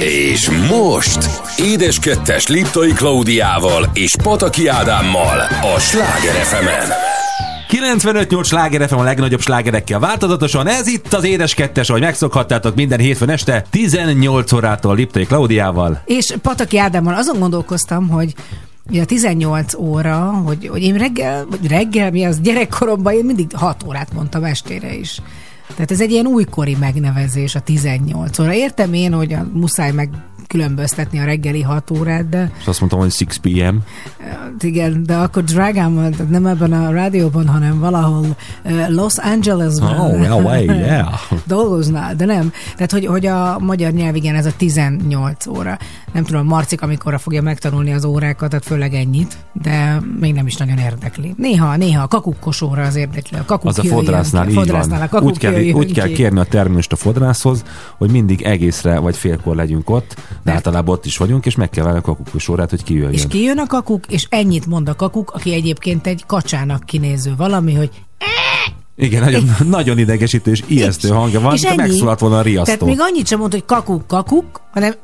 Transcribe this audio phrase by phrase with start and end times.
[0.00, 5.38] És most Édes Kettes Liptai Klaudiával és Pataki Ádámmal
[5.74, 6.92] a Sláger fm
[7.68, 10.66] 95-8 sláger FM a legnagyobb slágerekkel változatosan.
[10.66, 16.02] Ez itt az Édes Kettes, ahogy megszokhattátok minden hétfőn este 18 órától Liptai Klaudiával.
[16.04, 18.34] És Pataki Ádámmal azon gondolkoztam, hogy
[18.90, 23.46] Ugye a 18 óra, hogy, hogy én reggel, vagy reggel, mi az gyerekkoromban, én mindig
[23.54, 25.20] 6 órát mondtam estére is.
[25.68, 28.54] Tehát ez egy ilyen újkori megnevezés, a 18 óra.
[28.54, 30.10] Értem én, hogy a muszáj meg
[30.46, 32.52] különböztetni a reggeli 6 órát, de...
[32.60, 33.76] És azt mondtam, hogy 6 p.m.
[34.28, 38.36] Hát igen, de akkor drágám, nem ebben a rádióban, hanem valahol
[38.88, 40.00] Los Angelesben.
[40.00, 41.08] Oh, LA, yeah.
[41.44, 42.52] dolgoznál, de nem.
[42.74, 45.78] Tehát, hogy, hogy a magyar nyelv, igen, ez a 18 óra.
[46.12, 50.56] Nem tudom, Marcik amikorra fogja megtanulni az órákat, tehát főleg ennyit, de még nem is
[50.56, 51.34] nagyon érdekli.
[51.36, 53.38] Néha, néha a kakukkos óra az érdekli.
[53.38, 55.06] A kakuk az a fodrásznál így fodrásznál van.
[55.06, 57.64] A kakuk úgy kell, úgy kell kérni a terminust a fodrászhoz,
[57.96, 61.84] hogy mindig egészre vagy félkor legyünk ott, de általában ott is vagyunk, és meg kell
[61.84, 63.12] várni a kakuk sorát, hogy kijöjjön.
[63.12, 67.74] És kijön a kakuk, és ennyit mond a kakuk, aki egyébként egy kacsának kinéző valami,
[67.74, 67.90] hogy
[68.96, 72.74] igen, nagyon, nagyon idegesítő és ijesztő hangja van, de megszólalt volna a riasztó.
[72.74, 74.94] Tehát még annyit sem mond, hogy kakuk, kakuk, hanem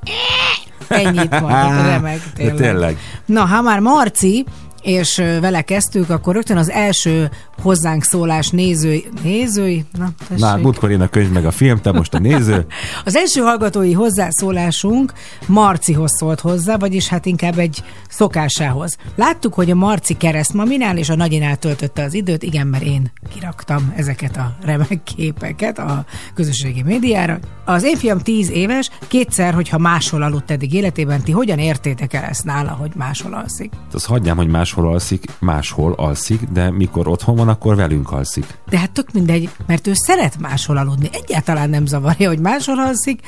[0.88, 1.52] ennyit mond,
[1.86, 2.56] remek, tényleg.
[2.56, 2.98] tényleg.
[3.26, 4.44] Na, ha már Marci,
[4.82, 7.30] és vele kezdtük, akkor rögtön az első
[7.62, 9.08] hozzánk szólás nézői...
[9.22, 9.84] Nézői?
[9.98, 10.44] Na, tessék.
[10.44, 12.66] Na, múltkor én a könyv meg a film, te most a néző.
[13.04, 15.12] az első hallgatói hozzászólásunk
[15.46, 18.96] Marcihoz szólt hozzá, vagyis hát inkább egy szokásához.
[19.14, 23.92] Láttuk, hogy a Marci keresztmaminál és a nagyinál töltötte az időt, igen, mert én kiraktam
[23.96, 27.38] ezeket a remek képeket a közösségi médiára.
[27.64, 32.24] Az én fiam tíz éves, kétszer, hogyha máshol aludt eddig életében, ti hogyan értétek el
[32.24, 33.72] ezt nála, hogy máshol alszik?
[33.92, 38.44] Azt hagyjám, hogy máshol alszik, máshol alszik, de mikor otthon van, akkor velünk alszik.
[38.68, 41.08] De hát tök mindegy, mert ő szeret máshol aludni.
[41.12, 43.20] Egyáltalán nem zavarja, hogy máshol alszik,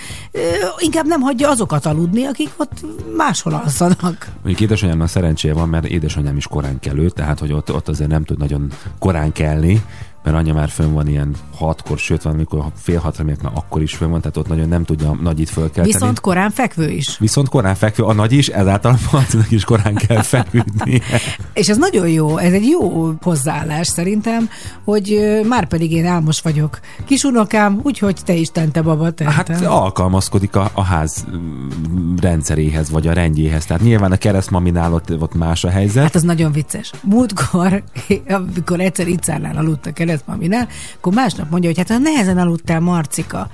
[0.79, 2.85] inkább nem hagyja azokat aludni, akik ott
[3.17, 4.29] máshol alszanak.
[4.35, 8.25] Mondjuk édesanyámnak szerencséje van, mert édesanyám is korán kelő, tehát hogy ott, ott azért nem
[8.25, 9.83] tud nagyon korán kelni,
[10.23, 13.95] mert anya már fönn van ilyen hatkor, sőt van, amikor fél hatra megyek, akkor is
[13.95, 15.93] fönn van, tehát ott nagyon nem tudja a nagyit fölkelteni.
[15.93, 17.19] Viszont korán fekvő is.
[17.19, 21.03] Viszont korán fekvő, a nagy is, ezáltal Marcinak is korán kell feküdni.
[21.53, 24.49] És ez nagyon jó, ez egy jó hozzáállás szerintem,
[24.85, 26.81] hogy már pedig én álmos vagyok.
[27.05, 29.57] Kisunokám, úgyhogy te is tente baba tentem.
[29.57, 31.25] Hát alkalmazkodik a, a ház
[32.21, 33.65] rendszeréhez, vagy a rendjéhez.
[33.65, 36.03] Tehát nyilván a keresztmaminál ott, ott más a helyzet.
[36.03, 36.91] Hát az nagyon vicces.
[37.03, 37.83] Múltkor,
[38.29, 43.51] amikor egyszer itt szállnál aludt a keresztmaminál, akkor másnap mondja, hogy hát nehezen aludtál, Marcika.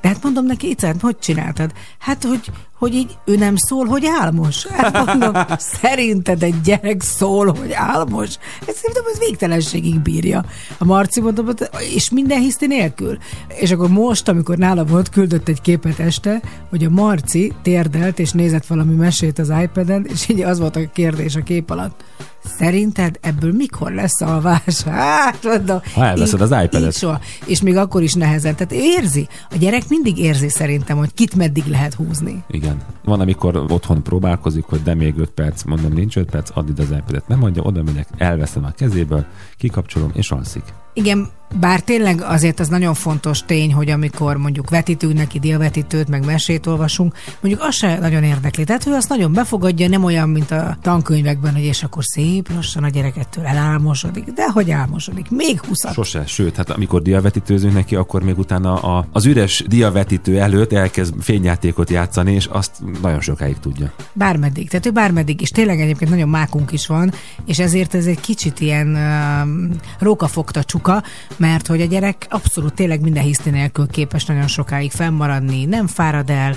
[0.00, 1.72] De hát mondom neki, Icát, hogy csináltad?
[1.98, 2.50] Hát, hogy,
[2.82, 4.66] hogy így ő nem szól, hogy álmos.
[4.66, 8.38] Hát mondom, szerinted egy gyerek szól, hogy álmos?
[8.66, 10.44] Ez szerintem ez végtelenségig bírja.
[10.78, 11.46] A Marci mondom,
[11.94, 13.18] és minden hiszti nélkül.
[13.48, 18.32] És akkor most, amikor nála volt, küldött egy képet este, hogy a Marci térdelt és
[18.32, 22.04] nézett valami mesét az iPad-en, és így az volt a kérdés a kép alatt
[22.44, 24.82] Szerinted ebből mikor lesz alvás?
[24.82, 25.80] Hát, mondom.
[25.94, 26.96] Ha elveszed az iPad-et.
[26.96, 27.20] Soha.
[27.44, 28.54] És még akkor is nehezen.
[28.56, 29.28] Tehát érzi.
[29.50, 32.42] A gyerek mindig érzi szerintem, hogy kit meddig lehet húzni.
[32.50, 32.71] Igen.
[33.04, 36.90] Van, amikor otthon próbálkozik, hogy de még 5 perc, mondom, nincs 5 perc, addig az
[36.90, 39.24] iPad-et nem adja, oda megyek, elveszem a kezéből,
[39.56, 40.64] kikapcsolom, és alszik.
[40.94, 41.28] Igen,
[41.60, 46.66] bár tényleg azért az nagyon fontos tény, hogy amikor mondjuk vetítünk neki délvetítőt, meg mesét
[46.66, 48.64] olvasunk, mondjuk az se nagyon érdekli.
[48.64, 52.84] Tehát ő azt nagyon befogadja, nem olyan, mint a tankönyvekben, hogy és akkor szép lassan
[52.84, 54.24] a gyerekettől elálmosodik.
[54.24, 55.30] De hogy álmosodik?
[55.30, 60.40] Még 20 Sose, sőt, hát amikor diavetítőzünk neki, akkor még utána a, az üres diavetítő
[60.40, 63.92] előtt elkezd fényjátékot játszani, és azt nagyon sokáig tudja.
[64.12, 67.12] Bármeddig, tehát ő bármeddig, és tényleg egyébként nagyon mákunk is van,
[67.46, 71.02] és ezért ez egy kicsit ilyen uh, rókafogta csuka,
[71.42, 76.30] mert hogy a gyerek abszolút tényleg minden hiszti nélkül képes nagyon sokáig fennmaradni, nem fárad
[76.30, 76.56] el,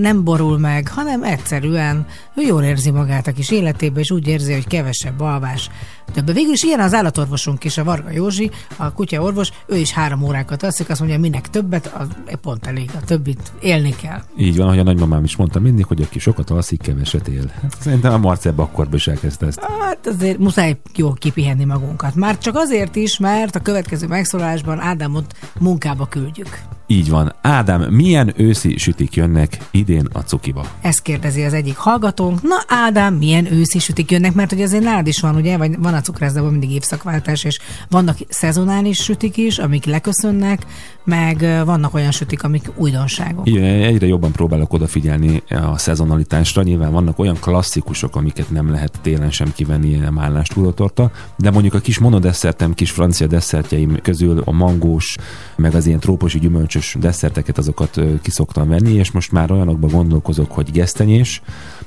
[0.00, 4.52] nem borul meg, hanem egyszerűen ő jól érzi magát a kis életében, és úgy érzi,
[4.52, 5.70] hogy kevesebb alvás.
[6.12, 6.32] Több.
[6.32, 10.62] Végül is ilyen az állatorvosunk is, a Varga Józsi, a kutyaorvos, ő is három órákat
[10.62, 12.06] alszik, azt mondja, minek többet, az
[12.42, 14.22] pont elég, a többit élni kell.
[14.38, 17.50] Így van, hogy a nagymamám is mondta mindig, hogy aki sokat alszik, keveset él.
[17.62, 19.60] Hát szerintem a Marcebb akkor is elkezdte ezt.
[19.80, 22.14] Hát azért muszáj jól kipihenni magunkat.
[22.14, 26.60] Már csak azért is, mert a következő megszólásban Ádámot munkába küldjük.
[26.86, 27.34] Így van.
[27.42, 30.66] Ádám, milyen őszi sütik jönnek idén a cukiba?
[30.80, 32.42] Ezt kérdezi az egyik hallgatónk.
[32.42, 34.34] Na Ádám, milyen őszi sütik jönnek?
[34.34, 35.56] Mert hogy azért nálad is van, ugye?
[35.56, 37.58] Vagy van a cukrászdában mindig évszakváltás, és
[37.88, 40.66] vannak szezonális sütik is, amik leköszönnek,
[41.04, 43.48] meg vannak olyan sütik, amik újdonságok.
[43.48, 46.62] Igen, egyre jobban próbálok odafigyelni a szezonalitásra.
[46.62, 51.74] Nyilván vannak olyan klasszikusok, amiket nem lehet télen sem kivenni, ilyen állás túlotorta, de mondjuk
[51.74, 55.16] a kis monodesszertem, kis francia desszertjeim közül a mangós,
[55.56, 60.70] meg az ilyen trópusi gyümölcsös desszerteket azokat kiszoktam venni, és most már olyanokba gondolkozok, hogy
[60.70, 61.42] gesztenyés,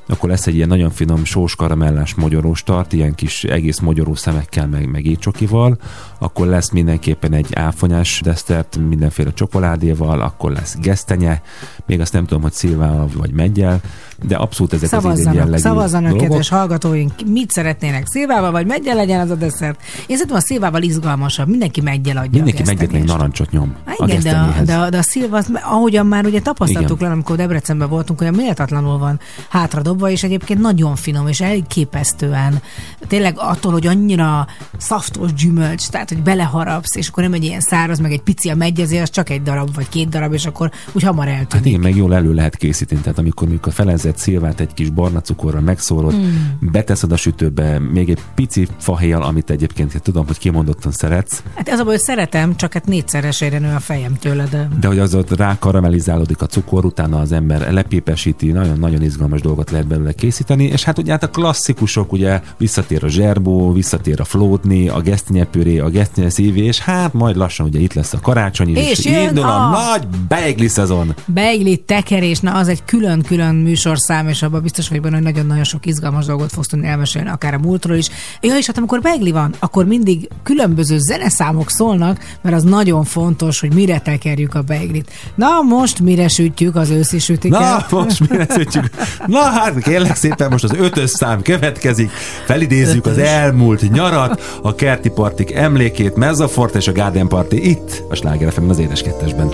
[0.07, 4.67] akkor lesz egy ilyen nagyon finom sós karamellás mogyorós tart, ilyen kis egész mogyoró szemekkel,
[4.67, 5.77] meg, meg étcsokival,
[6.19, 11.41] akkor lesz mindenképpen egy áfonyás desztert mindenféle csokoládéval, akkor lesz gesztenye,
[11.85, 13.81] még azt nem tudom, hogy szilvával vagy meggyel,
[14.21, 16.27] de abszolút ezek szavazzanak, az jellegű Szavazzanak, dolgok.
[16.27, 19.81] kedves hallgatóink, mit szeretnének, szilvával vagy meggyel legyen az a desszert.
[20.07, 23.93] Én szerintem a szilvával izgalmasabb, mindenki meggyel adja Mindenki a meggyet még narancsot nyom Há,
[23.97, 27.07] a igen, de a, de, a, de a szilva, ahogyan már ugye tapasztaltuk Igen.
[27.07, 29.19] le, amikor Debrecenben voltunk, hogy méltatlanul van
[29.49, 32.61] hátradobva, és egyébként nagyon finom, és elképesztően
[33.07, 37.99] tényleg attól, hogy annyira szaftos gyümölcs, tehát hogy beleharapsz, és akkor nem egy ilyen száraz,
[37.99, 41.03] meg egy pici a megyezé, az csak egy darab, vagy két darab, és akkor úgy
[41.03, 41.51] hamar eltűnik.
[41.53, 43.01] Hát igen, meg jól elő lehet készíteni.
[43.01, 46.27] Tehát amikor, amikor felezett szilvát egy kis barna cukorral megszórod, mm.
[46.59, 51.79] beteszed a sütőbe, még egy pici fahéjjal, amit egyébként tudom, hogy kimondottan szeretsz, Hát ez
[51.79, 54.67] a baj, hogy szeretem, csak hát négyszeresére nő a fejem tőle, de...
[54.79, 59.71] de hogy az ott rá karamellizálódik a cukor, utána az ember lepépesíti, nagyon-nagyon izgalmas dolgot
[59.71, 64.23] lehet belőle készíteni, és hát ugye hát a klasszikusok, ugye visszatér a zserbó, visszatér a
[64.23, 68.75] flótni, a gesztenyepüré, a gesztenye szívé, és hát majd lassan ugye itt lesz a karácsony
[68.75, 71.15] És jön indul a, a- nagy beigli szezon.
[71.25, 73.55] Beigli, tekerés, na az egy külön-külön
[73.93, 77.53] műsorszám, és abban biztos vagyok benne, hogy nagyon-nagyon sok izgalmas dolgot fogsz tudni elmesélni, akár
[77.53, 78.09] a múltról is.
[78.41, 83.59] Ja, és hát amikor beigli van, akkor mindig különböző zeneszámok szólnak, mert az nagyon fontos,
[83.59, 85.11] hogy mire tekerjük a beiglit.
[85.35, 87.59] Na, most mire sütjük az őszi sütiket?
[87.59, 88.89] Na, most mi szöntjük?
[89.25, 92.11] Na hát, kérlek szépen, most az ötös szám következik.
[92.45, 93.27] Felidézzük az Ötös.
[93.27, 98.79] elmúlt nyarat, a kerti partik emlékét, Mezzafort és a Garden Party itt, a Sláger az
[98.79, 99.49] édes kettesben.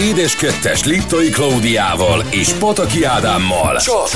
[0.00, 3.76] Édes Kettes Liptai Klaudiával és Pataki Ádámmal.
[3.76, 4.08] Csak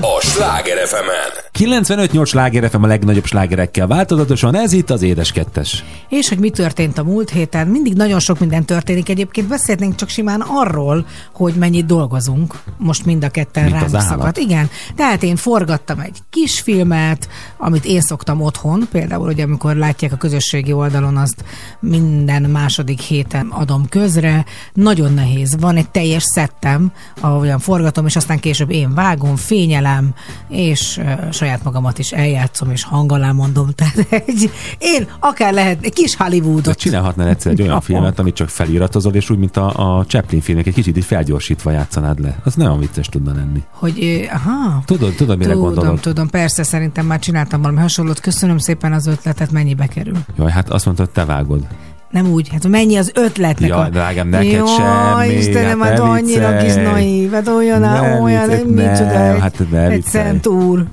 [0.00, 5.84] a Sláger fm 95-8 sláger FM a legnagyobb slágerekkel változatosan, ez itt az Édes Kettes.
[6.08, 9.08] És hogy mi történt a múlt héten, mindig nagyon sok minden történik.
[9.08, 12.62] Egyébként beszélnénk csak simán arról, hogy mennyit dolgozunk.
[12.78, 14.00] Most mind a ketten Mint állat.
[14.00, 14.38] szakadt.
[14.38, 20.16] Igen, tehát én forgattam egy kisfilmet, amit én szoktam otthon, például, hogy amikor látják a
[20.16, 21.44] közösségi oldalon, azt
[21.80, 24.44] minden második héten adom közre.
[24.72, 25.56] Nagyon nehéz.
[25.60, 30.14] Van egy teljes szettem, ahogyan forgatom, és aztán később én vágom, fényelem,
[30.48, 33.68] és uh, saját magamat is eljátszom, és hang alá mondom.
[33.76, 36.78] Tehát egy, én akár lehet egy kis De Hollywoodot.
[36.78, 37.80] csinálhatnál egyszer egy olyan Ja.
[37.80, 41.70] filmet, amit csak feliratozol, és úgy, mint a, a Chaplin filmek, egy kicsit így felgyorsítva
[41.70, 42.38] játszanád le.
[42.44, 43.62] Az nagyon vicces tudna lenni.
[43.70, 46.00] Hogy, aha, Tudod, tudod, mire tudom, gondolok?
[46.00, 48.20] tudom, persze, szerintem már csináltam valami hasonlót.
[48.20, 50.16] Köszönöm szépen az ötletet, mennyibe kerül?
[50.38, 51.66] Jaj, hát azt mondtad, te vágod.
[52.12, 53.88] Nem úgy, hát mennyi az ötletnek Jaj, a...
[53.88, 58.64] drágám, neked Jaj, semmi, Istenem, hát hát annyira kis naív, hát olyan, Ne olyan, viccelj,
[58.64, 60.24] mit nem, csoda, egy, hát ne egy viccelj.
[60.24, 60.84] szent úr.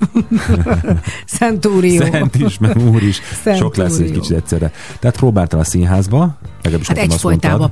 [1.97, 3.21] szent is, meg úr is.
[3.43, 4.71] Szent Sok lesz egy kicsit egyszerre.
[4.99, 7.71] Tehát próbáltál a színházba, legalábbis Hát nekem egyfolytában.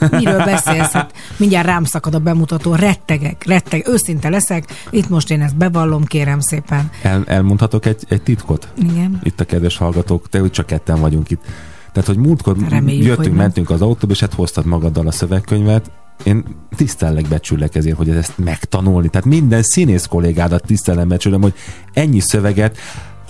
[0.00, 0.92] Hát miről beszélsz?
[0.92, 6.04] Hát mindjárt rám szakad a bemutató, rettegek, retteg, őszinte leszek, itt most én ezt bevallom,
[6.04, 6.90] kérem szépen.
[7.02, 8.68] El, elmondhatok egy, egy titkot?
[8.90, 9.20] Igen.
[9.22, 11.42] Itt a kedves hallgatók, te úgy csak ketten vagyunk itt.
[11.94, 13.36] Tehát, hogy múltkor Reméljük, hogy jöttünk, nem.
[13.36, 15.90] mentünk az autóba, és hát hoztad magaddal a szövegkönyvet.
[16.24, 16.44] Én
[16.76, 19.08] tisztellek, becsüllek ezért, hogy ezt megtanulni.
[19.08, 21.54] Tehát minden színész kollégádat tisztellem, becsülöm, hogy
[21.92, 22.78] ennyi szöveget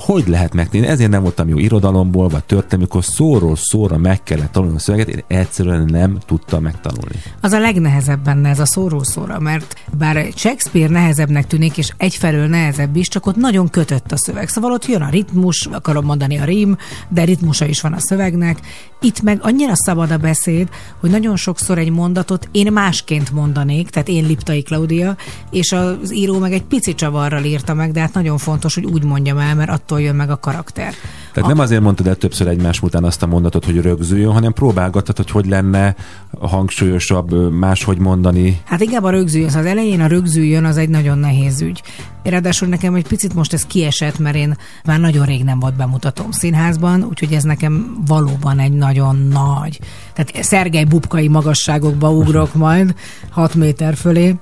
[0.05, 0.87] hogy lehet megtenni?
[0.87, 5.09] Ezért nem voltam jó irodalomból, vagy történelmi, amikor szóról szóra meg kellett tanulni a szöveget,
[5.09, 7.15] én egyszerűen nem tudtam megtanulni.
[7.41, 12.97] Az a legnehezebb benne ez a szóról-szóra, mert bár Shakespeare nehezebbnek tűnik, és egyfelől nehezebb
[12.97, 14.49] is, csak ott nagyon kötött a szöveg.
[14.49, 16.77] Szóval ott jön a ritmus, akarom mondani a rím,
[17.09, 18.61] de ritmusa is van a szövegnek.
[19.01, 20.69] Itt meg annyira szabad a beszéd,
[21.01, 25.17] hogy nagyon sokszor egy mondatot én másként mondanék, tehát én Liptai Klaudia,
[25.51, 29.05] és az író meg egy pici csavarral írta meg, de hát nagyon fontos, hogy úgy
[29.05, 30.95] mondjam el, mert attól jön meg a karakter.
[31.33, 35.17] Tehát nem azért mondtad el többször egymás után azt a mondatot, hogy rögzüljön, hanem próbálgattad,
[35.17, 35.95] hogy hogy lenne
[36.41, 38.61] hangsúlyosabb, máshogy mondani.
[38.65, 41.83] Hát inkább a rögzüljön, az elején a rögzüljön az egy nagyon nehéz ügy.
[42.23, 46.31] Ráadásul nekem egy picit most ez kiesett, mert én már nagyon rég nem volt bemutatom
[46.31, 49.81] színházban, úgyhogy ez nekem valóban egy nagyon nagy.
[50.13, 52.95] Tehát Szergej Bubkai magasságokba ugrok majd,
[53.31, 54.35] 6 méter fölé.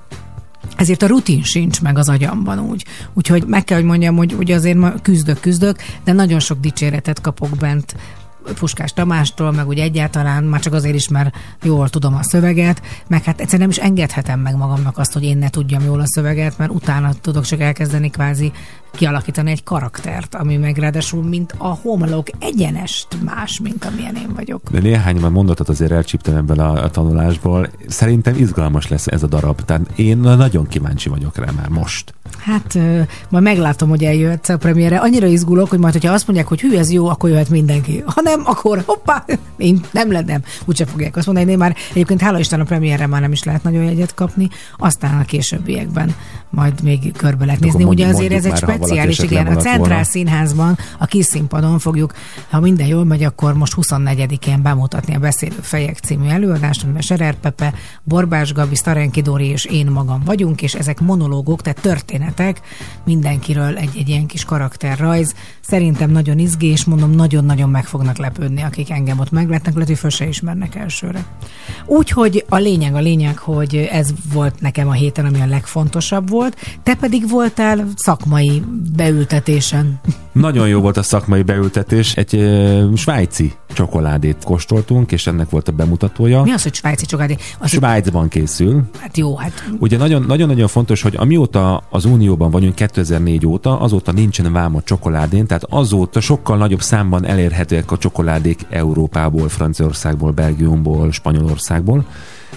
[0.75, 2.85] Ezért a rutin sincs meg az agyamban úgy.
[3.13, 7.21] Úgyhogy meg kell, hogy mondjam, hogy, hogy azért ma küzdök, küzdök, de nagyon sok dicséretet
[7.21, 7.95] kapok bent
[8.59, 13.23] Puskás Tamástól, meg úgy egyáltalán, már csak azért is, mert jól tudom a szöveget, meg
[13.23, 16.57] hát egyszerűen nem is engedhetem meg magamnak azt, hogy én ne tudjam jól a szöveget,
[16.57, 18.51] mert utána tudok csak elkezdeni kvázi
[18.91, 24.61] kialakítani egy karaktert, ami meg ráadásul, mint a homlok egyenest más, mint amilyen én vagyok.
[24.71, 27.69] De néhány már mondatot azért elcsíptem ebből a, a tanulásból.
[27.87, 29.61] Szerintem izgalmas lesz ez a darab.
[29.61, 32.13] Tehát én nagyon kíváncsi vagyok rá már most.
[32.45, 32.77] Hát
[33.29, 34.97] majd meglátom, hogy eljöhetsz a premiére.
[34.97, 38.03] Annyira izgulok, hogy majd, hogyha azt mondják, hogy hű, ez jó, akkor jöhet mindenki.
[38.05, 39.25] Ha nem, akkor hoppá,
[39.57, 40.43] én nem lennem.
[40.65, 43.63] Úgyse fogják azt mondani, én már egyébként hála Isten a premierre már nem is lehet
[43.63, 46.15] nagyon jegyet kapni, aztán a későbbiekben
[46.49, 47.83] majd még körbe lehet nézni.
[47.83, 50.03] Ugye azért ez egy speciális, igen, a Centrál volna.
[50.03, 52.13] Színházban, a kis színpadon fogjuk,
[52.49, 57.35] ha minden jól megy, akkor most 24-én bemutatni a Beszélő Fejek című előadást, amiben Serer
[57.35, 57.73] Pepe,
[58.03, 61.79] Borbás Gabi, Starenki Dori és én magam vagyunk, és ezek monológok, tehát
[62.33, 62.61] történetek,
[63.05, 65.33] mindenkiről egy-egy ilyen kis karakterrajz.
[65.61, 69.97] Szerintem nagyon izgi, és mondom, nagyon-nagyon meg fognak lepődni, akik engem ott meglátnak, lehet, hogy
[69.97, 71.25] föl se ismernek elsőre.
[71.85, 76.57] Úgyhogy a lényeg, a lényeg, hogy ez volt nekem a héten, ami a legfontosabb volt,
[76.83, 78.61] te pedig voltál szakmai
[78.95, 79.99] beültetésen.
[80.31, 82.15] Nagyon jó volt a szakmai beültetés.
[82.15, 86.43] Egy ö, svájci csokoládét kóstoltunk, és ennek volt a bemutatója.
[86.43, 87.37] Mi az, hogy svájci csokoládé?
[87.59, 88.83] Az, Svájcban készül.
[88.99, 94.11] hát jó, hát Ugye nagyon- nagyon-nagyon fontos, hogy amióta az Unióban vagyunk 2004 óta, azóta
[94.11, 101.11] nincsen vám a csokoládén, tehát azóta sokkal nagyobb számban elérhetőek a csokoládék Európából, Franciaországból, Belgiumból,
[101.11, 102.05] Spanyolországból.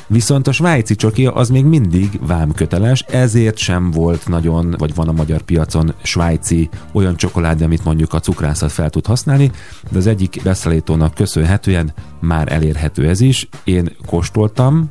[0.06, 5.12] Viszont a svájci csoki az még mindig vámköteles, ezért sem volt nagyon, vagy van a
[5.12, 9.50] magyar piacon svájci olyan csokoládé, amit mondjuk a cukrászat fel tud használni,
[9.90, 13.48] de az egyik beszállítónak köszönhetően már elérhető ez is.
[13.64, 14.90] Én kóstoltam,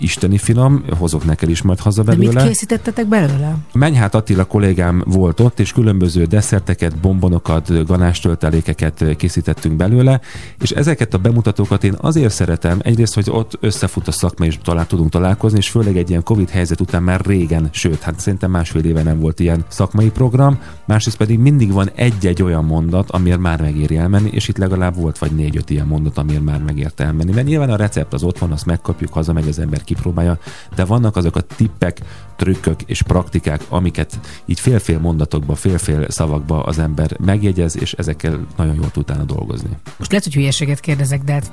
[0.00, 2.46] isteni finom, hozok neked is majd haza de mit belőle.
[2.46, 3.56] készítettetek belőle?
[3.72, 10.20] Menyhát Attila kollégám volt ott, és különböző desszerteket, bombonokat, ganástöltelékeket készítettünk belőle,
[10.60, 14.86] és ezeket a bemutatókat én azért szeretem, egyrészt, hogy ott összefut a szakma, és talán
[14.86, 18.84] tudunk találkozni, és főleg egy ilyen Covid helyzet után már régen, sőt, hát szerintem másfél
[18.84, 23.60] éve nem volt ilyen szakmai program, másrészt pedig mindig van egy-egy olyan mondat, amiért már
[23.60, 27.32] megéri elmenni, és itt legalább volt vagy négy-öt ilyen mondat, amiért már megért elmenni.
[27.32, 30.38] Mert nyilván a recept az ott van, azt megkapjuk, hazamegy az ember, kipróbálja,
[30.74, 32.00] de vannak azok a tippek,
[32.36, 38.74] trükkök és praktikák, amiket így fél-fél mondatokba, fél-fél szavakba az ember megjegyez, és ezekkel nagyon
[38.74, 39.68] jól tud utána dolgozni.
[39.98, 41.52] Most lehet, hogy hülyeséget kérdezek, de hát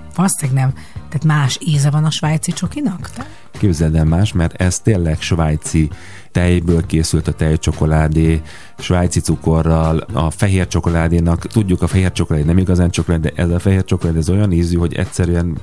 [0.53, 0.73] nem.
[0.95, 3.09] Tehát más íze van a svájci csokinak?
[3.57, 5.89] Képzeld el más, mert ez tényleg svájci
[6.31, 8.41] tejből készült a tejcsokoládé,
[8.77, 13.59] svájci cukorral, a fehér csokoládénak, tudjuk a fehér csokoládé nem igazán csokoládé, de ez a
[13.59, 15.57] fehér csokoládé ez olyan ízű, hogy egyszerűen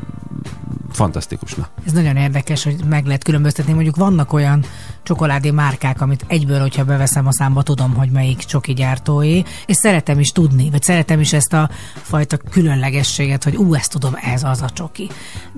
[0.90, 1.54] fantasztikus.
[1.54, 1.68] Na.
[1.86, 3.72] Ez nagyon érdekes, hogy meg lehet különböztetni.
[3.72, 4.64] Mondjuk vannak olyan
[5.04, 10.18] csokoládé márkák, amit egyből, hogyha beveszem a számba, tudom, hogy melyik csoki gyártói, és szeretem
[10.18, 11.70] is tudni, vagy szeretem is ezt a
[12.02, 15.08] fajta különlegességet, hogy ú, ezt tudom, ez az a csoki.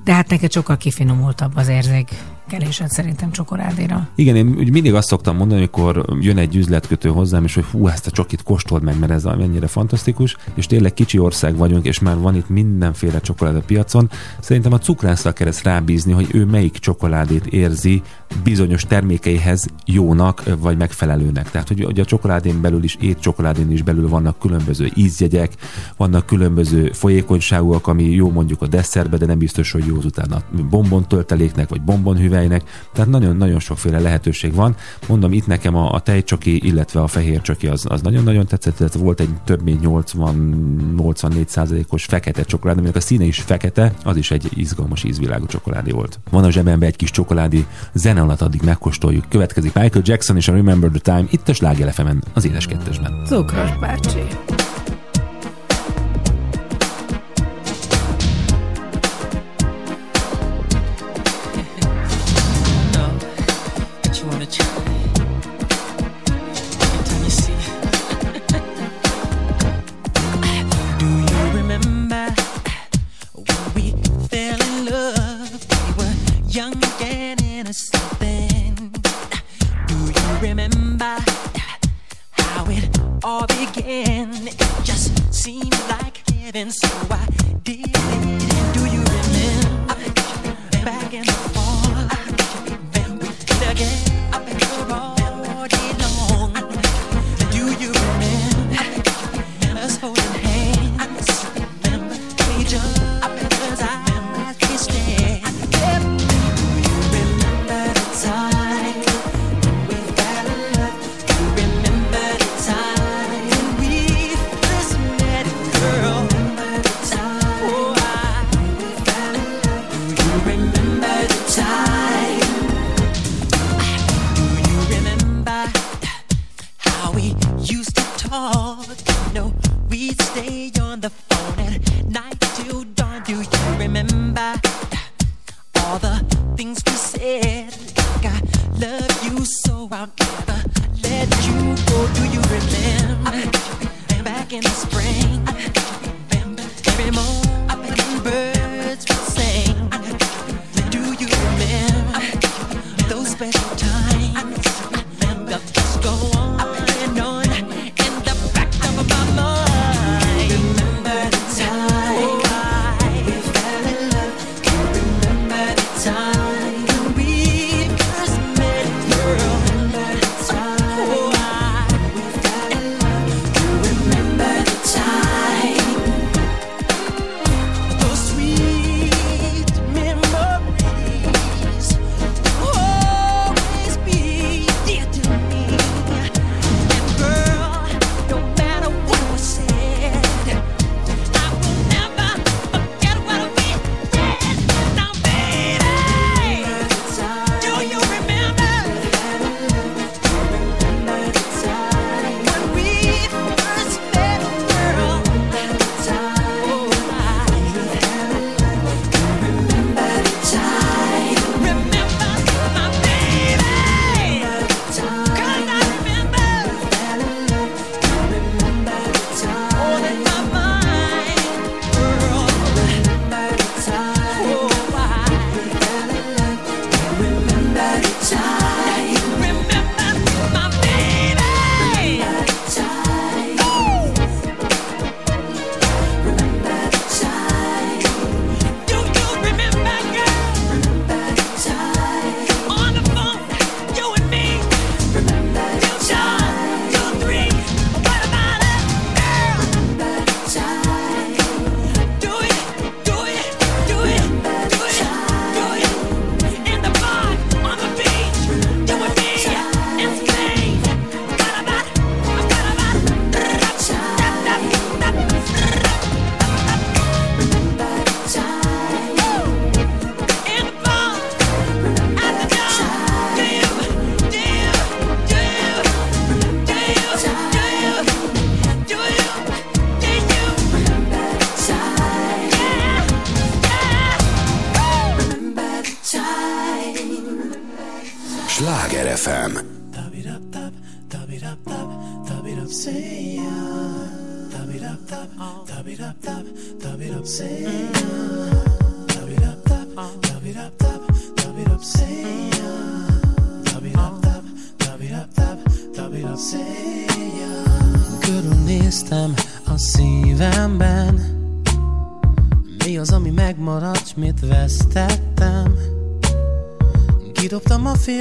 [0.04, 2.08] De hát neked sokkal kifinomultabb az érzék
[2.48, 4.08] kelésed szerintem csokoládéra.
[4.14, 7.88] Igen, én úgy mindig azt szoktam mondani, amikor jön egy üzletkötő hozzám, és hogy hú,
[7.88, 11.98] ezt a csokit kóstold meg, mert ez mennyire fantasztikus, és tényleg kicsi ország vagyunk, és
[11.98, 14.10] már van itt mindenféle csokolád a piacon.
[14.40, 18.02] Szerintem a cukrászra kell ezt rábízni, hogy ő melyik csokoládét érzi
[18.42, 21.50] bizonyos termékeihez jónak, vagy megfelelőnek.
[21.50, 25.52] Tehát, hogy, hogy a csokoládén belül is, étcsokoládén is belül vannak különböző ízjegyek,
[25.96, 31.08] vannak különböző folyékonyságúak, ami jó mondjuk a desszerbe, de nem biztos, hogy jó utána bombon
[31.08, 32.88] tölteléknek, vagy bombon hüvelynek.
[32.92, 34.76] Tehát nagyon-nagyon sokféle lehetőség van.
[35.08, 38.76] Mondom, itt nekem a, a tejcsoki, illetve a fehér csoki az, az nagyon-nagyon tetszett.
[38.76, 44.16] Tehát volt egy több mint 80-84 százalékos fekete csokoládé, aminek a színe is fekete, az
[44.16, 46.18] is egy izgalmas ízvilágú csokoládé volt.
[46.30, 49.24] Van a zsebemben egy kis csokoládé, zene alatt addig megkóstoljuk.
[49.28, 51.94] Következik Michael Jackson és a Remember the Time itt a Sláger
[52.34, 53.22] az édes kettesben.
[53.26, 54.20] Cukros bácsi.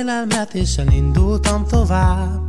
[0.06, 2.42] Félelmet és elindultam tovább.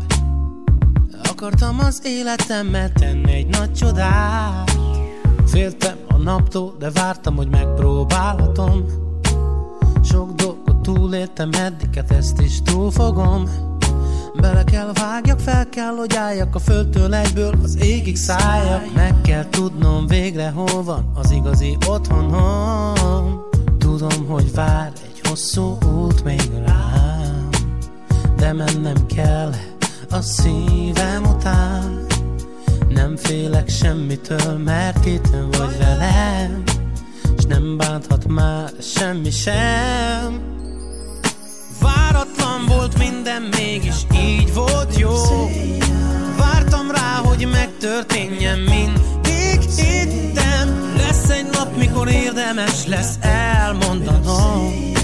[1.30, 4.78] Akartam az életemmet tenni egy nagy csodát.
[5.46, 8.84] Féltem a naptól, de vártam, hogy megpróbálhatom.
[10.04, 13.48] Sok dolgot túléltem, eddiket ezt is túlfogom
[14.40, 18.94] Bele kell vágjak, fel kell, hogy álljak a földtől egyből az égig szálljak.
[18.94, 23.40] Meg kell tudnom végre, hol van az igazi otthonom.
[23.78, 26.75] Tudom, hogy vár egy hosszú út még rám
[28.46, 29.52] De mennem kell
[30.10, 32.06] a szívem után.
[32.88, 36.62] Nem félek semmitől, mert itt vagy velem
[37.36, 40.40] És nem bánthat már semmi sem.
[41.80, 45.14] Váratlan volt minden, mégis így volt jó.
[46.38, 50.94] Vártam rá, hogy megtörténjen mindig hittem.
[50.96, 54.95] Lesz egy nap, mikor érdemes lesz elmondanom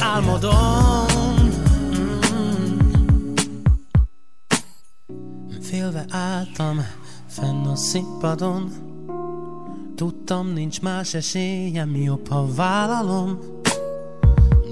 [0.00, 1.50] álmodom.
[2.34, 3.34] Mm.
[5.62, 6.86] Félve álltam
[7.28, 8.72] fenn a színpadon.
[9.96, 13.38] Tudtam, nincs más esélyem, jobb, ha vállalom.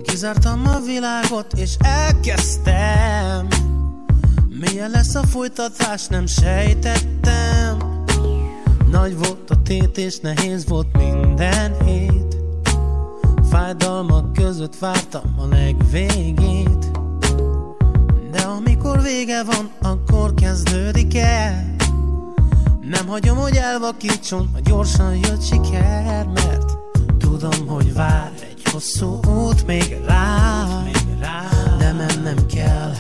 [0.03, 3.49] Kizártam a világot és elkezdtem.
[4.49, 7.77] Milyen lesz a folytatás, nem sejtettem.
[8.91, 12.24] Nagy volt a tét és nehéz volt minden hét
[13.55, 16.91] Fájdalmak között vártam a legvégét.
[18.31, 21.75] De amikor vége van, akkor kezdődik el.
[22.81, 26.79] Nem hagyom, hogy elvakítson a gyorsan jött siker Mert
[27.19, 30.67] tudom, hogy vár egy hosszú út még rá
[31.79, 32.93] De mennem kell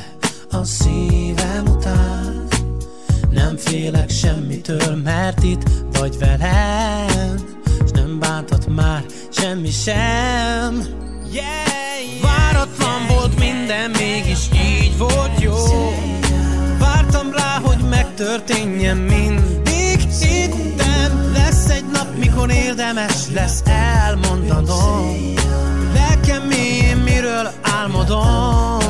[0.51, 2.47] a szívem után.
[3.31, 5.63] Nem félek semmitől, mert itt
[5.93, 7.55] vagy velem
[8.05, 10.83] nem bántat már semmi sem.
[12.23, 15.55] Váratlan volt minden, mégis így volt jó.
[16.79, 20.09] Vártam rá, hogy megtörténjen mindig.
[20.21, 25.35] Hittem Lesz egy nap, mikor érdemes lesz elmondanom.
[25.95, 28.85] Lelkem mélyén miről álmodom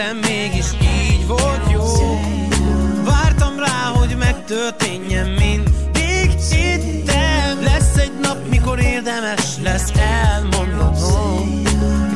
[0.00, 1.84] minden, mégis így volt jó.
[3.04, 11.62] Vártam rá, hogy megtörténjen mindig hittem Lesz egy nap, mikor érdemes lesz elmondanom.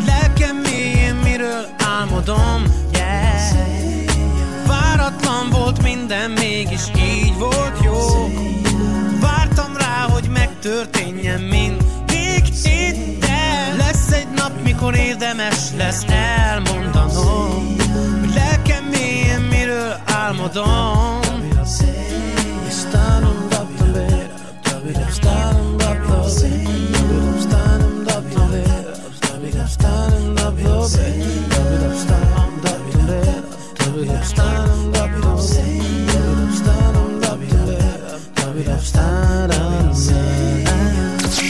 [0.07, 2.62] Lelkem mélyén miről álmodom.
[4.66, 8.29] Váratlan volt minden, mégis így volt jó.
[9.20, 16.94] Vártam rá, hogy megtörténjen mindig hittem Lesz egy nap, mikor érdemes lesz elmondanom
[20.25, 20.95] álmodom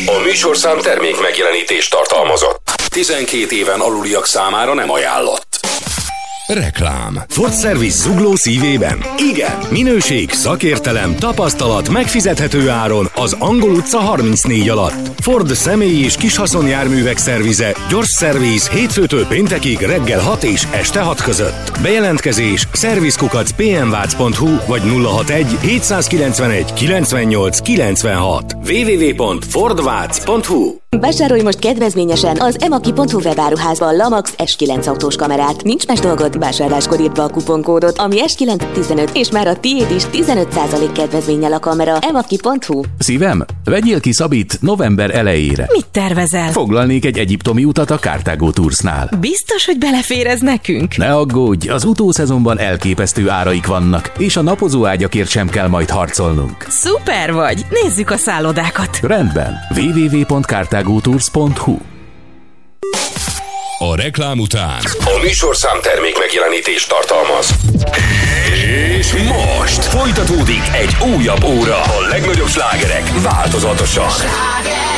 [0.06, 2.70] A műsorszám termék megjelenítést tartalmazott.
[2.88, 5.53] 12 éven aluliak számára nem ajánlott.
[6.54, 7.22] Reklám.
[7.28, 8.98] Ford Service zugló szívében?
[9.32, 9.50] Igen.
[9.70, 15.20] Minőség, szakértelem, tapasztalat, megfizethető áron az Angol utca 34 alatt.
[15.20, 21.22] Ford személyi és kis haszonjárművek szervize, gyors szerviz hétfőtől péntekig reggel 6 és este 6
[21.22, 21.72] között.
[21.82, 33.96] Bejelentkezés szervizkukac pmvac.hu vagy 061 791 98 96 www.fordvac.hu Vásárolj most kedvezményesen az emaki.hu webáruházban
[33.96, 35.62] Lamax S9 autós kamerát.
[35.62, 40.02] Nincs más dolgod, vásárláskor írd be a kuponkódot, ami S915, és már a tiéd is
[40.12, 41.98] 15% kedvezménnyel a kamera.
[42.00, 45.68] emaki.hu Szívem, vegyél ki Szabit november elejére.
[45.72, 46.50] Mit tervezel?
[46.50, 49.10] Foglalnék egy egyiptomi utat a Cartago Toursnál.
[49.20, 50.96] Biztos, hogy belefér ez nekünk?
[50.96, 56.66] Ne aggódj, az utószezonban elképesztő áraik vannak, és a napozó ágyakért sem kell majd harcolnunk.
[56.68, 57.66] Szuper vagy!
[57.82, 58.98] Nézzük a szállodákat!
[59.02, 61.93] Rendben, www.cartagotours.hu
[63.90, 64.80] a reklám után.
[65.04, 67.50] A műsorszám termék megjelenítést tartalmaz.
[68.98, 71.82] És most folytatódik egy újabb óra.
[71.82, 74.04] A legnagyobb slágerek változatosan.
[74.04, 74.93] Ha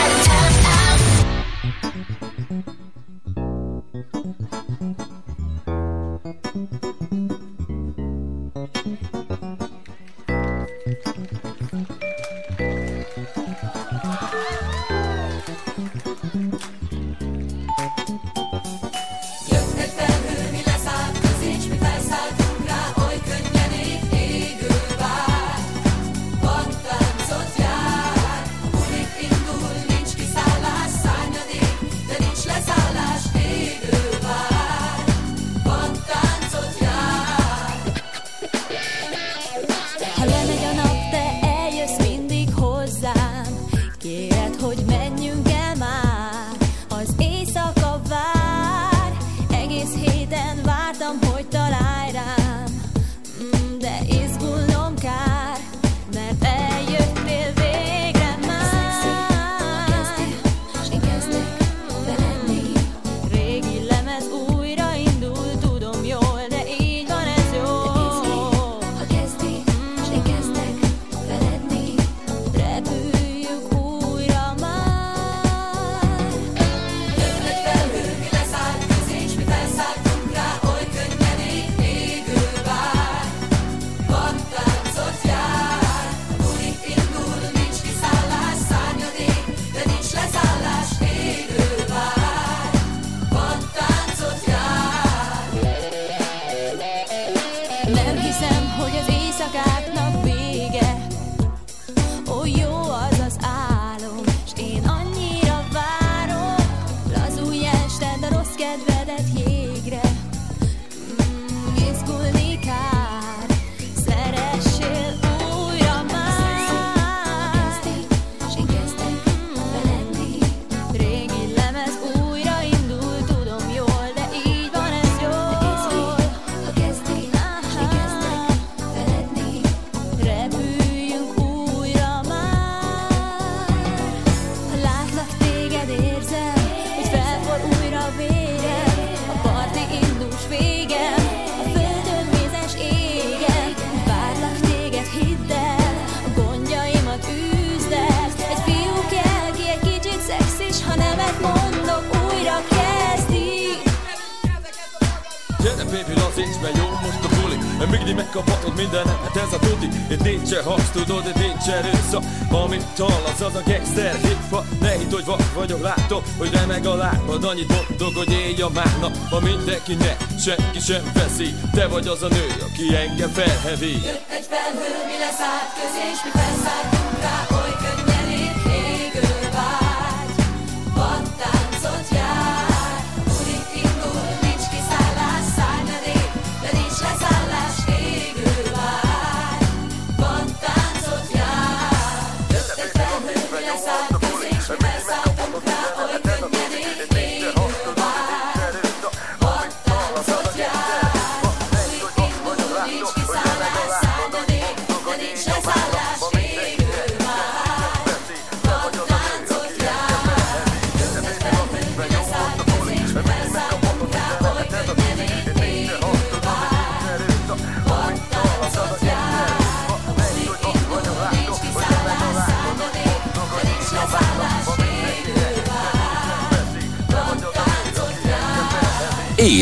[167.46, 171.54] Annyit mondok, hogy élj a mána Ha mindenki ne, senki sem veszi.
[171.72, 174.04] Te vagy az a nő, aki engem felhevít.
[174.04, 177.55] Jött egy felhő, mi leszállt közé, és mi felszálltunk rá,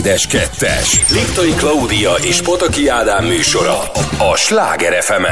[0.04, 1.00] Édes kettes.
[1.10, 3.78] Liptai Klaudia és Potaki Ádám műsora
[4.18, 5.24] a Sláger fm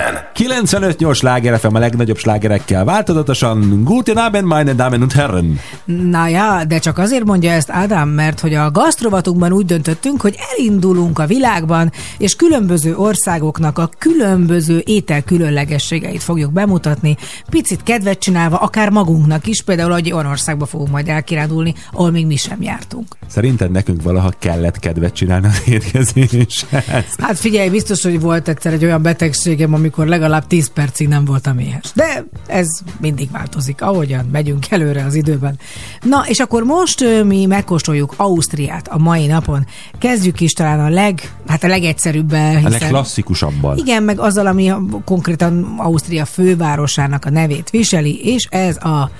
[0.42, 3.84] 95-8 sláger FM a legnagyobb slágerekkel változatosan.
[3.84, 5.60] Guten Abend, meine Damen und Herren.
[5.84, 10.36] Na ja, de csak azért mondja ezt Ádám, mert hogy a gasztrovatunkban úgy döntöttünk, hogy
[10.50, 17.16] elindulunk a világban, és különböző országoknak a különböző étel különlegességeit fogjuk bemutatni,
[17.50, 22.26] picit kedvet csinálva, akár magunknak is, például egy olyan országba fogunk majd elkirándulni, ahol még
[22.26, 23.16] mi sem jártunk.
[23.26, 27.04] Szerinted nekünk valaha kellett kedvet csinálni az étkezéshez?
[27.18, 31.58] Hát figyelj, biztos, hogy volt egyszer egy olyan betegségem, amikor legalább 10 percig nem voltam
[31.58, 31.92] éhes.
[31.94, 32.68] De ez
[33.00, 35.58] mindig változik, ahogyan megyünk előre az időben.
[36.02, 39.66] Na, és akkor most mi megkóstoljuk Ausztriát a mai napon.
[39.98, 42.70] Kezdjük is talán a leg, hát a legegyszerűbbel, A hiszen...
[42.70, 43.76] legklasszikusabbal.
[43.76, 49.10] Igen, meg azzal, ami a, konkrétan Ausztria fővárosának a nevét viseli, és ez a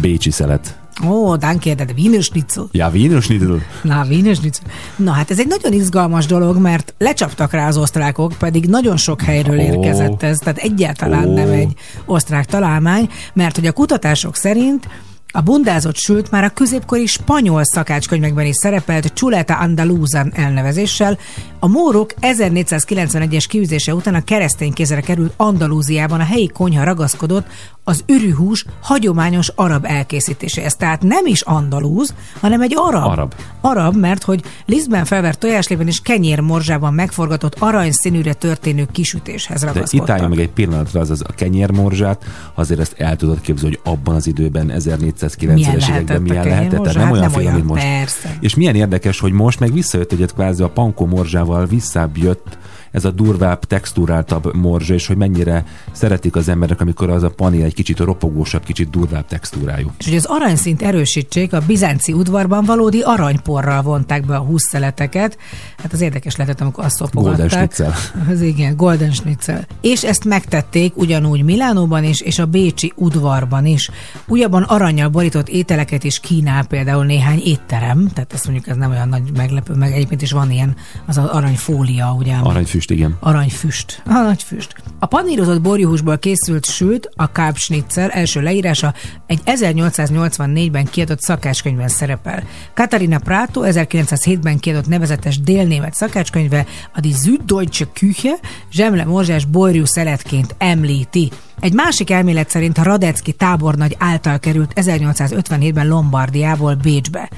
[0.00, 0.78] Bécsi szelet.
[1.06, 2.68] Ó, danke, de Wiener Schnitzel.
[2.72, 3.62] Ja, Wiener Schnitzel.
[3.82, 4.66] Na, Wiener Schnitzel.
[4.96, 9.22] Na hát ez egy nagyon izgalmas dolog, mert lecsaptak rá az osztrákok, pedig nagyon sok
[9.22, 11.34] helyről érkezett ez, tehát egyáltalán Ó.
[11.34, 14.88] nem egy osztrák találmány, mert hogy a kutatások szerint
[15.32, 21.18] a bundázott sült már a középkori spanyol szakácskönyvekben is szerepelt Chuleta Andaluzan elnevezéssel.
[21.58, 27.46] A mórok 1491-es kiűzése után a keresztény kezre került Andalúziában a helyi konyha ragaszkodott
[27.84, 30.76] az ürühús hagyományos arab elkészítéséhez.
[30.76, 33.04] Tehát nem is andalúz, hanem egy arab.
[33.04, 40.06] Arab, arab mert hogy Lisztben felvert tojáslében és kenyérmorzsában megforgatott aranyszínűre történő kisütéshez ragaszkodtak.
[40.06, 43.78] De itt álljon meg egy pillanatra, az, az a kenyérmorzsát, azért ezt el tudod képzelni,
[43.82, 46.82] hogy abban az időben 1400 1790-es években milyen lehetett.
[46.82, 47.82] Tehát nem olyan film, mint most.
[47.82, 48.36] Persze.
[48.40, 52.58] És milyen érdekes, hogy most meg visszajött egyet kvázi a Panko Morzsával, visszább jött
[52.90, 57.64] ez a durvább, texturáltabb morzsa, és hogy mennyire szeretik az emberek, amikor az a panél
[57.64, 59.90] egy kicsit ropogósabb, kicsit durvább textúrájú.
[59.98, 65.38] És hogy az aranyszint erősítsék, a bizánci udvarban valódi aranyporral vonták be a húszszeleteket.
[65.76, 67.38] Hát az érdekes lehetett, amikor azt szopogatták.
[67.38, 67.94] Golden schnitzel.
[68.30, 69.66] Az igen, Golden Schnitzel.
[69.80, 73.90] És ezt megtették ugyanúgy Milánóban is, és a Bécsi udvarban is.
[74.26, 79.08] Újabban aranyjal borított ételeket is kínál például néhány étterem, tehát ezt mondjuk ez nem olyan
[79.08, 82.34] nagy meglepő, meg egyébként is van ilyen, az aranyfólia, ugye?
[82.34, 82.46] ami-
[82.78, 83.16] Aranyfüst, igen.
[83.20, 84.02] Aranyfüst.
[84.06, 84.74] Aranyfüst.
[84.98, 88.94] A panírozott borjuhúsból készült sült, a Kalbschnitzel első leírása
[89.26, 92.42] egy 1884-ben kiadott szakácskönyvben szerepel.
[92.74, 98.38] Katarina Prato 1907-ben kiadott nevezetes délnémet szakácskönyve a Die Süddeutsche Küche
[98.70, 101.30] zsemle morzsás borjú szeletként említi.
[101.60, 107.30] Egy másik elmélet szerint a Radecki tábornagy által került 1857-ben Lombardiából Bécsbe.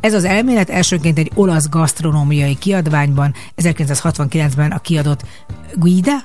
[0.00, 5.26] Ez az elmélet elsőként egy olasz gasztronómiai kiadványban 1969-ben a kiadott
[5.76, 6.22] Guida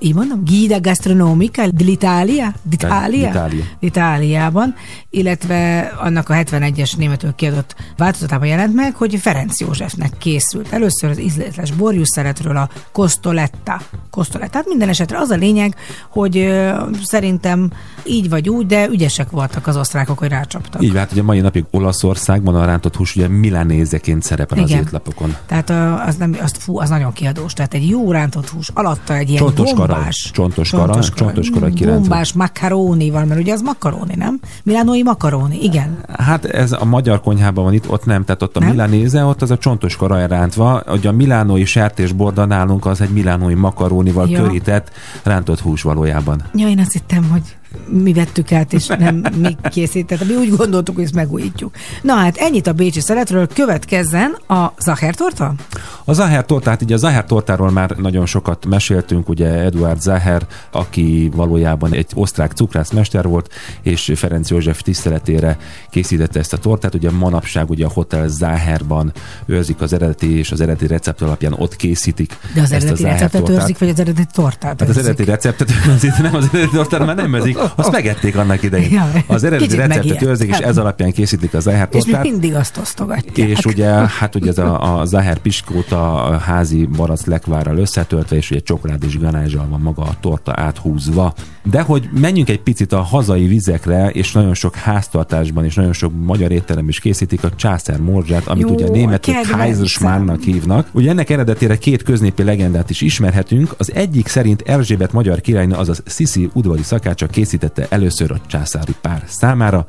[0.00, 3.52] így mondom, Guida Gastronomica dell'Italia, d'Italia.
[3.80, 4.74] Itáliában,
[5.10, 10.72] illetve annak a 71-es németül kiadott változatában jelent meg, hogy Ferenc Józsefnek készült.
[10.72, 13.80] Először az ízlétles borjúszeretről a Costoletta.
[14.10, 14.56] Costoletta.
[14.56, 15.74] Hát minden esetre az a lényeg,
[16.08, 17.70] hogy ö, szerintem
[18.04, 20.82] így vagy úgy, de ügyesek voltak az osztrákok, hogy rácsaptak.
[20.82, 24.82] Így hát ugye mai napig Olaszországban a rántott hús ugye milanézeként szerepel az Igen.
[24.82, 25.36] étlapokon.
[25.46, 25.74] Tehát ö,
[26.06, 27.52] az, nem, az, fú, az nagyon kiadós.
[27.52, 29.70] Tehát egy jó rántott hús, alatta egy ilyen Csontos.
[29.94, 30.30] Gombás.
[30.32, 32.00] Csontos karaj, csontos karaj kirántva.
[32.00, 34.40] Gombás makarónival, mert ugye az makaróni, nem?
[34.62, 35.98] Milánói makaróni, igen.
[36.18, 38.68] Hát ez a magyar konyhában van itt, ott nem, tehát ott a Nem?
[38.68, 43.54] milanéze, ott az a csontos karaj rántva, hogy a milánói sertésborda nálunk az egy milánói
[43.54, 44.42] makarónival Ja.
[44.42, 44.90] körített
[45.22, 46.42] rántott hús valójában.
[46.54, 47.42] Ja, én azt hittem, hogy
[47.88, 50.28] mi vettük át, és nem mi készített.
[50.28, 51.74] Mi úgy gondoltuk, hogy ezt megújítjuk.
[52.02, 55.54] Na hát ennyit a bécsi szeletről, következzen a Zachertorta?
[56.04, 61.30] A Zaher tortát, így a Zaher tortáról már nagyon sokat meséltünk, ugye Eduard Zaher, aki
[61.34, 63.52] valójában egy osztrák cukrászmester volt,
[63.82, 65.58] és Ferenc József tiszteletére
[65.90, 66.94] készítette ezt a tortát.
[66.94, 69.12] Ugye manapság ugye a Hotel Zaherban
[69.46, 73.78] őrzik az eredeti és az eredeti recept alapján ott készítik De az eredeti receptet őrzik,
[73.78, 77.34] vagy az eredeti tortát Hát az eredeti receptet őrzik, nem az eredeti tortát már nem
[77.34, 78.92] őrzik, azt megették annak idején.
[78.92, 82.30] Ja, Az eredeti receptet őrzik, és ez alapján készítik a Zaher És még tortát.
[82.30, 83.48] mindig azt osztogatják.
[83.48, 88.50] És ugye, hát ugye ez a, a Zaher piskóta a házi barack lekvárral összetöltve, és
[88.50, 91.34] ugye csokolád és ganázsal van maga a torta áthúzva.
[91.70, 96.12] De hogy menjünk egy picit a hazai vizekre, és nagyon sok háztartásban és nagyon sok
[96.24, 99.58] magyar étterem is készítik a császár morzsát, amit Jó, ugye németül kedvencem.
[99.58, 100.88] Kaiserschmarrnak hívnak.
[100.92, 103.74] Ugye ennek eredetére két köznépi legendát is ismerhetünk.
[103.78, 109.22] Az egyik szerint Erzsébet magyar királynő, azaz Sisi udvari szakácsa készítette először a császári pár
[109.26, 109.86] számára.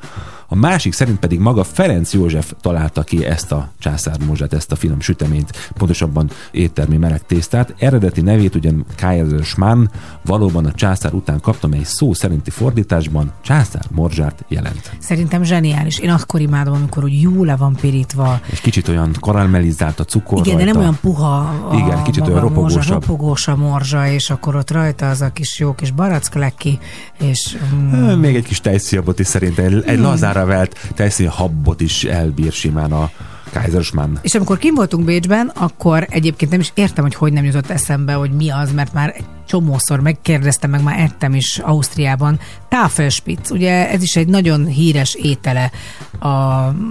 [0.54, 5.00] A másik szerint pedig maga Ferenc József találta ki ezt a császármorzsát, ezt a finom
[5.00, 7.74] süteményt, pontosabban éttermi meleg tésztát.
[7.78, 9.90] Eredeti nevét ugyan Kaiserschmarrn
[10.26, 14.92] valóban a császár után kapta, mely szó szerinti fordításban császár morzsát jelent.
[15.00, 16.00] Szerintem zseniális.
[16.00, 18.40] Én akkor imádom, amikor úgy jó le van pirítva.
[18.52, 20.72] És kicsit olyan karamellizált a cukor Igen, de rajta.
[20.74, 21.38] nem olyan puha
[21.70, 22.94] a Igen, kicsit olyan a morzsa, ropogósabb.
[23.08, 26.80] ropogós a morzsa, és akkor ott rajta az a kis jó kis barackleki,
[27.20, 32.52] és mm, Még egy kis tejszíjabot is szerintem, egy, egy lazára velt tejszíjhabbot is elbír
[32.52, 33.10] simán a
[33.52, 34.18] Kaiserschmann.
[34.22, 38.14] És amikor kim voltunk Bécsben, akkor egyébként nem is értem, hogy hogy nem jutott eszembe,
[38.14, 42.40] hogy mi az, mert már egy csomószor megkérdeztem, meg már ettem is Ausztriában.
[42.70, 45.72] Tafelspitz, ugye ez is egy nagyon híres étele
[46.20, 46.28] a,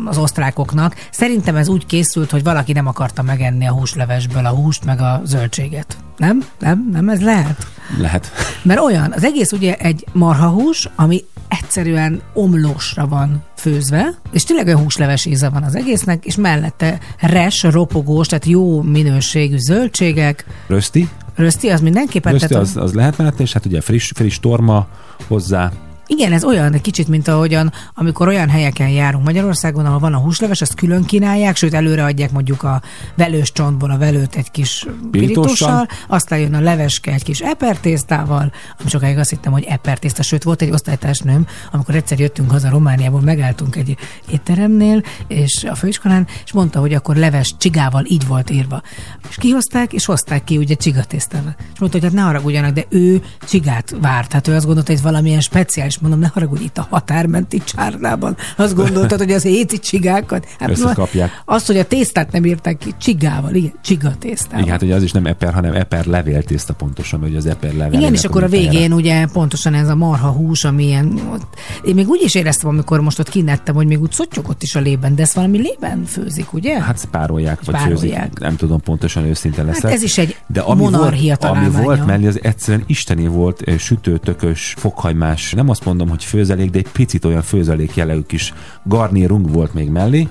[0.04, 0.94] az osztrákoknak.
[1.10, 5.20] Szerintem ez úgy készült, hogy valaki nem akarta megenni a húslevesből a húst, meg a
[5.24, 5.96] zöldséget.
[6.16, 6.44] Nem?
[6.58, 6.88] Nem?
[6.92, 7.66] Nem ez lehet?
[7.98, 8.30] Lehet.
[8.62, 14.80] Mert olyan, az egész ugye egy marhahús, ami egyszerűen omlósra van főzve, és tényleg olyan
[14.80, 20.44] húsleves íze van az egésznek, és mellette res, ropogós, tehát jó minőségű zöldségek.
[20.66, 24.38] Rösti, Rösti az mindenképpen, rösti tehát az, az lehet mellette, és hát ugye friss, friss
[24.38, 24.88] torma
[25.26, 25.72] hozzá,
[26.12, 30.18] Igen, ez olyan, egy kicsit, mint ahogyan, amikor olyan helyeken járunk Magyarországon, ahol van a
[30.18, 32.82] húsleves, azt külön kínálják, sőt előre adják mondjuk a
[33.14, 38.88] velős csontból a velőt egy kis pirítóssal, aztán jön a leveske egy kis epertésztával, ami
[38.88, 43.76] sokáig azt hittem, hogy epertészta, sőt volt egy osztálytársnőm, amikor egyszer jöttünk haza Romániából, megálltunk
[43.76, 43.96] egy
[44.30, 48.82] étteremnél, és a főiskolán, és mondta, hogy akkor leves csigával így volt írva.
[49.28, 51.54] És kihozták, és hozták ki ugye csigatésztával.
[51.72, 54.32] És mondta, hogy hát ne haragudjanak, de ő csigát várt.
[54.32, 58.36] Hát ő azt gondolta, hogy valamilyen speciális, mondom, ne haragudj itt a határmenti csárnában.
[58.56, 60.46] Azt gondoltad, hogy az éci csigákat.
[60.58, 61.42] Hát Összekapják.
[61.44, 64.58] Az, hogy a tésztát nem írták ki csigával, igen, csigatésztával.
[64.60, 67.98] Igen, hát ugye az is nem eper, hanem eper levéltészta pontosan, hogy az eper levél.
[67.98, 71.94] Igen, és akkor a végén ugye pontosan ez a marha hús, ami ilyen, ott, én
[71.94, 75.14] még úgy is éreztem, amikor most ott kinettem, hogy még úgy szottyogott is a lében,
[75.14, 76.82] de ezt valami lében főzik, ugye?
[76.82, 78.20] Hát párolják, vagy Párolják.
[78.20, 78.38] főzik.
[78.38, 79.82] Nem tudom pontosan őszinte leszek.
[79.82, 83.64] Hát ez is egy De ami monarchia volt, ami volt mellé, az egyszerűen isteni volt,
[83.78, 89.48] sütőtökös, fokhagymás, nem azt mondom, hogy főzelék, de egy picit olyan főzelék jellegű kis garnírunk
[89.50, 90.28] volt még mellé,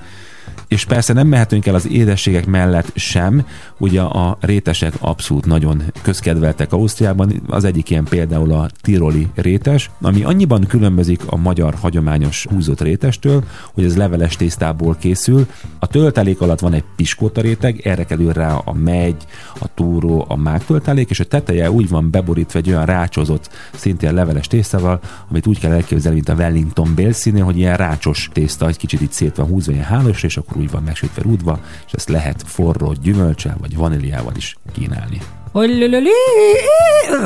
[0.70, 3.46] és persze nem mehetünk el az édességek mellett sem,
[3.78, 10.22] ugye a rétesek abszolút nagyon közkedveltek Ausztriában, az egyik ilyen például a tiroli rétes, ami
[10.22, 13.44] annyiban különbözik a magyar hagyományos húzott rétestől,
[13.74, 15.46] hogy ez leveles tésztából készül.
[15.78, 19.24] A töltelék alatt van egy piskóta réteg, erre kerül rá a megy,
[19.60, 24.46] a túró, a mágtöltelék, és a teteje úgy van beborítva egy olyan rácsozott, szintén leveles
[24.46, 25.00] tésztával,
[25.30, 29.12] amit úgy kell elképzelni, mint a Wellington bélszínél, hogy ilyen rácsos tészta, egy kicsit itt
[29.12, 32.94] szét van húzva, ilyen hálósra, és akkor úgy van megsütve rúdva, és ezt lehet forró
[33.02, 35.20] gyümölcsel vagy vaníliával is kínálni.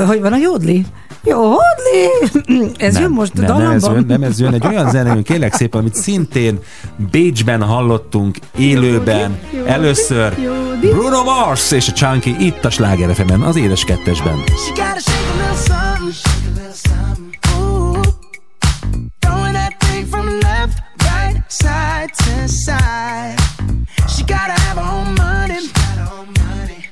[0.07, 0.85] Hogy van a jódli?
[1.23, 2.73] Jó, hodli!
[2.77, 5.23] Ez jön most a nem, nem, ez jön, nem ez jön, egy olyan zene, jön,
[5.23, 6.59] kérlek szépen, amit szintén
[7.11, 10.33] Bécsben hallottunk élőben először
[10.81, 14.35] Bruno Mars és a Chunky itt a Sláger az édes kettesben.
[14.35, 16.13] She gotta shake a little something.
[16.13, 17.34] Shake a little something.
[22.15, 23.39] Side to side.
[24.09, 25.59] She gotta have her own money.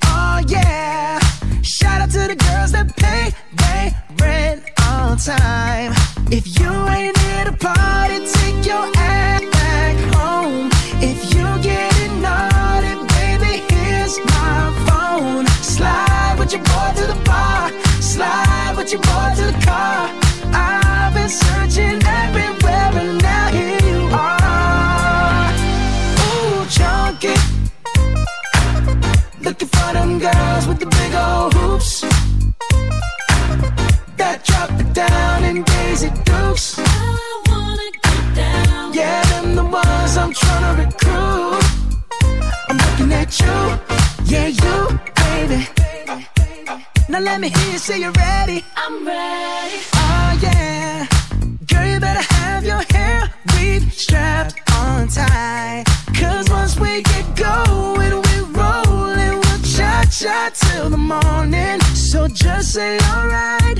[0.05, 1.19] Oh yeah.
[1.61, 5.93] Shout out to the girls that pay they rent on time.
[6.31, 10.69] If you ain't here to party, take your ass back home.
[11.01, 15.45] If you getting naughty, baby, here's my phone.
[15.61, 17.71] Slide with your boy to the bar.
[18.01, 20.22] Slide with your boy to the car.
[34.93, 36.77] Down in Daisy Dukes.
[36.77, 38.93] I wanna get down.
[38.93, 41.63] Yeah, them the ones I'm trying to recruit.
[42.69, 43.57] I'm looking at you,
[44.25, 45.67] yeah, you, baby.
[47.09, 48.63] Now let me hear you say you're ready.
[48.77, 49.79] I'm ready.
[49.95, 51.07] Oh yeah,
[51.67, 55.83] girl, you better have your hair weave strapped on tight.
[56.19, 61.79] Cause once we get going, we're rolling, we'll cha cha till the morning.
[61.95, 63.79] So just say alright.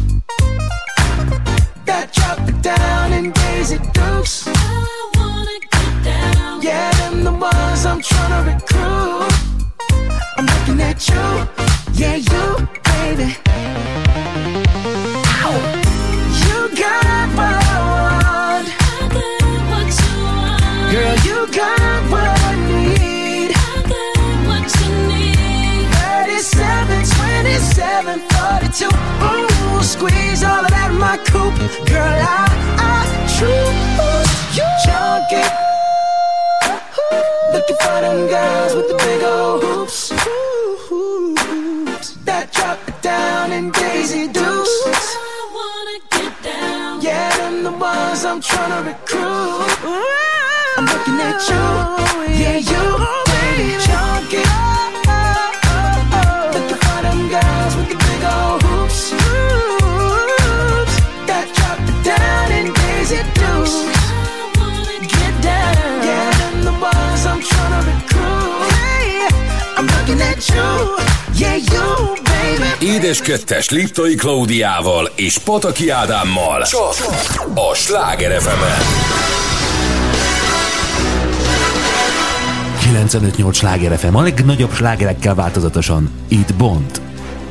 [2.61, 4.47] Down in Daisy Dukes.
[4.47, 6.61] I wanna get down.
[6.61, 9.33] Yeah, them the ones I'm trying to recruit.
[10.37, 11.47] I'm looking at you,
[11.93, 13.35] yeah, you, baby.
[16.43, 18.67] You got what I want.
[20.91, 23.51] Girl, you got what I need.
[25.91, 28.85] 37, 27, 42.
[29.25, 31.57] Ooh, squeeze all of that in my coupe.
[31.87, 32.50] Girl, I,
[38.11, 40.09] them girls with the big old hoops.
[42.25, 44.75] That drop it down in Daisy Dukes.
[44.85, 47.01] I wanna get down.
[47.01, 49.71] Yeah, them the ones I'm trying to recruit.
[50.77, 51.63] I'm looking at you,
[52.43, 54.43] yeah, you, oh, baby, chunky.
[54.43, 54.90] Looking
[70.47, 70.95] you,
[71.37, 72.11] yeah you.
[72.79, 76.63] Édes kettes Liptai Klaudiával és Pataki Ádámmal.
[76.63, 76.93] Csak.
[77.55, 78.63] a Sláger fm
[83.01, 86.09] 95-8 Sláger FM, a legnagyobb slágerekkel változatosan.
[86.27, 87.01] Itt Bond.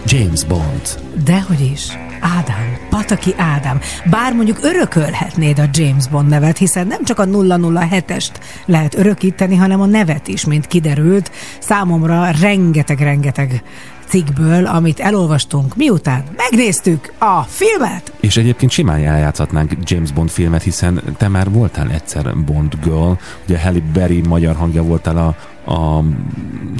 [0.06, 1.00] James Bond.
[1.24, 2.09] Dehogy is.
[2.20, 3.80] Ádám, Pataki Ádám.
[4.10, 8.30] Bár mondjuk örökölhetnéd a James Bond nevet, hiszen nem csak a 007-est
[8.66, 11.30] lehet örökíteni, hanem a nevet is, mint kiderült.
[11.58, 13.62] Számomra rengeteg-rengeteg
[14.10, 18.12] cikkből, amit elolvastunk, miután megnéztük a filmet.
[18.20, 23.12] És egyébként simán eljátszhatnánk James Bond filmet, hiszen te már voltál egyszer Bond Girl,
[23.44, 25.26] ugye Halle Berry magyar hangja voltál a,
[25.72, 26.04] a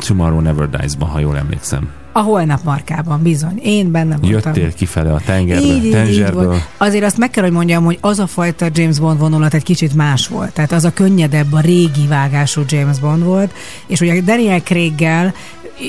[0.06, 1.99] Tomorrow Never Dies-ban, ha jól emlékszem.
[2.20, 3.60] A holnap markában, bizony.
[3.62, 4.30] Én benne voltam.
[4.30, 6.46] Jöttél kifele a tengerből, Így, így, így tengerből.
[6.46, 6.68] volt.
[6.76, 9.94] Azért azt meg kell, hogy mondjam, hogy az a fajta James Bond vonulat egy kicsit
[9.94, 10.52] más volt.
[10.52, 13.52] Tehát az a könnyedebb, a régi vágású James Bond volt,
[13.86, 15.34] és ugye Daniel Craig-gel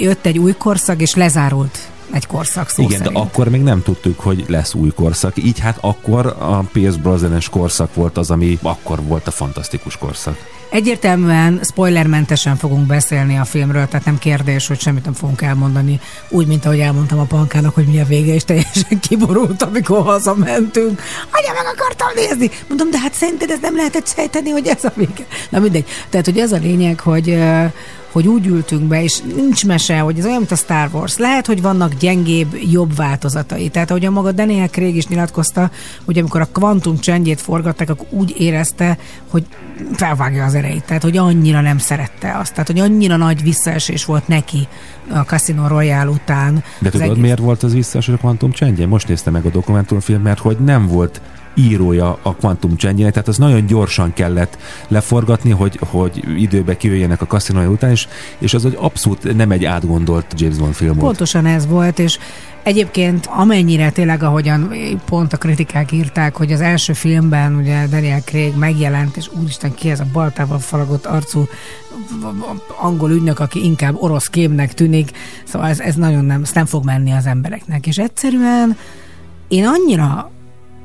[0.02, 3.16] jött egy új korszak, és lezárult egy korszak szó Igen, szerint.
[3.16, 5.38] de akkor még nem tudtuk, hogy lesz új korszak.
[5.38, 10.38] Így hát akkor a Pierce Brosnan-es korszak volt az, ami akkor volt a fantasztikus korszak.
[10.70, 16.00] Egyértelműen spoilermentesen fogunk beszélni a filmről, tehát nem kérdés, hogy semmit nem fogunk elmondani.
[16.30, 21.02] Úgy, mint ahogy elmondtam a pankának, hogy mi a vége, és teljesen kiborult, amikor hazamentünk.
[21.32, 22.50] Anya, meg akartam nézni!
[22.68, 25.26] Mondom, de hát szerinted ez nem lehetett sejteni, hogy ez a vége.
[25.50, 25.86] Na mindegy.
[26.10, 27.40] Tehát, hogy ez a lényeg, hogy
[28.12, 31.18] hogy úgy ültünk be, és nincs mese, hogy ez olyan, mint a Star Wars.
[31.18, 33.70] Lehet, hogy vannak gyengébb, jobb változatai.
[33.70, 35.72] Tehát, ahogy a maga Daniel Craig is nyilatkozta,
[36.06, 38.98] hogy amikor a kvantum csendjét forgatták, akkor úgy érezte,
[39.30, 39.46] hogy
[39.94, 40.84] felvágja az erejét.
[40.86, 42.52] Tehát, hogy annyira nem szerette azt.
[42.52, 44.68] Tehát, hogy annyira nagy visszaesés volt neki
[45.10, 46.64] a Casino Royale után.
[46.80, 48.88] De tudod, egész- miért volt az visszaeső a Quantum csendje?
[48.88, 51.22] Most néztem meg a dokumentumfilm, mert hogy nem volt
[51.54, 57.26] írója a Quantum csendjének, tehát az nagyon gyorsan kellett leforgatni, hogy, hogy időbe kijöjjenek a
[57.26, 61.06] kaszinója után, és, és az egy abszolút nem egy átgondolt James Bond film volt.
[61.06, 62.18] Pontosan ez volt, és
[62.64, 64.74] egyébként amennyire tényleg, ahogyan
[65.06, 69.90] pont a kritikák írták, hogy az első filmben ugye Daniel Craig megjelent, és úristen ki
[69.90, 71.48] ez a baltával falagott arcú
[72.82, 75.12] angol ügynök, aki inkább orosz kémnek tűnik,
[75.44, 78.78] szóval ez, ez nagyon nem, ez nem fog menni az embereknek, és egyszerűen
[79.48, 80.32] én annyira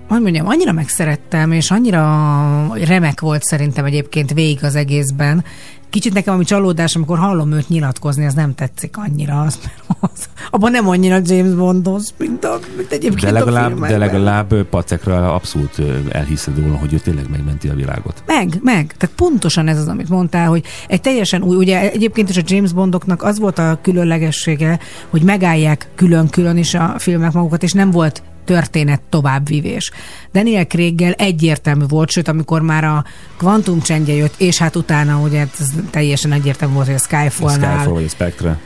[0.09, 5.45] hogy mondjam, annyira megszerettem, és annyira remek volt szerintem egyébként végig az egészben.
[5.91, 9.41] Kicsit nekem ami csalódás, amikor hallom őt nyilatkozni, az nem tetszik annyira.
[9.41, 9.59] Az,
[10.01, 13.99] az, abban nem annyira James Bondos, mint, a, mint egyébként De a legalább, de filmekben.
[13.99, 18.23] legalább pacekra abszolút elhiszed róla, hogy ő tényleg megmenti a világot.
[18.27, 18.95] Meg, meg.
[18.99, 22.73] Tehát pontosan ez az, amit mondtál, hogy egy teljesen új, ugye egyébként is a James
[22.73, 24.79] Bondoknak az volt a különlegessége,
[25.11, 29.91] hogy megállják külön-külön is a filmek magukat, és nem volt történet továbbvívés.
[30.33, 33.05] Daniel Craig-gel egyértelmű volt, sőt, amikor már a
[33.37, 37.77] kvantum csendje jött, és hát utána ugye ez teljesen egyértelmű volt, hogy a A Skyfall-nál
[37.77, 38.59] Skyfall vagy a Spectre.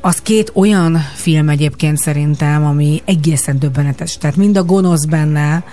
[0.00, 4.18] az két olyan film egyébként szerintem, ami egészen döbbenetes.
[4.18, 5.64] Tehát mind a gonosz benne,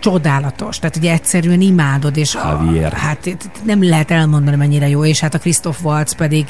[0.00, 0.78] csodálatos.
[0.78, 2.92] Tehát ugye egyszerűen imádod, és Javier.
[2.92, 6.46] A, hát nem lehet elmondani, mennyire jó, és hát a Christoph Waltz pedig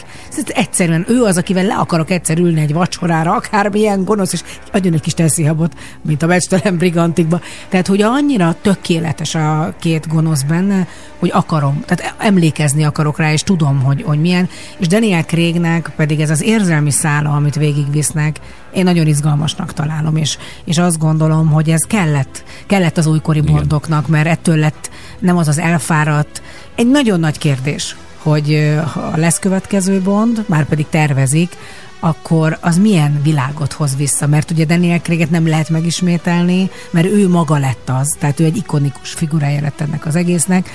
[0.46, 4.42] egyszerűen ő az, akivel le akarok egyszer ülni egy vacsorára, akármilyen gonosz, és
[4.72, 5.72] adjon egy kis teszihabot,
[6.02, 7.40] mint a becstelen brigantikba.
[7.68, 10.86] Tehát, hogy annyira tökéletes a két gonosz benne,
[11.18, 16.20] hogy akarom, tehát emlékezni akarok rá, és tudom, hogy, hogy milyen, és Daniel Craignek pedig
[16.20, 18.40] ez az érzelmi szála, amit végigvisznek,
[18.72, 24.08] én nagyon izgalmasnak találom, és, és azt gondolom, hogy ez kellett, kellett az újkori bordoknak,
[24.08, 26.42] mert ettől lett nem az az elfáradt.
[26.74, 31.56] Egy nagyon nagy kérdés, hogy ha lesz következő Bond, már pedig tervezik,
[32.00, 34.26] akkor az milyen világot hoz vissza?
[34.26, 38.56] Mert ugye Daniel Craig-et nem lehet megismételni, mert ő maga lett az, tehát ő egy
[38.56, 40.70] ikonikus figurája lett ennek az egésznek.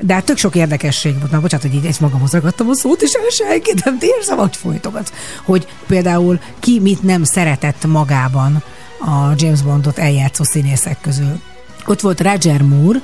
[0.00, 1.30] De hát tök sok érdekesség volt.
[1.30, 5.12] Na, bocsánat, hogy így egy magamhoz ragadtam a szót, és elselkedem, de érzem, hogy folytogatsz.
[5.44, 8.62] Hogy például ki mit nem szeretett magában
[9.00, 11.40] a James Bondot eljátszó színészek közül.
[11.86, 13.00] Ott volt Roger Moore,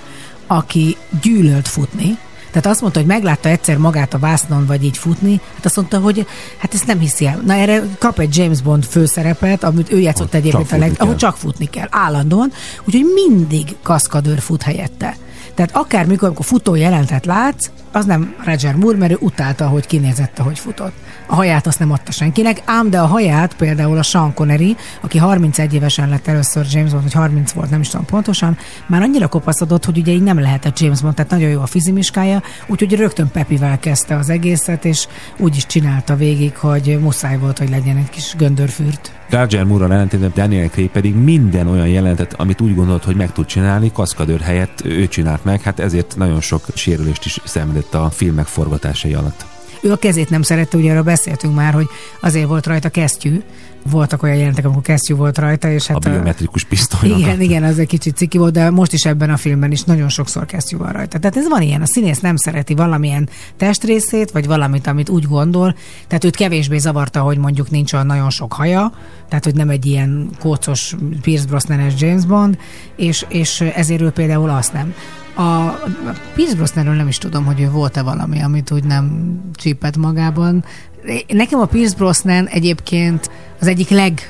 [0.47, 2.19] aki gyűlölt futni,
[2.51, 5.99] tehát azt mondta, hogy meglátta egyszer magát a vásznon, vagy így futni, hát azt mondta,
[5.99, 6.27] hogy
[6.59, 7.43] hát ezt nem hiszi el.
[7.45, 11.17] Na erre kap egy James Bond főszerepet, amit ő játszott Ahol egyébként, a leg, ahol
[11.17, 12.53] csak futni kell, állandóan,
[12.85, 15.17] úgyhogy mindig kaszkadőr fut helyette.
[15.55, 20.39] Tehát akármikor, amikor futó jelentet látsz, az nem Roger Moore, mert ő utálta, hogy kinézett,
[20.39, 20.93] ahogy futott.
[21.31, 25.19] A haját azt nem adta senkinek, ám de a haját például a Sean Connery, aki
[25.19, 29.29] 31 évesen lett először James Bond, vagy 30 volt, nem is tudom pontosan, már annyira
[29.29, 33.31] kopaszodott, hogy ugye így nem lehetett James Bond, tehát nagyon jó a fizimiskája, úgyhogy rögtön
[33.31, 35.07] Pepivel kezdte az egészet, és
[35.39, 39.13] úgy is csinálta végig, hogy muszáj volt, hogy legyen egy kis göndörfürt.
[39.31, 43.47] Roger Moore-ral ellentétben Daniel Craig pedig minden olyan jelentet, amit úgy gondolt, hogy meg tud
[43.47, 48.47] csinálni, kaszkadőr helyett ő csinált meg, hát ezért nagyon sok sérülést is szenvedett a filmek
[48.47, 49.58] forgatásai alatt.
[49.81, 51.87] Ő a kezét nem szerette, ugye arra beszéltünk már, hogy
[52.21, 53.41] azért volt rajta kesztyű,
[53.91, 57.09] voltak olyan jelentek, amikor kesztyű volt rajta, és hát A biometrikus pisztoly.
[57.09, 60.09] igen, igen, az egy kicsit ciki volt, de most is ebben a filmben is nagyon
[60.09, 61.19] sokszor kesztyű van rajta.
[61.19, 65.75] Tehát ez van ilyen, a színész nem szereti valamilyen testrészét, vagy valamit, amit úgy gondol,
[66.07, 68.93] tehát őt kevésbé zavarta, hogy mondjuk nincs olyan nagyon sok haja,
[69.29, 72.59] tehát hogy nem egy ilyen kócos Pierce brosnan James Bond,
[72.97, 74.95] és, és ezért ő például azt nem.
[75.39, 75.79] A
[76.35, 80.65] Pierce Brosnanről nem is tudom, hogy ő volt-e valami, amit úgy nem csípett magában.
[81.29, 83.31] Nekem a Pierce Brosnan egyébként
[83.61, 84.21] az egyik leg,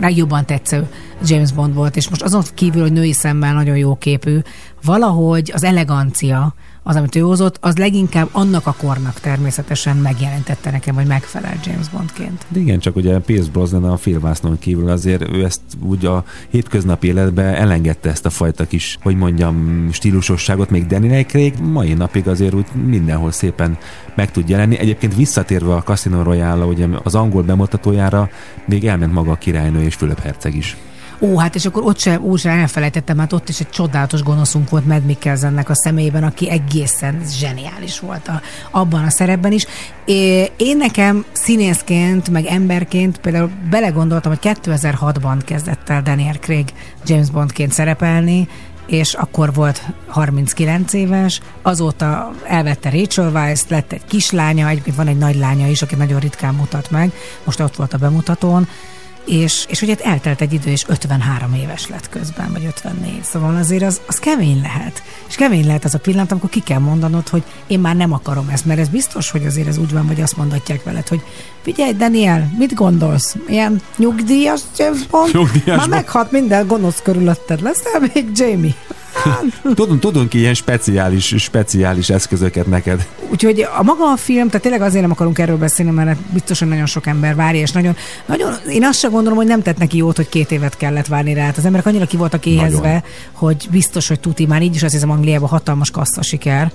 [0.00, 0.88] legjobban tetsző
[1.24, 4.38] James Bond volt, és most azon kívül, hogy női szemmel nagyon jó képű,
[4.84, 6.54] valahogy az elegancia,
[6.88, 11.88] az, amit ő hozott, az leginkább annak a kornak természetesen megjelentette nekem, hogy megfelel James
[11.88, 12.44] Bondként.
[12.48, 17.06] De igen, csak ugye Pierce Brosnan a filmvásznon kívül azért ő ezt úgy a hétköznapi
[17.06, 22.54] életben elengedte ezt a fajta kis, hogy mondjam, stílusosságot, még Daniel Craig mai napig azért
[22.54, 23.78] úgy mindenhol szépen
[24.14, 24.78] meg tud jelenni.
[24.78, 28.28] Egyébként visszatérve a Casino Royale, ugye az angol bemutatójára
[28.64, 30.76] még elment maga a királynő és Fülöp herceg is.
[31.20, 34.70] Ó, hát és akkor ott sem, úgy sem elfelejtettem, hát ott is egy csodálatos gonoszunk
[34.70, 38.40] volt Mad Mikkelsennek a személyében, aki egészen zseniális volt a,
[38.70, 39.66] abban a szerepben is.
[40.04, 46.72] É, én nekem színészként, meg emberként például belegondoltam, hogy 2006-ban kezdett el Daniel Craig
[47.04, 48.48] James Bondként szerepelni,
[48.86, 55.18] és akkor volt 39 éves, azóta elvette Rachel Weisz, lett egy kislánya, egyébként van egy
[55.18, 57.12] nagy lánya is, aki nagyon ritkán mutat meg,
[57.44, 58.68] most ott volt a bemutatón,
[59.26, 63.20] és, és ugye eltelt egy idő, és 53 éves lett közben, vagy 54.
[63.22, 65.02] Szóval azért az, az kemény lehet.
[65.28, 68.48] És kemény lehet az a pillanat, amikor ki kell mondanod, hogy én már nem akarom
[68.48, 71.22] ezt, mert ez biztos, hogy azért ez úgy van, vagy azt mondatják veled, hogy
[71.62, 73.36] figyelj, Daniel, mit gondolsz?
[73.48, 75.32] Ilyen nyugdíjas James Bond?
[75.32, 77.62] Nyugdíjas már meghalt minden gonosz körülötted.
[77.62, 78.74] Leszel még Jamie?
[79.74, 83.06] Tudunk, tudunk ilyen speciális, speciális eszközöket neked.
[83.30, 86.86] Úgyhogy a maga a film, tehát tényleg azért nem akarunk erről beszélni, mert biztosan nagyon
[86.86, 87.96] sok ember várja, és nagyon,
[88.26, 91.34] nagyon én azt sem gondolom, hogy nem tett neki jót, hogy két évet kellett várni
[91.34, 91.44] rá.
[91.44, 93.02] Hát az emberek annyira ki voltak éhezve, Nagyon.
[93.32, 96.72] hogy biztos, hogy tuti, már így is azt hiszem Angliában hatalmas kassza siker.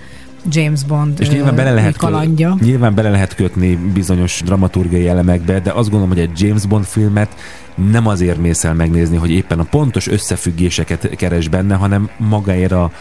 [0.50, 2.58] James Bond És nyilván bele, lehet, kalandja.
[2.62, 7.36] nyilván bele lehet kötni bizonyos dramaturgiai elemekbe, de azt gondolom, hogy egy James Bond filmet
[7.76, 12.92] nem azért mész el megnézni, hogy éppen a pontos összefüggéseket keres benne, hanem magáért a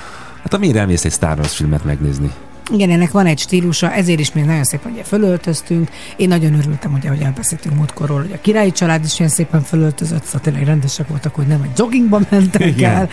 [0.42, 2.30] Hát amire elmész egy Star Wars filmet megnézni.
[2.72, 5.88] Igen, ennek van egy stílusa, ezért is mi nagyon szépen ugye fölöltöztünk.
[6.16, 10.24] Én nagyon örültem, ugye, hogy elbeszéltünk múltkorról, hogy a királyi család is ilyen szépen fölöltözött,
[10.24, 12.94] szóval tényleg rendesek voltak, hogy nem egy joggingban mentek Igen.
[12.94, 13.08] el.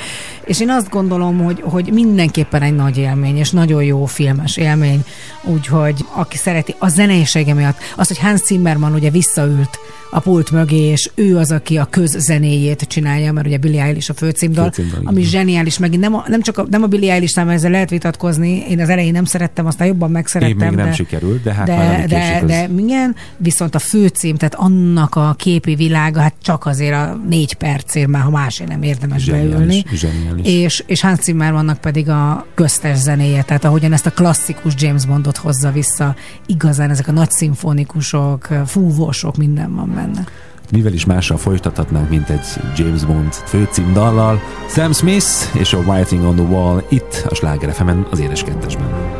[0.45, 5.03] És én azt gondolom, hogy, hogy mindenképpen egy nagy élmény, és nagyon jó filmes élmény,
[5.43, 9.79] úgyhogy aki szereti a zeneisége miatt, az, hogy Hans Zimmerman ugye visszaült
[10.11, 14.13] a pult mögé, és ő az, aki a közzenéjét csinálja, mert ugye Billie Eilish a
[14.13, 15.29] főcímdal, Főcímdal, ami igen.
[15.29, 18.65] zseniális, megint nem, a, nem csak a, nem a Billie Eilish mert ezzel lehet vitatkozni,
[18.69, 20.59] én az elején nem szerettem, aztán jobban megszerettem.
[20.59, 23.75] Én még nem de, sikerült, de hát már de, ami de, az- de igen, viszont
[23.75, 28.29] a főcím, tehát annak a képi világa, hát csak azért a négy percért már, ha
[28.29, 29.83] másért nem érdemes Zseniális, beülni.
[29.93, 30.47] zseniális.
[30.47, 35.37] És, és Hans Zimmermannak pedig a köztes zenéje, tehát ahogyan ezt a klasszikus James Bondot
[35.37, 40.23] hozza vissza, igazán ezek a nagy szimfonikusok, fúvósok, minden van benne.
[40.71, 42.45] Mivel is mással folytathatnánk, mint egy
[42.77, 44.41] James Bond főcímdallal.
[44.69, 49.16] Sam Smith és a Writing on the Wall itt a Sláger FM-en az édes kettesben.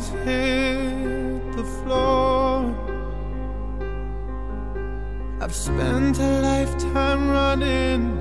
[0.00, 2.74] Always hit the floor.
[5.40, 8.18] I've spent a lifetime running,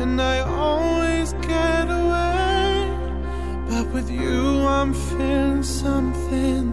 [0.00, 2.90] and I always get away.
[3.68, 6.72] But with you, I'm feeling something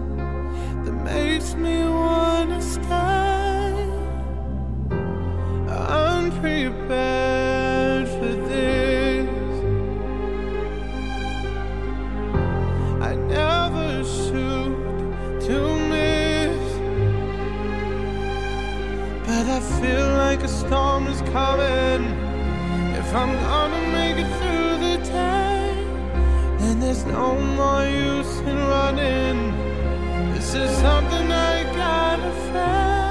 [0.83, 3.87] that makes me wanna stay
[5.69, 7.56] unprepared
[14.07, 14.73] shoot
[15.47, 15.57] to
[15.91, 16.65] miss,
[19.25, 22.03] but I feel like a storm is coming.
[23.01, 25.73] If I'm gonna make it through the day,
[26.59, 27.27] then there's no
[27.59, 29.37] more use in running.
[30.33, 33.06] This is something I gotta face.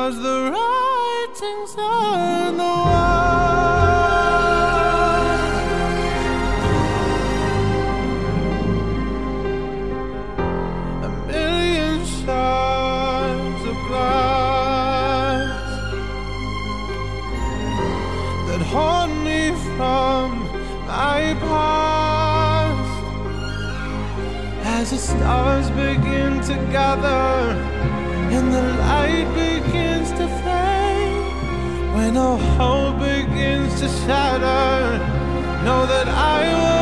[0.00, 3.20] Cause the writing's on the wall.
[11.04, 15.68] A million shards of glass
[18.48, 19.40] that haunt me
[19.76, 20.26] from
[20.86, 23.02] my past
[24.64, 27.52] as the stars begin to gather
[28.34, 29.49] and the light
[32.10, 34.98] when all hope begins to shatter
[35.64, 36.79] know that I won't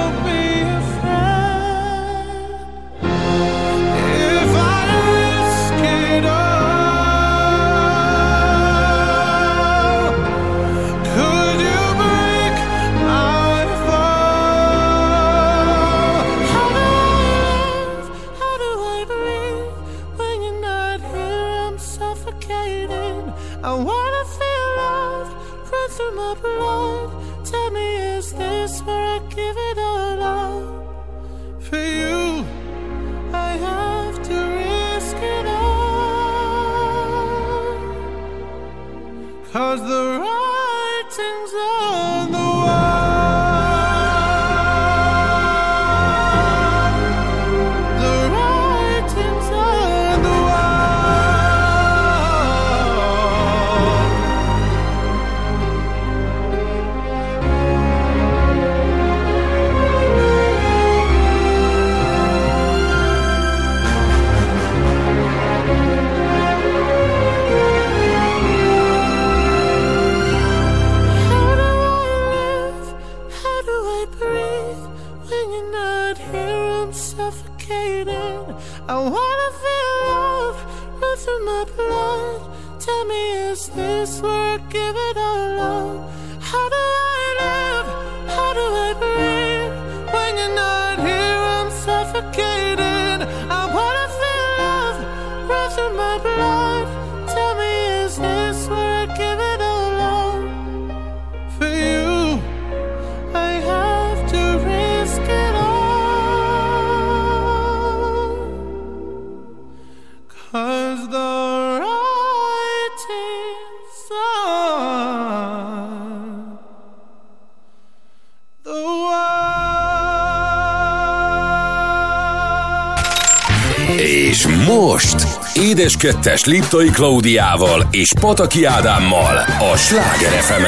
[125.89, 129.37] Édes Kettes Liptai Klaudiával és Pataki Ádámmal
[129.73, 130.63] a Sláger fm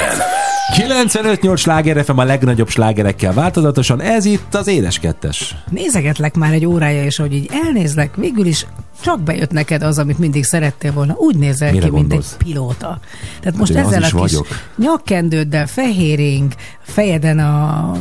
[0.73, 5.57] 95-8 sláger FM a legnagyobb slágerekkel változatosan, ez itt az Édes Kettes.
[5.71, 8.67] Nézegetlek már egy órája, és hogy így elnézlek, végül is
[9.01, 11.15] csak bejött neked az, amit mindig szerettél volna.
[11.17, 12.37] Úgy nézel Mire ki, mint gondolsz?
[12.39, 12.99] egy pilóta.
[13.41, 14.47] Tehát most én az ezzel a is kis vagyok.
[14.77, 17.93] nyakkendőddel, fehéring, fejeden a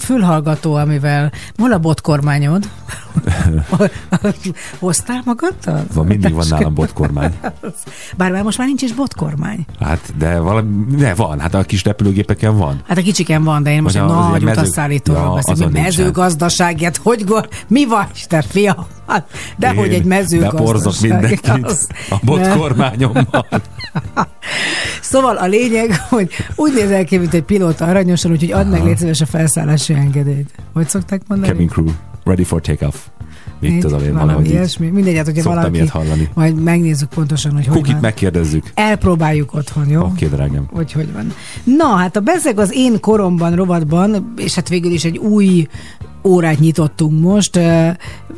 [0.00, 2.68] fülhallgató, amivel hol a botkormányod?
[4.78, 5.84] Hoztál magaddal?
[5.92, 7.34] Van, mindig van nálam botkormány.
[8.16, 9.64] Bár már most már nincs is botkormány.
[9.80, 12.80] Hát, de valami, ne, van, hát a kis repülőgépeken van.
[12.88, 15.58] Hát a kicsiken van, de én most Vagy egy nagy mező- utasszállítóról Ja, beszélek.
[15.58, 15.82] nincsen.
[15.82, 18.86] mezőgazdaságiat, hogy gond, mi van, te fia?
[19.06, 21.10] Hát, de hogy egy Beporzok mezőgazdaság.
[21.10, 23.46] mindenkit Az- a botkormányommal.
[25.00, 28.96] Szóval a lényeg, hogy úgy nézel ki, mint egy pilóta aranyosan, úgyhogy add meg légy
[28.98, 30.50] szíves a felszállási engedélyt.
[30.72, 31.52] Hogy szokták mondani?
[31.52, 31.86] Cabin crew,
[32.24, 32.94] ready for takeoff.
[33.60, 34.50] Itt az a valami valahogy így.
[34.50, 34.88] ilyesmi.
[34.88, 36.28] Mindegy, hát, hogyha valaki, ilyet hallani.
[36.34, 38.00] majd megnézzük pontosan, hogy hogy Kukit van.
[38.00, 38.70] megkérdezzük.
[38.74, 40.02] Elpróbáljuk otthon, jó?
[40.02, 40.66] Oké, drágám.
[40.72, 41.32] hogy hogy van.
[41.64, 45.66] Na, hát a Bezeg az én koromban rovatban, és hát végül is egy új
[46.26, 47.58] órát nyitottunk most.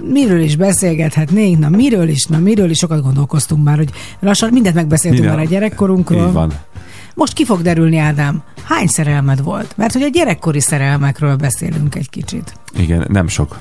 [0.04, 1.58] Miről is beszélgethetnénk?
[1.58, 2.24] Na, miről is?
[2.24, 2.78] Na, miről is?
[2.78, 6.26] Sokat gondolkoztunk már, hogy lassan mindent megbeszéltünk Minden- már a gyerekkorunkról.
[6.26, 6.52] Így van.
[7.14, 8.42] Most ki fog derülni, Ádám?
[8.62, 9.76] Hány szerelmed volt?
[9.76, 12.52] Mert hogy a gyerekkori szerelmekről beszélünk egy kicsit.
[12.78, 13.58] Igen, nem sok.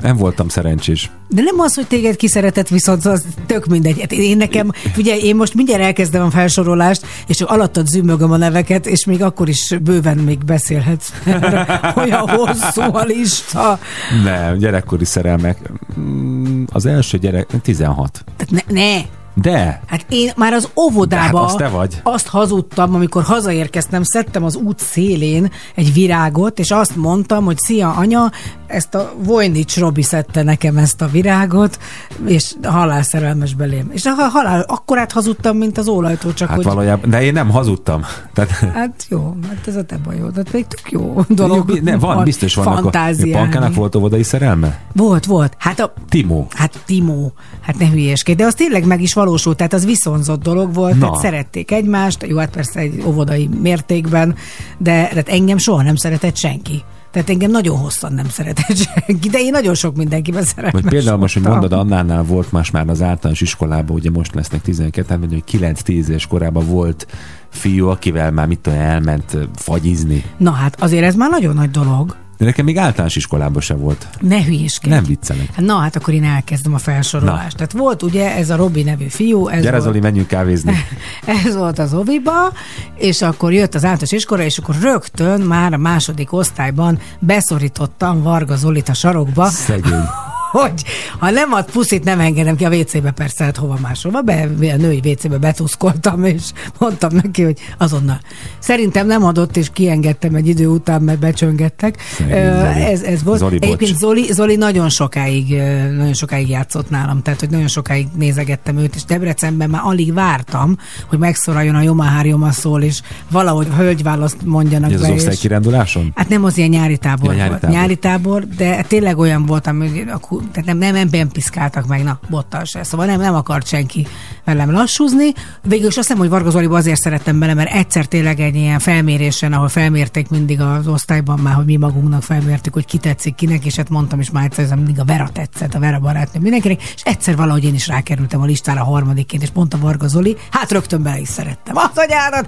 [0.00, 1.10] Nem voltam szerencsés.
[1.28, 4.00] De nem az, hogy téged kiszeretett, viszont az tök mindegy.
[4.00, 8.36] Hát Én nekem, ugye én most mindjárt elkezdem a felsorolást, és csak alattad zümögöm a
[8.36, 11.12] neveket, és még akkor is bőven még beszélhetsz.
[12.02, 13.78] Olyan hosszú a lista.
[14.24, 15.58] Nem, gyerekkori szerelmek.
[15.98, 18.24] Mm, Az első gyerek, 16.
[18.36, 19.00] Tehát ne, ne.
[19.40, 22.00] De, Hát én már az óvodába hát az te vagy.
[22.02, 27.90] azt hazudtam, amikor hazaérkeztem, szedtem az út szélén egy virágot, és azt mondtam, hogy szia
[27.92, 28.30] anya,
[28.66, 31.78] ezt a Vojnics Robi szedte nekem ezt a virágot,
[32.26, 33.90] és halálszerelmes belém.
[33.92, 36.66] És a halál, akkorát hazudtam, mint az ólajtó, csak hát hogy...
[36.66, 38.04] valójában, de én nem hazudtam.
[38.34, 41.80] Tehát, Hát jó, hát ez a te bajod, hát még tök jó dolog.
[41.82, 42.66] ne, van, biztos van.
[42.66, 43.32] Akkor, fantáziálni.
[43.32, 44.78] Pankának volt óvodai szerelme?
[44.92, 45.54] Volt, volt.
[45.58, 46.46] Hát a Timó.
[46.50, 50.74] Hát Timó, hát ne hülyéskedj, de az tényleg meg is valósult, tehát az viszonzott dolog
[50.74, 51.00] volt, Na.
[51.00, 54.34] tehát szerették egymást, jó, hát persze egy óvodai mértékben,
[54.78, 56.82] de tehát engem soha nem szeretett senki.
[57.10, 60.80] Tehát engem nagyon hosszan nem szeretett senki, de én nagyon sok mindenkiben szeretem.
[60.82, 64.62] Vagy például most, hogy mondod, Annánál volt más már az általános iskolában, ugye most lesznek
[64.62, 67.06] 12, hát hogy 9-10 éves korában volt
[67.48, 70.24] fiú, akivel már mit tudom, elment fagyizni.
[70.36, 72.16] Na hát azért ez már nagyon nagy dolog.
[72.40, 74.08] De nekem még általános iskolában se volt.
[74.20, 74.94] Ne hülyéskedj.
[74.94, 75.54] Nem viccelek.
[75.54, 77.50] Hát Na hát akkor én elkezdem a felsorolást.
[77.50, 77.56] Na.
[77.56, 80.84] Tehát volt ugye ez a Robi nevű fiú, ez Gyere volt, Zoli, menjünk kávézni.
[81.44, 82.52] ez volt az oviba,
[82.94, 88.56] és akkor jött az általános iskola, és akkor rögtön már a második osztályban beszorítottam Varga
[88.56, 90.04] Zolit a sarokba, Szegény.
[90.50, 90.84] hogy
[91.18, 94.76] ha nem ad puszit, nem engedem ki a WC-be, persze, hát hova máshova, be, a
[94.76, 96.42] női WC-be betuszkoltam, és
[96.78, 98.20] mondtam neki, hogy azonnal.
[98.58, 101.96] Szerintem nem adott, és kiengedtem egy idő után, mert becsöngettek.
[102.18, 102.32] Zoli.
[102.32, 103.38] Ez, ez volt.
[103.38, 103.58] Zoli.
[103.60, 105.56] Egyébként Zoli, Zoli nagyon sokáig,
[105.96, 110.76] nagyon sokáig játszott nálam, tehát hogy nagyon sokáig nézegettem őt, és Debrecenben már alig vártam,
[111.08, 115.12] hogy megszoraljon a Jomahár Jomaszól, és valahogy hölgyválaszt mondjanak Ez az be.
[115.12, 116.12] és- osztálykiránduláson?
[116.14, 117.76] Hát nem az ilyen nyári tábor Ja, nyári tábor.
[117.76, 122.20] Nyári tábor, de tényleg olyan voltam, hogy akkor, tehát nem, nem, nem piszkáltak meg, na,
[122.28, 122.82] bottal se.
[122.82, 124.06] Szóval nem, nem akart senki
[124.44, 125.32] velem lassúzni.
[125.62, 128.78] Végül is azt hiszem, hogy Varga Zoliba azért szerettem bele, mert egyszer tényleg egy ilyen
[128.78, 133.64] felmérésen, ahol felmérték mindig az osztályban már, hogy mi magunknak felmértük, hogy ki tetszik kinek,
[133.64, 136.82] és hát mondtam is már egyszer, hogy mindig a Vera tetszett, a Vera barátnő mindenkinek,
[136.94, 140.70] és egyszer valahogy én is rákerültem a listára harmadikként, és pont a Varga Zoli, hát
[140.70, 141.76] rögtön bele is szerettem.
[141.76, 142.46] Az anyádat,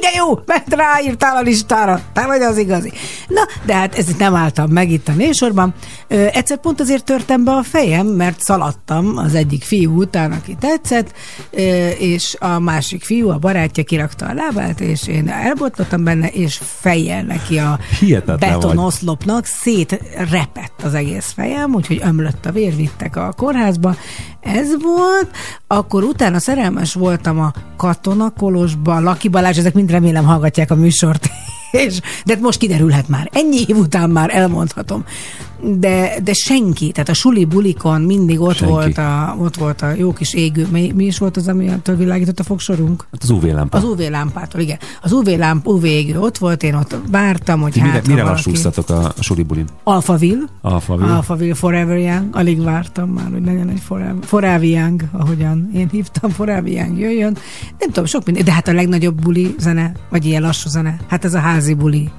[0.00, 2.92] de jó, mert ráírtál a listára, te vagy az igazi.
[3.28, 5.74] Na, de hát ez nem álltam meg itt a névsorban.
[6.08, 10.56] Ö, egyszer pont azért törtem be a fejem, mert szaladtam az egyik fiú után, aki
[10.60, 11.12] tetszett,
[11.98, 17.22] és a másik fiú, a barátja kirakta a lábát, és én elbotlottam benne, és fejjel
[17.22, 18.48] neki a Hihetetlen vagy.
[18.48, 23.96] betonoszlopnak szétrepett az egész fejem, úgyhogy ömlött a vér, vittek a kórházba.
[24.40, 25.30] Ez volt,
[25.66, 31.30] akkor utána szerelmes voltam a Katona Kolosba, Laki Balázs, ezek mind remélem hallgatják a műsort.
[31.72, 33.28] És, de most kiderülhet már.
[33.32, 35.04] Ennyi év után már elmondhatom.
[35.64, 38.72] De, de senki, tehát a suli bulikon mindig ott Senki.
[38.72, 40.66] volt, a, ott volt a jó kis égő.
[40.70, 43.06] Mi, mi is volt az, ami attól világított a fogsorunk?
[43.12, 43.76] Hát az UV lámpa.
[43.76, 44.78] Az UV lámpától, igen.
[45.02, 48.30] Az UV lámp, UV égő ott volt, én ott vártam, hogy Ti hát, mire, mire
[48.30, 49.66] lassúztatok a suli bulin?
[49.82, 50.44] Alphaville.
[50.60, 51.12] Alphaville?
[51.12, 52.28] Alphaville Forever Young.
[52.32, 57.36] Alig vártam már, hogy legyen egy Forever, Forever Young, ahogyan én hívtam, Forever Young jöjjön.
[57.78, 58.44] Nem tudom, sok minden.
[58.44, 62.10] De hát a legnagyobb buli zene, vagy ilyen lassú zene, hát ez a házi buli.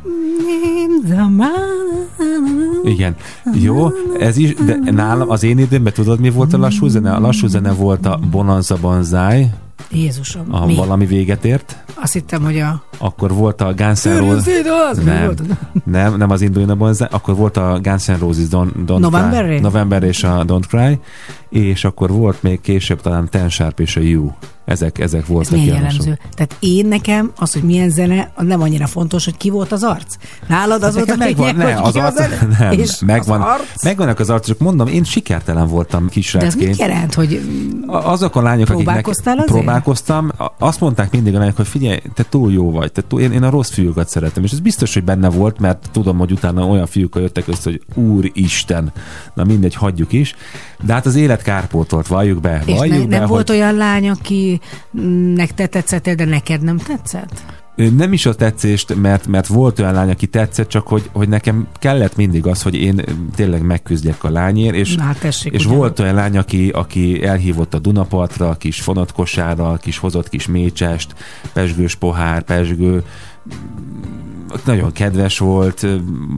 [2.83, 3.15] Igen.
[3.53, 3.87] Jó,
[4.19, 7.13] ez is, de nálam az én időmben tudod, mi volt a lassú zene?
[7.13, 9.49] A lassú zene volt a Bonanza Banzai,
[9.91, 10.75] Jézusom, a mi?
[10.75, 11.83] valami véget ért.
[11.95, 12.83] Azt hittem, hogy a...
[12.97, 14.45] Akkor volt a Guns N' Roses...
[15.03, 15.33] Nem,
[15.85, 17.07] nem, nem az induljon a Banzai.
[17.11, 19.59] Akkor volt a Guns N' Roses Don't, Don't November Cry.
[19.59, 20.99] November és a Don't Cry.
[21.53, 24.29] És akkor volt még később talán Ten Sharp és a You.
[24.65, 26.17] Ezek, ezek Ez voltak milyen ilyen jellemző?
[26.35, 29.83] Tehát én nekem az, hogy milyen zene, az nem annyira fontos, hogy ki volt az
[29.83, 30.15] arc.
[30.47, 32.47] Nálad az volt a megvan, ne, az ki arc, zene?
[32.59, 33.83] nem, És megvan, az arc?
[33.83, 34.59] megvannak az arcok.
[34.59, 36.67] Mondom, én sikertelen voltam De ez kisrácként.
[36.67, 37.41] mit jelent, hogy
[37.87, 39.63] Azok a lányok, Próbálkoztál akiknek azért?
[39.63, 43.31] próbálkoztam, azt mondták mindig a lányok, hogy figyelj, te túl jó vagy, te túl, én,
[43.31, 46.65] én a rossz fiúkat szeretem, és ez biztos, hogy benne volt, mert tudom, hogy utána
[46.65, 48.91] olyan fiúkkal jöttek össze, hogy úristen,
[49.33, 50.35] na mindegy, hagyjuk is,
[50.85, 53.75] de hát az élet kárpótolt, valljuk be, és valljuk ne, be, nem volt hogy olyan
[53.75, 57.43] lány, akinek te tetszettél, de neked nem tetszett?
[57.75, 61.67] nem is a tetszést, mert, mert volt olyan lány, aki tetszett, csak hogy, hogy nekem
[61.79, 63.01] kellett mindig az, hogy én
[63.35, 67.73] tényleg megküzdjek a lányért, és, Na, hát tessék, és volt olyan lány, aki, aki elhívott
[67.73, 71.15] a Dunapartra, kis fonatkosárral, kis hozott kis mécsest,
[71.53, 73.03] pesgős pohár, pesgő,
[74.65, 75.87] nagyon kedves volt,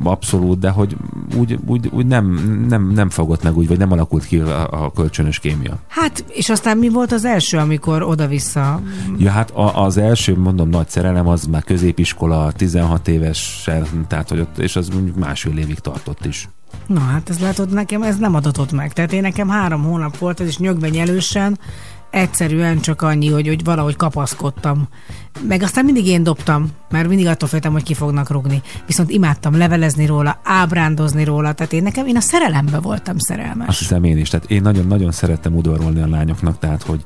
[0.03, 0.95] abszolút, de hogy
[1.37, 2.25] úgy, úgy, úgy nem,
[2.69, 5.77] nem, nem fogott meg úgy, vagy nem alakult ki a, a kölcsönös kémia.
[5.87, 8.81] Hát, és aztán mi volt az első, amikor oda-vissza?
[9.17, 13.69] Ja, hát a, az első, mondom, nagy szerelem, az már középiskola, 16 éves,
[14.07, 16.49] tehát, hogy ott, és az mondjuk másfél évig tartott is.
[16.87, 18.93] Na hát ez látod, nekem ez nem adatott meg.
[18.93, 21.59] Tehát én nekem három hónap volt, ez is nyögvenyelősen,
[22.15, 24.87] egyszerűen csak annyi, hogy, hogy valahogy kapaszkodtam
[25.47, 28.61] meg aztán mindig én dobtam, mert mindig attól féltem, hogy ki fognak rugni.
[28.85, 33.67] Viszont imádtam levelezni róla, ábrándozni róla, tehát én nekem, én a szerelembe voltam szerelmes.
[33.67, 34.29] Azt hiszem én is.
[34.29, 37.01] Tehát én nagyon-nagyon szerettem udvarolni a lányoknak, tehát hogy,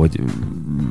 [0.00, 0.22] hogy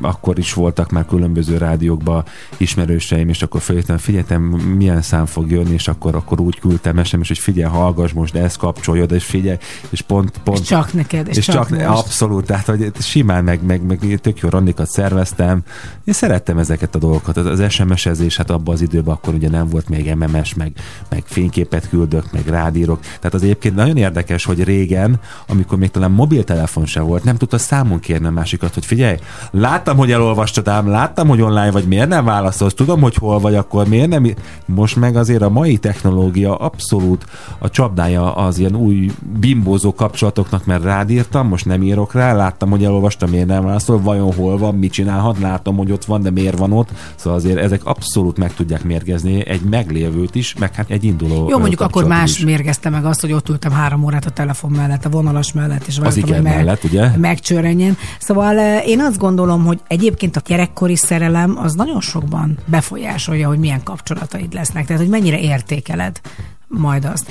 [0.00, 2.24] akkor is voltak már különböző rádiókban
[2.56, 4.42] ismerőseim, és akkor feljöttem, figyeltem,
[4.76, 8.42] milyen szám fog jönni, és akkor, akkor úgy küldtem SMS, hogy figyelj, hallgass most, de
[8.42, 9.56] ezt kapcsolja, és figyelj,
[9.90, 11.98] és pont, pont és csak neked, és, és csak, csak most.
[11.98, 15.62] abszolút, tehát hogy simán meg, meg, meg tök jó randikat szerveztem.
[16.04, 17.36] Én szerettem ezeket a dolgokat.
[17.36, 20.72] Az, SMS-ezés, hát abban az időben akkor ugye nem volt még MMS, meg,
[21.08, 23.00] meg fényképet küldök, meg rádírok.
[23.00, 27.58] Tehát az egyébként nagyon érdekes, hogy régen, amikor még talán mobiltelefon se volt, nem tudta
[27.58, 29.16] számon kérni a másikat, hogy figyelj,
[29.50, 33.54] láttam, hogy elolvastad ám, láttam, hogy online vagy, miért nem válaszolsz, tudom, hogy hol vagy,
[33.54, 34.34] akkor miért nem...
[34.66, 37.24] Most meg azért a mai technológia abszolút
[37.58, 42.84] a csapdája az ilyen új bimbózó kapcsolatoknak, mert rádírtam, most nem írok rá, láttam, hogy
[42.84, 46.58] elolvastam, miért nem válaszol, vajon hol van, mit csinálhat, látom, hogy ott van, de miért
[46.58, 46.88] van ott.
[47.14, 51.58] Szóval azért ezek abszolút meg tudják mérgezni egy meglévőt is, meg hát egy induló Jó,
[51.58, 52.44] mondjuk akkor más is.
[52.44, 55.98] mérgezte meg azt, hogy ott ültem három órát a telefon mellett, a vonalas mellett, és
[55.98, 57.10] vártam, igen hogy meg- mellett, ugye?
[57.16, 57.96] megcsörrenjen.
[58.18, 63.82] Szóval én azt gondolom, hogy egyébként a gyerekkori szerelem az nagyon sokban befolyásolja, hogy milyen
[63.82, 66.20] kapcsolataid lesznek, tehát hogy mennyire értékeled
[66.68, 67.30] majd azt,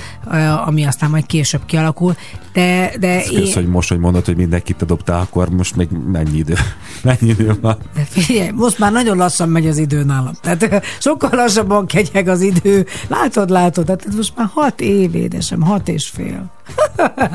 [0.66, 2.16] ami aztán majd később kialakul.
[2.54, 6.54] De, de Kösz, hogy most, hogy mondod, hogy mindenkit adoptál, akkor most még mennyi idő?
[7.04, 7.78] Mennyi idő van?
[7.96, 10.34] De figyelj, most már nagyon lassan megy az idő nálam.
[10.42, 12.86] Tehát sokkal lassabban ketyeg az idő.
[13.08, 16.52] Látod, látod, tehát most már hat év, édesem, hat és fél.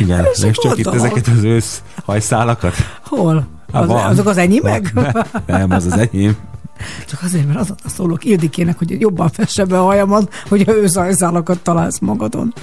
[0.00, 2.74] Igen, És és csak itt ezeket az ősz hajszálakat?
[3.04, 3.46] Hol?
[3.72, 4.92] Az, azok az enyémek?
[5.46, 6.36] Nem, az az enyém.
[7.06, 11.58] Csak azért, mert azon szólok Ildikének, hogy jobban fesse be a hajamat, hogy a őszajszálakat
[11.62, 12.54] találsz magadon.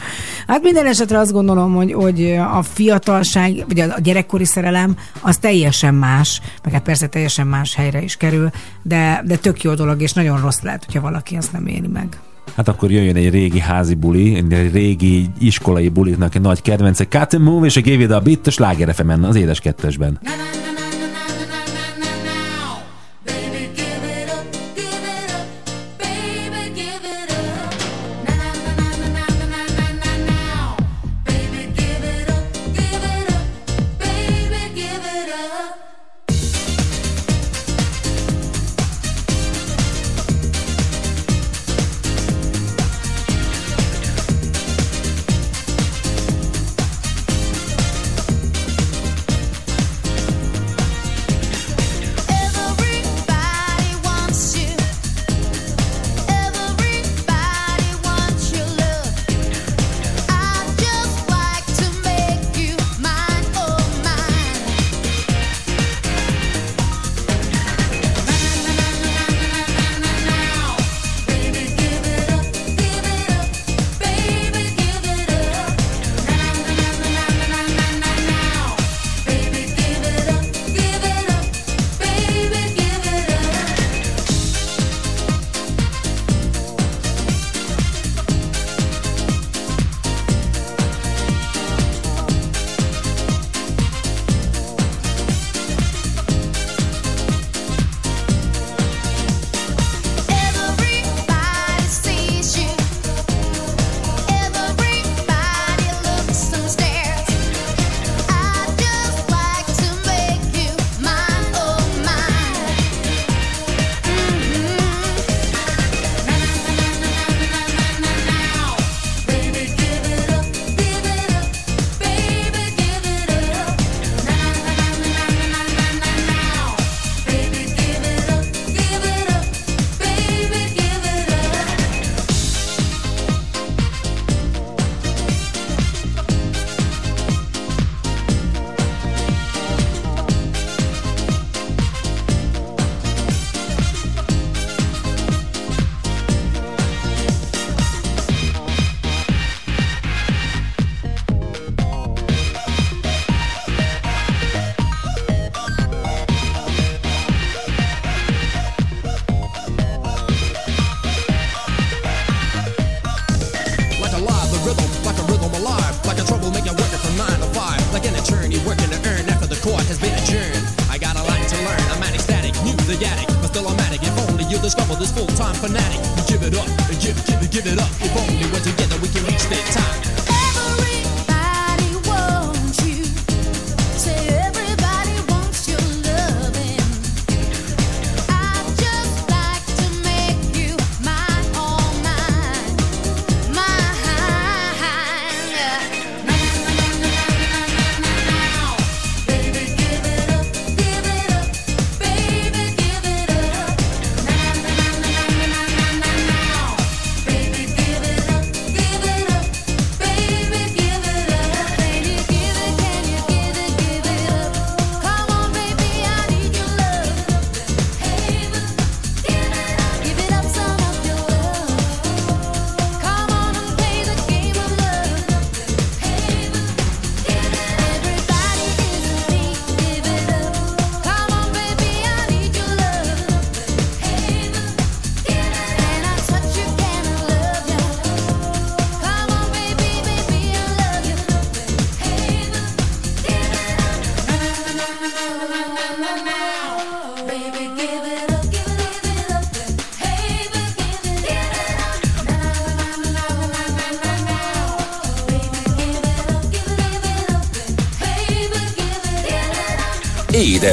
[0.47, 5.93] Hát minden esetre azt gondolom, hogy, hogy a fiatalság, vagy a gyerekkori szerelem, az teljesen
[5.93, 8.49] más, meg hát persze teljesen más helyre is kerül,
[8.81, 12.17] de, de tök jó dolog, és nagyon rossz lehet, hogyha valaki azt nem éli meg.
[12.55, 17.33] Hát akkor jöjjön egy régi házi buli, egy régi iskolai buliknak egy nagy kedvence, Cut
[17.33, 20.19] and Move és a Give It a Beat, a Sláger az édes kettesben.
[20.21, 20.72] Like a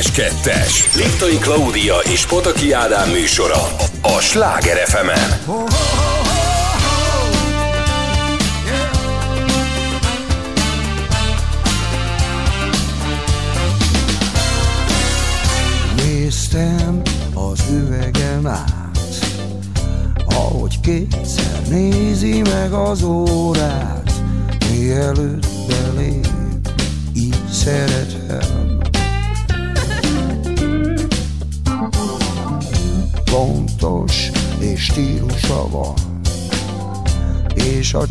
[0.01, 0.89] Édes Kettes.
[0.95, 3.67] Liptai Klaudia és Pataki Ádám műsora
[4.03, 5.60] a Sláger fm Néztem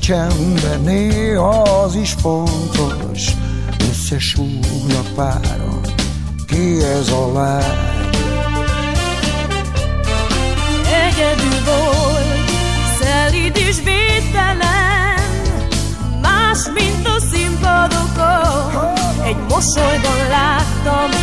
[0.09, 3.33] csendben néha az is fontos,
[3.89, 5.81] összesúgnak páran,
[6.47, 7.63] ki ez a lány.
[11.05, 12.49] Egyedül volt,
[12.99, 15.19] szelíd és védtelen,
[16.21, 18.93] más, mint a színpadokon.
[19.25, 21.18] Egy mosolyban láttam,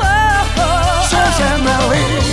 [0.58, 1.04] oh.
[1.04, 2.24] Sosem elég,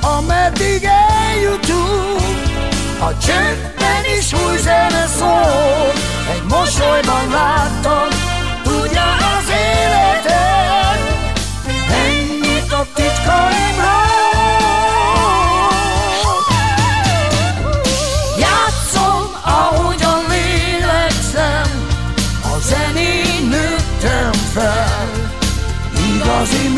[0.00, 2.20] ameddig eljutunk
[2.98, 5.92] A csöndben is új zene szól
[6.32, 8.29] Egy mosolyban láttam,
[9.00, 10.98] tudja az életem
[11.90, 14.08] Ennyit a titkaimról
[18.38, 21.70] Játszom, ahogyan lélegzem
[22.42, 22.58] A
[24.52, 25.08] fel.
[26.14, 26.68] Igazi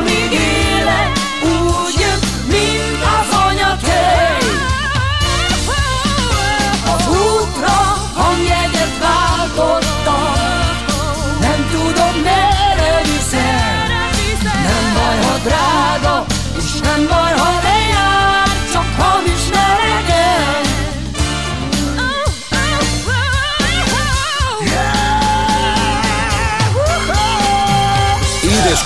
[0.00, 0.69] amiguinho.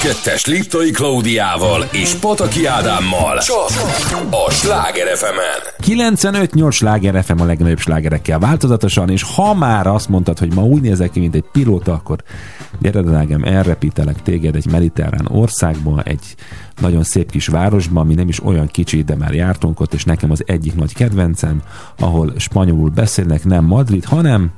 [0.05, 3.39] 2-es Liptai Klaudiával és Pataki Ádámmal.
[3.39, 3.70] Csak
[4.31, 5.39] a Sláger fm
[5.82, 10.81] 95-8 Sláger FM a legnagyobb slágerekkel változatosan, és ha már azt mondtad, hogy ma úgy
[10.81, 12.18] nézek ki, mint egy pilóta, akkor
[12.81, 16.35] gyere drágám, elrepítelek téged egy mediterrán országban, egy
[16.81, 20.31] nagyon szép kis városban, ami nem is olyan kicsi, de már jártunk ott, és nekem
[20.31, 21.62] az egyik nagy kedvencem,
[21.98, 24.52] ahol spanyolul beszélnek, nem Madrid, hanem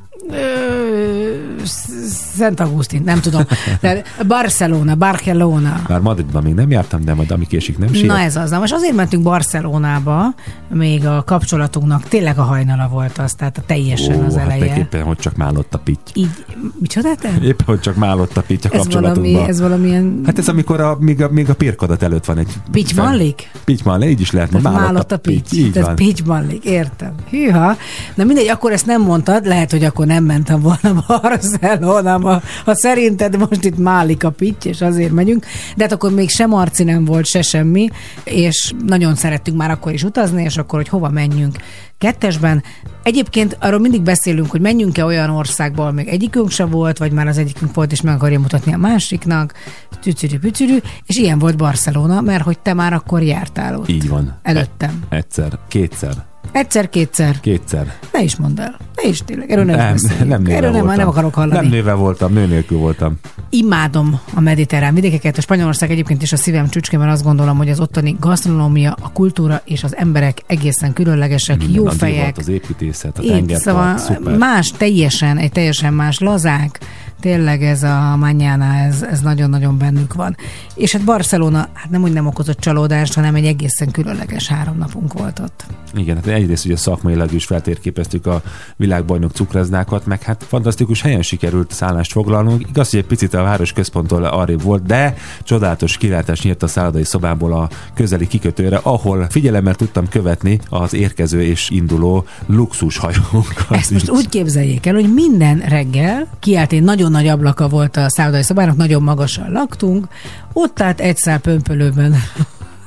[2.37, 3.43] Szent Augustin, nem tudom.
[3.81, 5.83] De Barcelona, Barcelona.
[5.89, 8.07] Már Madridban még nem jártam, de majd ami késik nem sír.
[8.07, 8.51] Na ez az.
[8.51, 10.35] Na most azért mentünk Barcelonába,
[10.69, 14.77] még a kapcsolatunknak tényleg a hajnala volt az, tehát a teljesen Ó, az hát eleje.
[14.77, 16.11] éppen, hogy csak málott a pitty.
[16.15, 16.45] Így,
[16.81, 17.31] micsoda te?
[17.43, 20.97] Éppen, hogy csak málott a pitty a Ez valami, ez valamilyen Hát ez amikor a,
[21.01, 22.53] még, a, még a pirkadat előtt van egy...
[22.71, 23.51] Pitty mallik?
[23.65, 25.53] Pitty mallik, így is lehet, Tehát málott, málott a pitty.
[25.53, 25.97] Így Tehát van.
[25.97, 27.13] pitty mallik, értem.
[27.31, 27.77] Hűha.
[28.15, 32.26] Na mindegy, akkor ezt nem mondtad, lehet, hogy akkor nem mentem volna Barcelonába.
[32.65, 35.47] Ha szerinted most itt málik a pitty, és azért megyünk.
[35.77, 37.89] De hát akkor még sem Marci nem volt, se semmi,
[38.25, 41.57] és nagyon szerettünk már akkor is utazni, és akkor, hogy hova menjünk
[41.99, 42.63] kettesben.
[43.03, 47.27] Egyébként arról mindig beszélünk, hogy menjünk-e olyan országba, ahol még egyikünk se volt, vagy már
[47.27, 49.53] az egyikünk volt, és meg akarja mutatni a másiknak,
[50.01, 50.77] tücürű, pücürű,
[51.07, 53.89] és ilyen volt Barcelona, mert hogy te már akkor jártál ott.
[53.89, 54.39] Így van.
[54.43, 55.03] Előttem.
[55.09, 57.41] Egyszer, kétszer, Egyszer-kétszer.
[57.41, 57.95] kétszer.
[58.13, 58.77] Ne is mondd el.
[59.03, 59.51] Ne is tényleg.
[59.51, 60.29] Erről nem, nem, is beszéljünk.
[60.31, 60.97] nem Erről nem, voltam.
[60.99, 61.61] nem akarok hallani.
[61.61, 63.15] Nem nővel voltam, nő nélkül voltam.
[63.51, 67.69] Imádom a mediterrán vidékeket, a Spanyolország egyébként is a szívem csücske, mert azt gondolom, hogy
[67.69, 72.37] az ottani gasztronómia, a kultúra és az emberek egészen különlegesek, Minden, jó fejek.
[72.39, 74.37] Az építészet, a Így, tengerpart, szóval szuper.
[74.37, 76.79] más, teljesen, egy teljesen más lazák,
[77.21, 80.37] tényleg ez a Mañana, ez, ez nagyon-nagyon bennük van.
[80.75, 85.13] És hát Barcelona, hát nem úgy nem okozott csalódást, hanem egy egészen különleges három napunk
[85.13, 85.65] volt ott.
[85.95, 88.43] Igen, hát egyrészt ugye szakmailag is feltérképeztük a
[88.77, 92.69] világbajnok cukraznákat, meg hát fantasztikus helyen sikerült szállást foglalnunk.
[92.69, 97.05] Igaz, hogy egy picit a város központtól arrébb volt, de csodálatos kilátás nyílt a szállodai
[97.05, 103.67] szobából a közeli kikötőre, ahol figyelemmel tudtam követni az érkező és induló luxus hajókat.
[103.71, 108.11] Ezt most úgy képzeljék el, hogy minden reggel kiállt egy nagyon nagy ablaka volt a
[108.11, 110.07] szállodai szobának, nagyon magasan laktunk,
[110.53, 112.13] ott állt egy szál pömpölőben.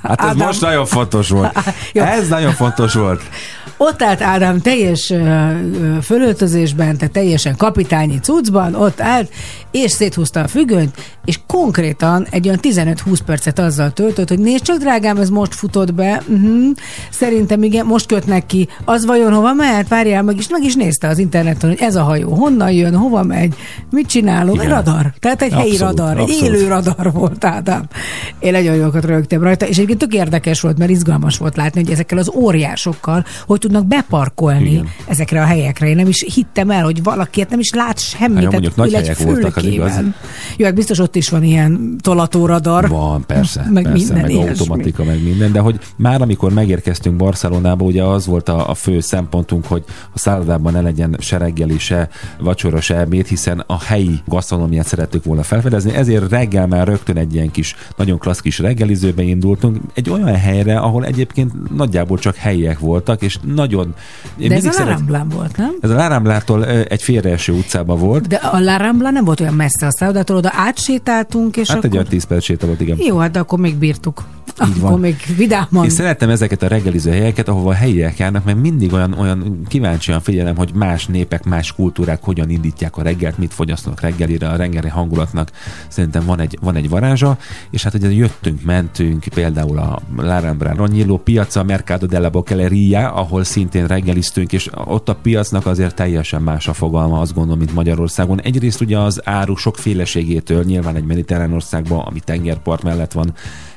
[0.03, 1.59] Hát ez Ádám- most nagyon fontos volt.
[1.93, 2.03] Jó.
[2.03, 3.21] Ez nagyon fontos volt.
[3.81, 5.13] Ott állt Ádám teljes
[6.01, 9.31] fölöltözésben, tehát teljesen kapitányi cuccban, ott állt,
[9.71, 10.95] és széthúzta a függönyt,
[11.25, 15.93] és konkrétan egy olyan 15-20 percet azzal töltött, hogy nézd csak, drágám, ez most futott
[15.93, 16.71] be, uh-huh.
[17.11, 19.87] szerintem igen, most kötnek ki, az vajon hova mehet?
[19.87, 23.23] Várjál, meg is, meg is nézte az interneten, hogy ez a hajó honnan jön, hova
[23.23, 23.55] megy,
[23.91, 24.69] mit csinálunk, Igen.
[24.69, 26.55] radar, tehát egy helyi Abszolút, radar, egy abszolút.
[26.55, 27.83] élő radar volt Ádám.
[28.39, 31.91] Én nagyon jókat rögtem rajta, és egyébként tök érdekes volt, mert izgalmas volt látni, hogy
[31.91, 34.87] ezekkel az óriásokkal, hogy tudnak beparkolni Igen.
[35.07, 35.87] ezekre a helyekre.
[35.87, 38.43] Én nem is hittem el, hogy valakiért nem is lát semmit.
[38.43, 39.99] Hát mondjuk nagy helyek voltak, az igaz.
[40.57, 42.89] Jó, hát biztos ott is van ilyen tolatóradar.
[42.89, 47.85] Van, persze, meg persze, minden meg automatika, meg minden, de hogy már amikor megérkeztünk Barcelonába,
[47.85, 49.83] ugye az volt a, a fő szempontunk, hogy
[50.13, 52.09] a szállodában ne legyen se reggeli, se
[52.39, 57.33] vacsora, se ebéd, hiszen a helyi gasztronómiát szerettük volna felfedezni, ezért reggel már rögtön egy
[57.33, 62.79] ilyen kis, nagyon klassz kis reggelizőbe indultunk, egy olyan helyre, ahol egyébként nagyjából csak helyiek
[62.79, 63.93] voltak, és nagyon...
[64.37, 65.75] De ez a La Ramblán volt, nem?
[65.81, 68.27] Ez a Láramblától egy félreeső utcában volt.
[68.27, 71.89] De a La Rambla nem volt olyan messze a szállodától, oda átsétáltunk, és hát akkor...
[71.89, 72.97] egy olyan 10 perc séta volt, igen.
[72.99, 74.23] Jó, hát de akkor még bírtuk.
[74.67, 74.99] Így akkor van.
[74.99, 75.83] még vidáman.
[75.83, 80.21] Én szeretem ezeket a reggeliző helyeket, ahova a helyiek járnak, mert mindig olyan, olyan kíváncsian
[80.21, 84.87] figyelem, hogy más népek, más kultúrák hogyan indítják a reggelt, mit fogyasztanak reggelire, a reggeli
[84.87, 85.51] hangulatnak
[85.87, 87.37] szerintem van egy, van egy varázsa,
[87.69, 93.87] és hát ugye jöttünk, mentünk, például a Larambra Ronyillo piaca, Mercado della Boccheleria, ahol szintén
[93.87, 98.41] reggeliztünk, és ott a piacnak azért teljesen más a fogalma, azt gondolom, mint Magyarországon.
[98.41, 103.33] Egyrészt ugye az áru sokféleségétől, nyilván egy mediterrán országban, ami tengerpart mellett van,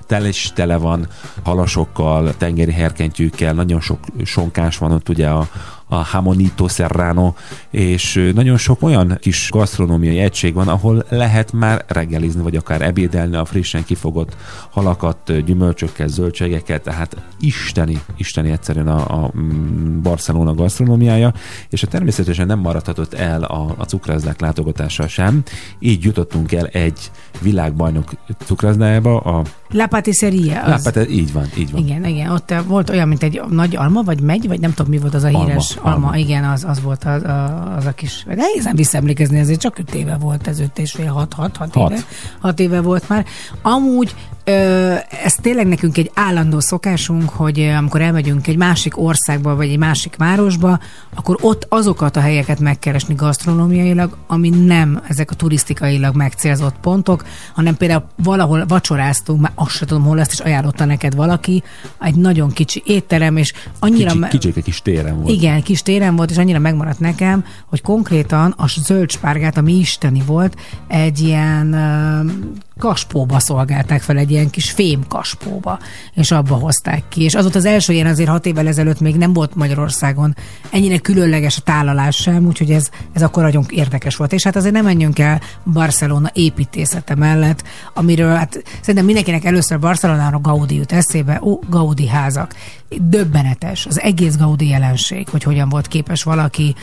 [0.06, 1.06] tele is tele van
[1.42, 5.48] halasokkal, tengeri herkentyűkkel, nagyon sok sonkás van ott ugye a,
[5.92, 7.34] a Hamonito Serrano,
[7.70, 13.36] és nagyon sok olyan kis gasztronómiai egység van, ahol lehet már reggelizni, vagy akár ebédelni
[13.36, 14.36] a frissen kifogott
[14.70, 21.32] halakat, gyümölcsökkel, zöldségekkel, tehát isteni, isteni egyszerűen a, a mm, Barcelona gasztronómiája,
[21.68, 25.42] és a természetesen nem maradhatott el a, a cukrászdák látogatása sem,
[25.78, 27.10] így jutottunk el egy
[27.40, 28.10] világbajnok
[28.44, 29.42] cukrászdájába, a
[29.72, 30.60] La Patisserie.
[30.60, 30.84] Az...
[30.84, 31.80] Lápát, így van, így van.
[31.80, 34.98] Igen, igen, ott volt olyan, mint egy nagy alma, vagy megy, vagy nem tudom, mi
[34.98, 36.16] volt az a Alma, híres alma.
[36.16, 38.24] Igen, az, az volt az a, az a kis...
[38.26, 41.74] De nehézen visszaemlékezni, azért csak öt éve volt ez, öt és fél, hat, hat, hat,
[41.74, 41.90] Hat.
[41.90, 42.00] éve.
[42.40, 43.26] Hat éve volt már.
[43.62, 44.14] Amúgy
[44.44, 44.94] ö,
[45.24, 50.16] ez tényleg nekünk egy állandó szokásunk, hogy amikor elmegyünk egy másik országba, vagy egy másik
[50.16, 50.78] városba,
[51.14, 57.24] akkor ott azokat a helyeket megkeresni gasztronómiailag, ami nem ezek a turisztikailag megcélzott pontok,
[57.54, 61.62] hanem például valahol vacsoráztunk, már azt sem tudom, hol ezt is ajánlotta neked valaki,
[62.00, 64.08] egy nagyon kicsi étterem, és annyira...
[64.08, 65.28] Kicsi, me- kicsike kis téren volt.
[65.28, 70.22] igen, kis téren volt, és annyira megmaradt nekem, hogy konkrétan a zöld spárgát, ami isteni
[70.26, 70.56] volt,
[70.88, 72.32] egy ilyen uh,
[72.78, 75.78] kaspóba szolgálták fel egy ilyen kis fémkaspóba,
[76.14, 77.22] és abba hozták ki.
[77.22, 80.36] És az volt az első ilyen azért hat évvel ezelőtt még nem volt Magyarországon
[80.70, 84.32] ennyire különleges a tálalás sem, úgyhogy ez, ez akkor nagyon érdekes volt.
[84.32, 85.40] És hát azért nem menjünk el
[85.72, 87.64] Barcelona építészete mellett,
[87.94, 92.54] amiről hát szerintem mindenkinek először Barcelonára Gaudi jut eszébe, ó, Gaudi házak.
[93.00, 96.74] Döbbenetes az egész Gaudi jelenség, hogy hogyan volt képes valaki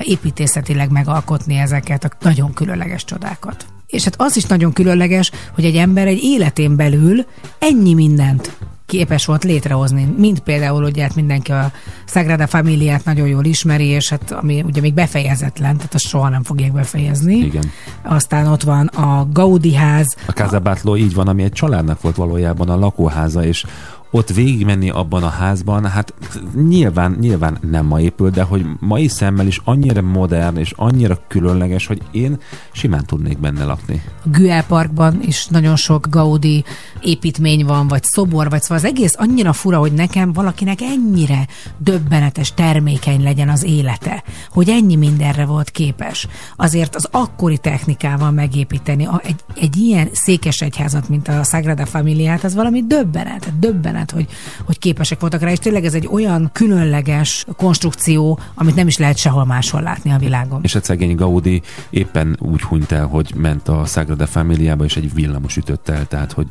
[0.00, 3.66] építészetileg megalkotni ezeket a nagyon különleges csodákat.
[3.88, 7.24] És hát az is nagyon különleges, hogy egy ember egy életén belül
[7.58, 8.56] ennyi mindent
[8.86, 11.72] képes volt létrehozni, mint például ugye hát mindenki a
[12.06, 16.42] Sagrada Familiát nagyon jól ismeri, és hát ami ugye még befejezetlen, tehát azt soha nem
[16.42, 17.36] fogják befejezni.
[17.36, 17.70] Igen.
[18.02, 22.16] Aztán ott van a Gaudi ház, A Casa Batlló így van, ami egy családnak volt
[22.16, 23.64] valójában a lakóháza, és
[24.10, 26.14] ott végigmenni abban a házban, hát
[26.54, 31.86] nyilván, nyilván nem ma épül, de hogy mai szemmel is annyira modern és annyira különleges,
[31.86, 32.38] hogy én
[32.72, 34.02] simán tudnék benne lakni.
[34.24, 36.64] a Güell Parkban is nagyon sok Gaudi
[37.00, 41.46] építmény van, vagy szobor, vagy szóval az egész annyira fura, hogy nekem valakinek ennyire
[41.78, 46.26] döbbenetes, termékeny legyen az élete, hogy ennyi mindenre volt képes.
[46.56, 52.82] Azért az akkori technikával megépíteni egy, egy ilyen székesegyházat, mint a Sagrada Familiát, az valami
[52.86, 54.26] döbbenet, döbbenet, hogy,
[54.64, 59.16] hogy képesek voltak rá, és tényleg ez egy olyan különleges konstrukció, amit nem is lehet
[59.16, 60.60] sehol máshol látni a világon.
[60.62, 65.14] És a szegény Gaudi éppen úgy hunyt el, hogy ment a Sagrada Familiába, és egy
[65.14, 66.46] villamos ütött el, tehát hogy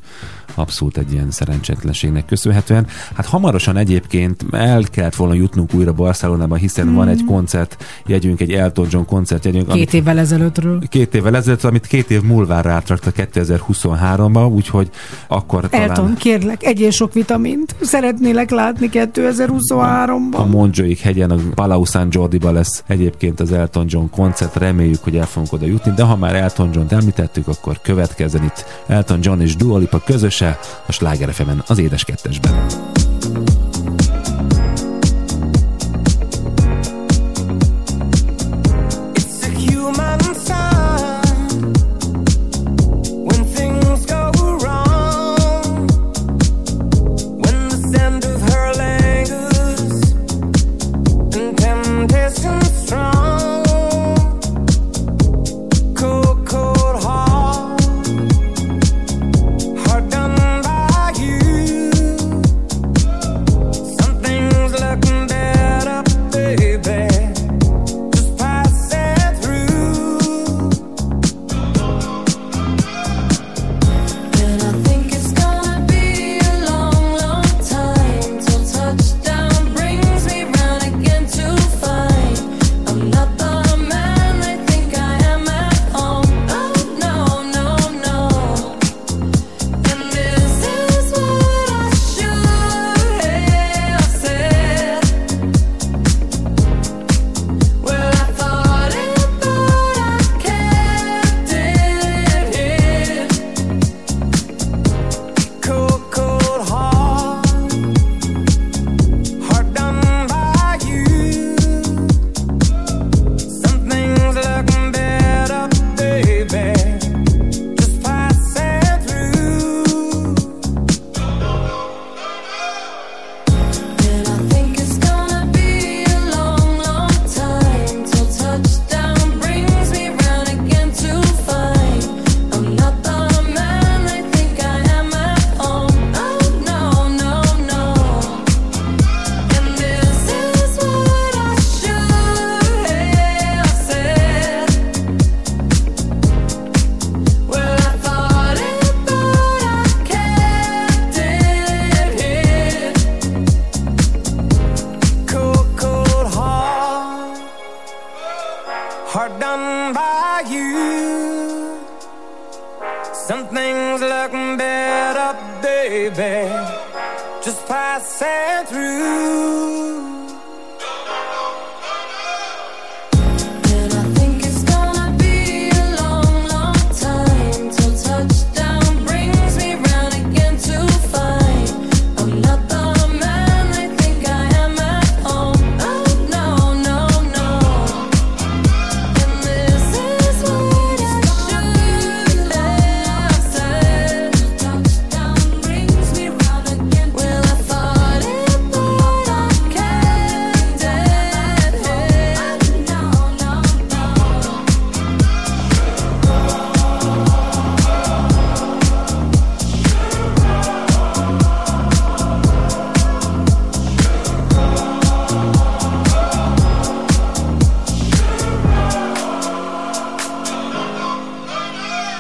[0.56, 2.88] abszolút egy ilyen szerencsétlenségnek köszönhetően.
[3.14, 6.94] Hát hamarosan egyébként el kellett volna jutnunk újra Barcelonába, hiszen mm.
[6.94, 10.82] van egy koncert jegyünk, egy Elton John koncert jegyünk, Két évvel ezelőttről.
[10.90, 14.90] két évvel ezelőtt, amit két év múlva rátrakta 2023-ba, úgyhogy
[15.28, 15.90] akkor talán...
[15.90, 17.76] Elton, kérlek, egyél sok vitamint.
[17.82, 20.32] Szeretnélek látni 2023-ban.
[20.32, 25.18] A Montjuic hegyen, a Palau San Jordiba lesz egyébként az Elton John koncert, reméljük, hogy
[25.18, 29.40] el fogunk oda jutni, de ha már Elton John-t említettük, akkor következzen itt Elton John
[29.40, 31.34] és Dua Lipa közöse a Sláger
[31.68, 33.07] az Édes Kettesben.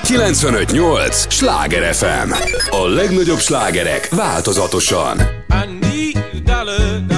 [0.07, 1.25] 958!
[1.29, 2.31] Sláger FM!
[2.69, 5.19] A legnagyobb slágerek változatosan.
[5.19, 7.16] I need dollar, dollar.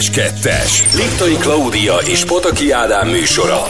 [0.00, 0.96] Édes Kettes.
[0.96, 3.62] Liptai Klaudia és Pataki Ádám műsora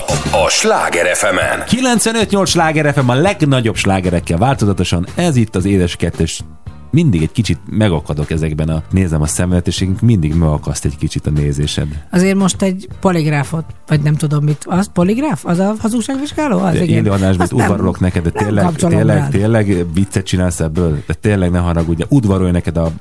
[0.44, 1.36] a Sláger fm
[1.77, 5.07] 95-8 Sláger FM a legnagyobb slágerekkel változatosan.
[5.15, 6.43] Ez itt az Édes Kettes
[6.90, 11.31] mindig egy kicsit megakadok ezekben a nézem a szemet, és mindig megakaszt egy kicsit a
[11.31, 11.89] nézésed.
[12.11, 15.47] Azért most egy poligráfot, vagy nem tudom mit, az poligráf?
[15.47, 16.59] Az a hazugságvizsgáló?
[16.59, 17.05] Az de igen.
[17.05, 19.31] Élő mint udvarolok neked, de tényleg, tényleg, rád.
[19.31, 22.93] tényleg viccet csinálsz ebből, de tényleg ne haragudj, udvarolj neked a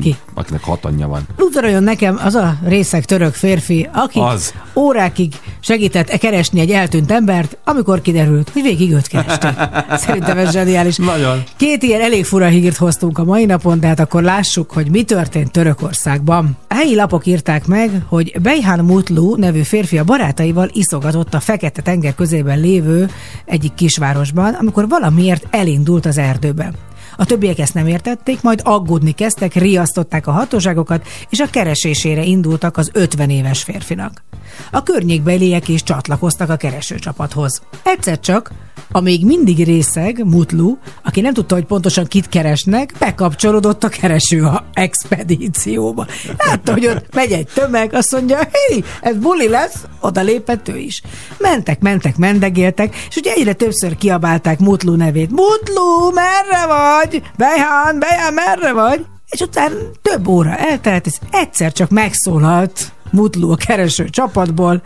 [0.00, 0.16] ki?
[0.34, 1.26] akinek hat anyja van.
[1.38, 4.52] Udvaroljon nekem az a részeg török férfi, aki az.
[4.74, 9.50] órákig segített keresni egy eltűnt embert, amikor kiderült, hogy végig őt keresték.
[10.04, 10.96] Szerintem ez zseniális.
[10.96, 11.42] Nagyon.
[11.56, 15.02] Két ilyen elég fura hírt hoztunk a mai napon, de hát akkor lássuk, hogy mi
[15.02, 16.56] történt Törökországban.
[16.68, 22.14] A helyi lapok írták meg, hogy Beyhan Mutlu nevű férfi a barátaival iszogatott a Fekete-tenger
[22.14, 23.10] közében lévő
[23.44, 26.72] egyik kisvárosban, amikor valamiért elindult az erdőbe.
[27.16, 32.76] A többiek ezt nem értették, majd aggódni kezdtek, riasztották a hatóságokat, és a keresésére indultak
[32.76, 34.22] az 50 éves férfinak.
[34.70, 37.62] A környékbeliek is csatlakoztak a keresőcsapathoz.
[37.82, 38.50] Egyszer csak
[38.92, 44.44] a még mindig részeg, Mutlu, aki nem tudta, hogy pontosan kit keresnek, bekapcsolódott a kereső
[44.44, 46.06] a expedícióba.
[46.38, 50.76] Látta, hogy ott megy egy tömeg, azt mondja, hé, ez buli lesz, oda lépett ő
[50.76, 51.02] is.
[51.38, 55.30] Mentek, mentek, mendegéltek, és ugye egyre többször kiabálták Mutlu nevét.
[55.30, 57.01] Mutlu, merre vagy?
[57.36, 59.06] Bejhán, Bejhán, merre vagy?
[59.30, 64.82] És utána több óra eltelt, és egyszer csak megszólalt Mutlu a kereső csapatból,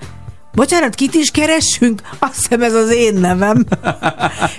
[0.56, 2.02] Bocsánat, kit is keressünk?
[2.18, 3.64] Azt hiszem ez az én nevem.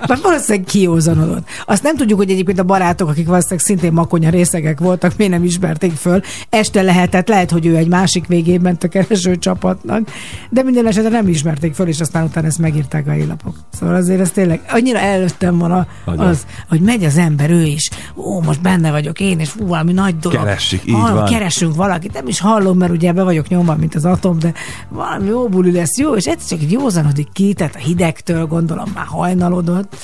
[0.07, 1.47] Mert valószínűleg kiózanodott.
[1.65, 5.43] Azt nem tudjuk, hogy egyébként a barátok, akik valószínűleg szintén makonya részegek voltak, miért nem
[5.43, 6.21] ismerték föl.
[6.49, 10.09] Este lehetett, lehet, hogy ő egy másik végén ment a kereső csapatnak,
[10.49, 13.55] de minden esetre nem ismerték föl, és aztán utána ezt megírták a hírlapok.
[13.79, 17.89] Szóval azért ez tényleg annyira előttem van a, az, hogy megy az ember, ő is.
[18.15, 20.43] Ó, most benne vagyok én, és fú, valami nagy dolog.
[20.43, 21.25] Keressük, így Hallom, van.
[21.25, 24.53] Keresünk valakit, nem is hallom, mert ugye be vagyok nyomva, mint az atom, de
[24.89, 28.91] valami jó buli lesz, jó, és egyszer csak így józanodik ki, tehát a hidegtől gondolom
[28.95, 29.95] már hajnalodott.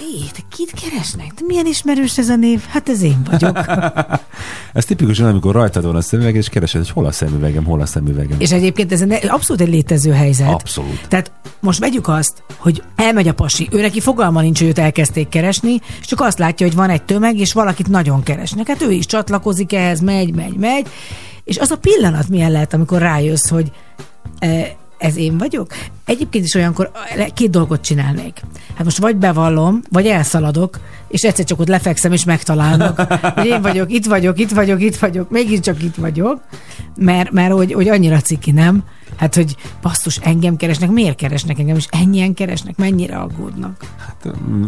[0.00, 1.26] Jé, te kit keresnek?
[1.34, 2.62] De milyen ismerős ez a név?
[2.68, 3.58] Hát ez én vagyok.
[4.72, 7.86] Ez tipikus, amikor rajtad van a szemüveg, és keresed, hogy hol a szemüvegem, hol a
[7.86, 8.40] szemüvegem.
[8.40, 10.48] És egyébként ez egy- abszolút egy létező helyzet.
[10.48, 11.08] Abszolút.
[11.08, 15.28] Tehát most vegyük azt, hogy elmegy a pasi, ő neki fogalma nincs, hogy őt elkezdték
[15.28, 18.66] keresni, és csak azt látja, hogy van egy tömeg, és valakit nagyon keresnek.
[18.66, 20.86] Hát ő is csatlakozik ehhez, megy, megy, megy.
[21.44, 23.70] És az a pillanat milyen lehet, amikor rájössz, hogy
[24.98, 25.72] ez én vagyok?
[26.04, 26.90] Egyébként is olyankor
[27.34, 28.40] két dolgot csinálnék.
[28.74, 33.00] Hát most vagy bevallom, vagy elszaladok, és egyszer csak ott lefekszem, és megtalálnak.
[33.34, 36.40] Hogy én vagyok, itt vagyok, itt vagyok, itt vagyok, mégiscsak itt vagyok,
[36.96, 38.84] mert, mert hogy, hogy annyira ciki, nem?
[39.16, 43.84] Hát, hogy basszus, engem keresnek, miért keresnek engem, és ennyien keresnek, mennyire aggódnak.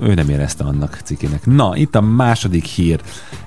[0.03, 1.47] ő nem érezte annak cikinek.
[1.47, 3.01] Na, itt a második hír.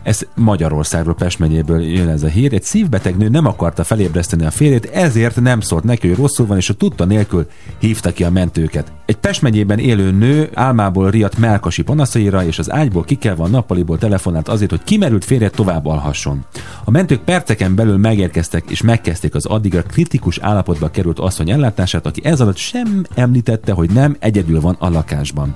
[0.04, 2.54] Ez Magyarországról, Pest megyéből jön ez a hír.
[2.54, 6.58] Egy szívbeteg nő nem akarta felébreszteni a férjét, ezért nem szólt neki, hogy rosszul van,
[6.58, 7.48] és a tudta nélkül
[7.80, 8.92] hívta ki a mentőket.
[9.06, 13.98] Egy Pest megyében élő nő álmából riadt melkasi panaszaira, és az ágyból kikelve a nappaliból
[13.98, 16.46] telefonált azért, hogy kimerült férje tovább alhasson.
[16.84, 20.38] A mentők perceken belül megérkeztek, és megkezdték az addigra kritikus
[20.82, 25.56] állapotba került asszony ellátását, aki ez alatt sem említette, hogy nem egyedül van a lakásban.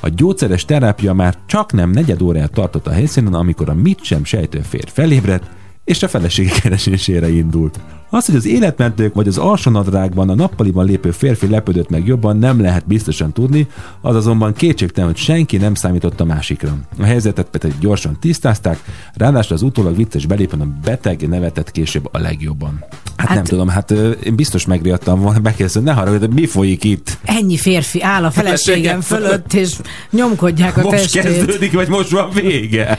[0.00, 4.24] A gyógyszeres terápia már csak nem negyed óráját tartott a helyszínen, amikor a mit sem
[4.24, 5.44] sejtő férj felébredt,
[5.84, 7.80] és a felesége keresésére indult.
[8.10, 12.60] Az, hogy az életmentők vagy az alsónadrágban a nappaliban lépő férfi lepődött meg jobban, nem
[12.60, 13.66] lehet biztosan tudni,
[14.00, 16.76] az azonban kétségtelen, hogy senki nem számított a másikra.
[16.98, 18.78] A helyzetet pedig gyorsan tisztázták,
[19.14, 22.84] ráadásul az utólag vicces belépőn a beteg nevetett később a legjobban.
[23.16, 23.90] Hát, hát nem tudom, hát
[24.24, 27.18] én biztos megriadtam volna, megkérdeztem, ne haragudj, de mi folyik itt?
[27.24, 29.72] Ennyi férfi áll a feleségem fölött, és
[30.10, 31.22] nyomkodják a Most testét.
[31.22, 32.98] kezdődik, vagy most van vége?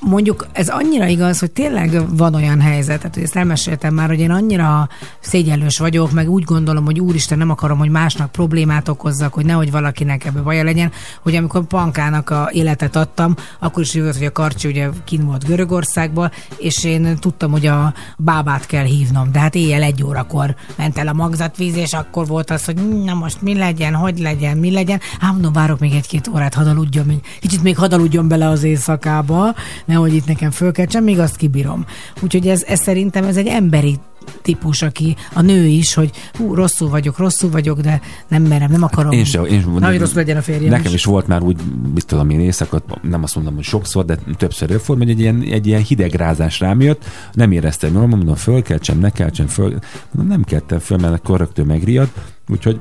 [0.00, 4.18] Mondjuk ez annyira igaz, hogy tényleg van olyan helyzet, tehát hogy ezt elmeséltem már, hogy
[4.20, 4.88] én annyira
[5.20, 9.70] szégyellős vagyok, meg úgy gondolom, hogy úristen, nem akarom, hogy másnak problémát okozzak, hogy nehogy
[9.70, 10.92] valakinek ebbe baja legyen,
[11.22, 15.44] hogy amikor Pankának a életet adtam, akkor is jövött, hogy a Karcsi ugye kin volt
[15.46, 20.98] Görögországba, és én tudtam, hogy a bábát kell hívnom, de hát éjjel egy órakor ment
[20.98, 24.56] el a magzatvíz, és akkor volt az, hogy "Hm, na most mi legyen, hogy legyen,
[24.58, 25.00] mi legyen.
[25.20, 29.54] Hát mondom, várok még egy-két órát, hadd aludjon, kicsit még hadd aludjon bele az éjszakába,
[29.88, 31.84] nehogy itt nekem fölkeltsen, még azt kibírom.
[32.22, 33.98] Úgyhogy ez, ez szerintem ez egy emberi
[34.42, 38.82] típus, aki a nő is, hogy hú, rosszul vagyok, rosszul vagyok, de nem merem, nem
[38.82, 39.12] akarom.
[39.12, 39.44] Én sem.
[39.44, 40.92] Én, Na, hogy rosszul legyen a férjem Nekem is.
[40.92, 41.60] is volt már úgy,
[41.94, 45.42] mit tudom én, éjszakot, nem azt mondom, hogy sokszor, de többször előfordul, hogy egy ilyen,
[45.42, 49.78] egy ilyen hideg rázás rám jött, nem éreztem jól, mondom, fölkeltsem, ne keltsem föl.
[50.12, 52.80] Mondom, nem keltem föl, mert akkor rögtön megriadt, úgyhogy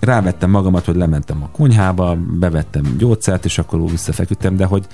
[0.00, 4.86] rávettem magamat, hogy lementem a konyhába, bevettem gyógyszert, és akkor visszafeküdtem, de hogy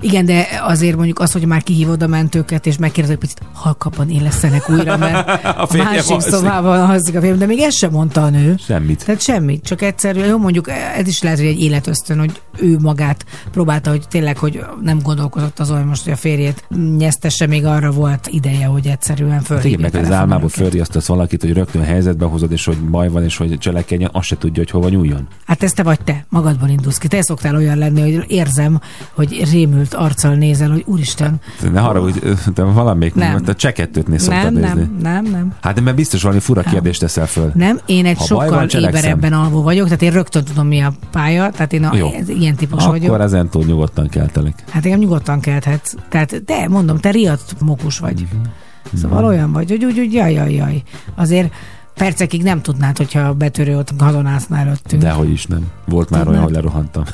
[0.00, 4.10] Igen, de azért mondjuk az, hogy már kihívod a mentőket, és megkérdezed, hogy picit halkabban
[4.10, 5.28] élesztenek újra, mert
[5.58, 6.32] A a másik alszik.
[6.32, 8.54] szobában alszik a férjem, de még ezt sem mondta a nő.
[8.66, 9.04] semmit.
[9.04, 13.24] Tehát semmit, csak egyszerűen, jó mondjuk ez is lehet, hogy egy életösztön, hogy ő magát
[13.52, 16.64] próbálta, hogy tényleg, hogy nem gondolkozott azon, hogy most hogy a férjét
[16.98, 21.52] nyesztesse, még arra volt ideje, hogy egyszerűen Hát fölhívja meg az álmából fölriasztasz valakit, hogy
[21.52, 24.88] rögtön helyzetbe hozod, és hogy baj van, és hogy cselekedjen, azt se tudja, hogy hova
[24.88, 25.28] nyúljon.
[25.46, 27.08] Hát ez te vagy te, magadban indulsz ki.
[27.08, 28.80] Te szoktál olyan lenni, hogy érzem,
[29.12, 29.32] hogy
[29.68, 31.40] rémült arccal nézel, hogy úristen,
[31.72, 32.18] Ne haragudj,
[32.54, 33.42] te valamelyik, Nem.
[33.42, 34.90] te csekettőtni szoktad nem, nézni.
[35.00, 35.52] nem, nem, nem.
[35.60, 37.50] Hát de mert biztos valami fura kérdést teszel föl.
[37.54, 41.50] Nem, én egy Ha sokkal éberebben alvó vagyok, tehát én rögtön tudom, mi a pálya,
[41.50, 42.10] tehát én a, Jó.
[42.26, 43.20] ilyen típus Akkor vagyok.
[43.20, 44.64] ezen túl nyugodtan keltelek.
[44.70, 45.94] Hát engem nyugodtan kelthetsz.
[46.08, 48.26] Tehát te, mondom, te riadt mokus vagy.
[48.32, 48.98] Mhm.
[49.02, 50.82] Szóval olyan vagy, hogy úgy, úgy jaj, jaj, jaj.
[51.14, 51.52] Azért
[51.94, 55.02] percekig nem tudnád, hogyha a betörő ott kadonászna előttünk.
[55.02, 55.66] Dehogy is nem.
[55.86, 56.28] Volt már Tudnád.
[56.36, 57.04] olyan, hogy lerohantam.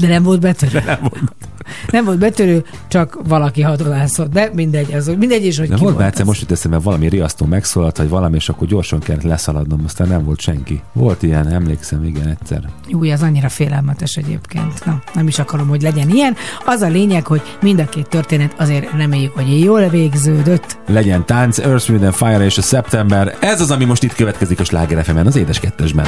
[0.00, 0.82] De nem volt betörő.
[0.86, 1.22] Nem volt.
[1.90, 6.00] Nem volt betörő, csak valaki hadonászott, de mindegy, az, mindegy is, hogy De ki volt
[6.00, 10.08] egyszer, most jut eszembe, valami riasztó megszólalt, vagy valami, és akkor gyorsan kellett leszaladnom, aztán
[10.08, 10.82] nem volt senki.
[10.92, 12.60] Volt ilyen, emlékszem, igen, egyszer.
[12.92, 14.84] Új, az annyira félelmetes egyébként.
[14.84, 16.36] Na, nem is akarom, hogy legyen ilyen.
[16.64, 20.78] Az a lényeg, hogy mind a két történet azért reméljük, hogy jól végződött.
[20.86, 23.36] Legyen tánc, Earth, Wind Fire és a September.
[23.40, 26.06] Ez az, ami most itt következik a Sláger fm az édes kettesben.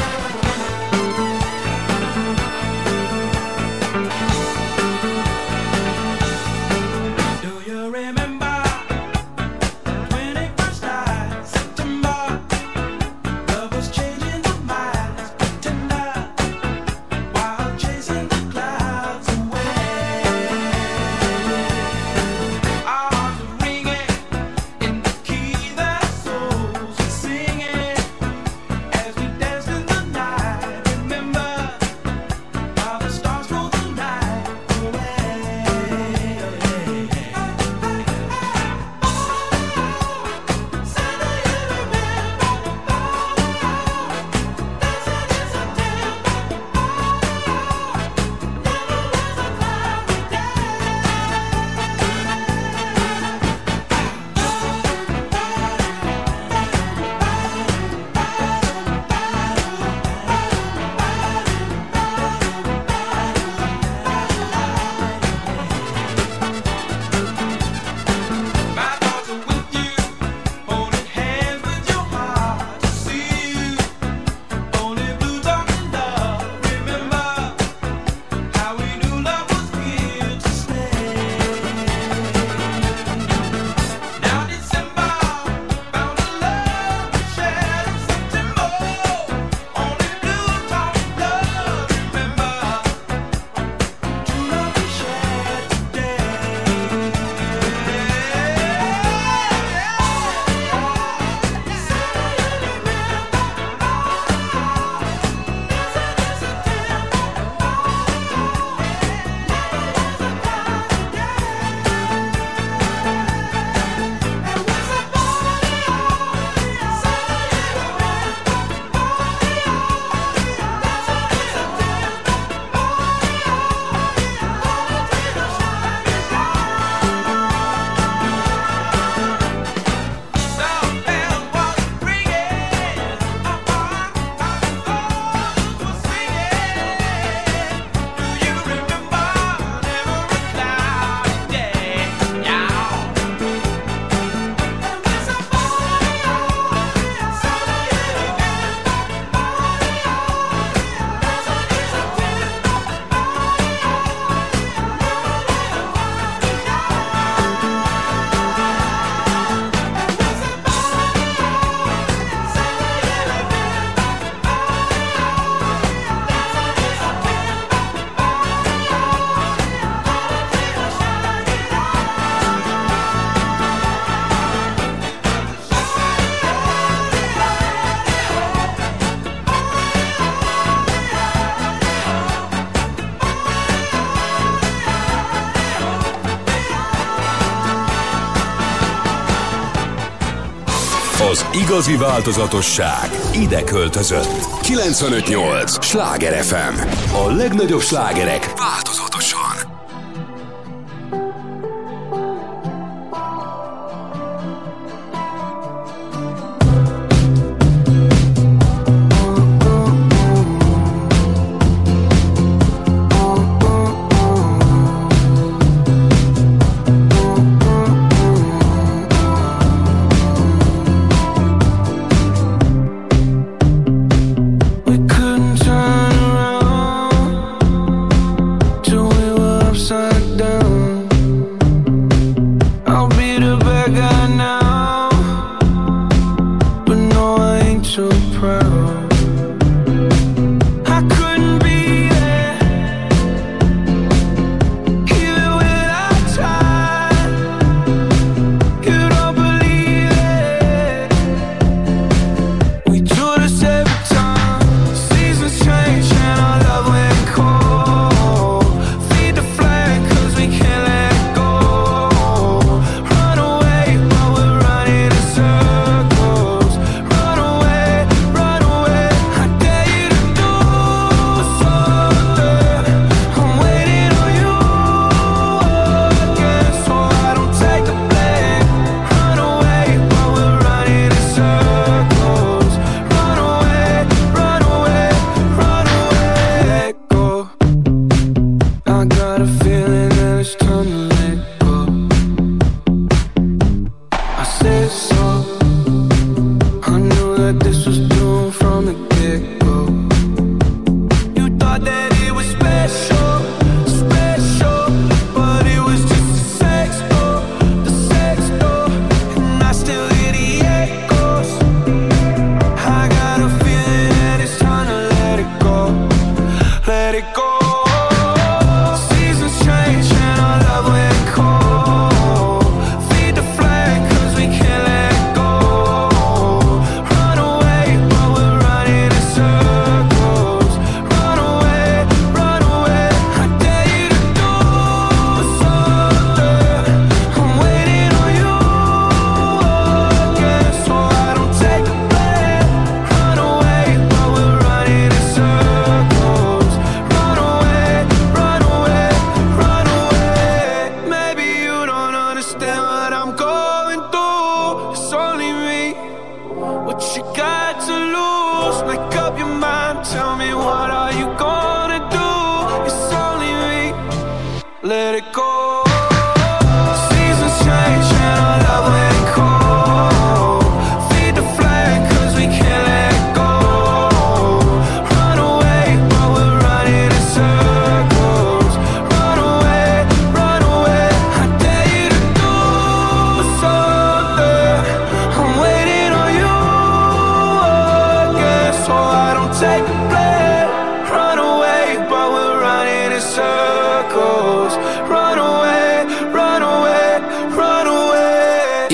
[191.61, 194.61] Igazi változatosság ide költözött.
[194.63, 195.85] 958!
[195.85, 196.75] Sláger FM.
[197.15, 199.00] A legnagyobb slágerek változatosan.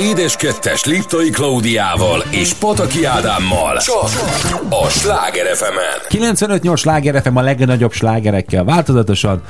[0.07, 3.77] Édes kettes Liptai Klaudiával és Pataki Ádámmal.
[3.77, 4.11] Csak
[4.69, 9.43] a Sláger fm 95-8 sláger FM a legnagyobb slágerekkel változatosan.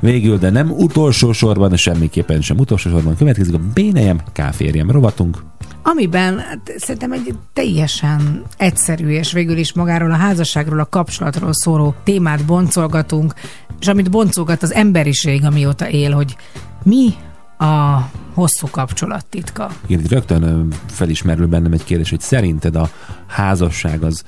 [0.00, 5.42] Végül, de nem utolsó sorban, de semmiképpen sem utolsó sorban következik a Bénejem Káférjem rovatunk.
[5.82, 11.94] Amiben hát, szerintem egy teljesen egyszerű és végül is magáról a házasságról, a kapcsolatról szóló
[12.04, 13.34] témát boncolgatunk,
[13.80, 16.36] és amit boncolgat az emberiség, amióta él, hogy
[16.82, 17.14] mi
[17.62, 19.70] a hosszú kapcsolat titka.
[19.86, 22.90] Igen, rögtön felismerül bennem egy kérdés, hogy szerinted a
[23.26, 24.24] házasság az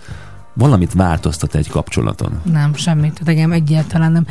[0.54, 2.40] valamit változtat egy kapcsolaton?
[2.42, 3.12] Nem, semmit.
[3.12, 4.26] Tehát engem egyáltalán nem.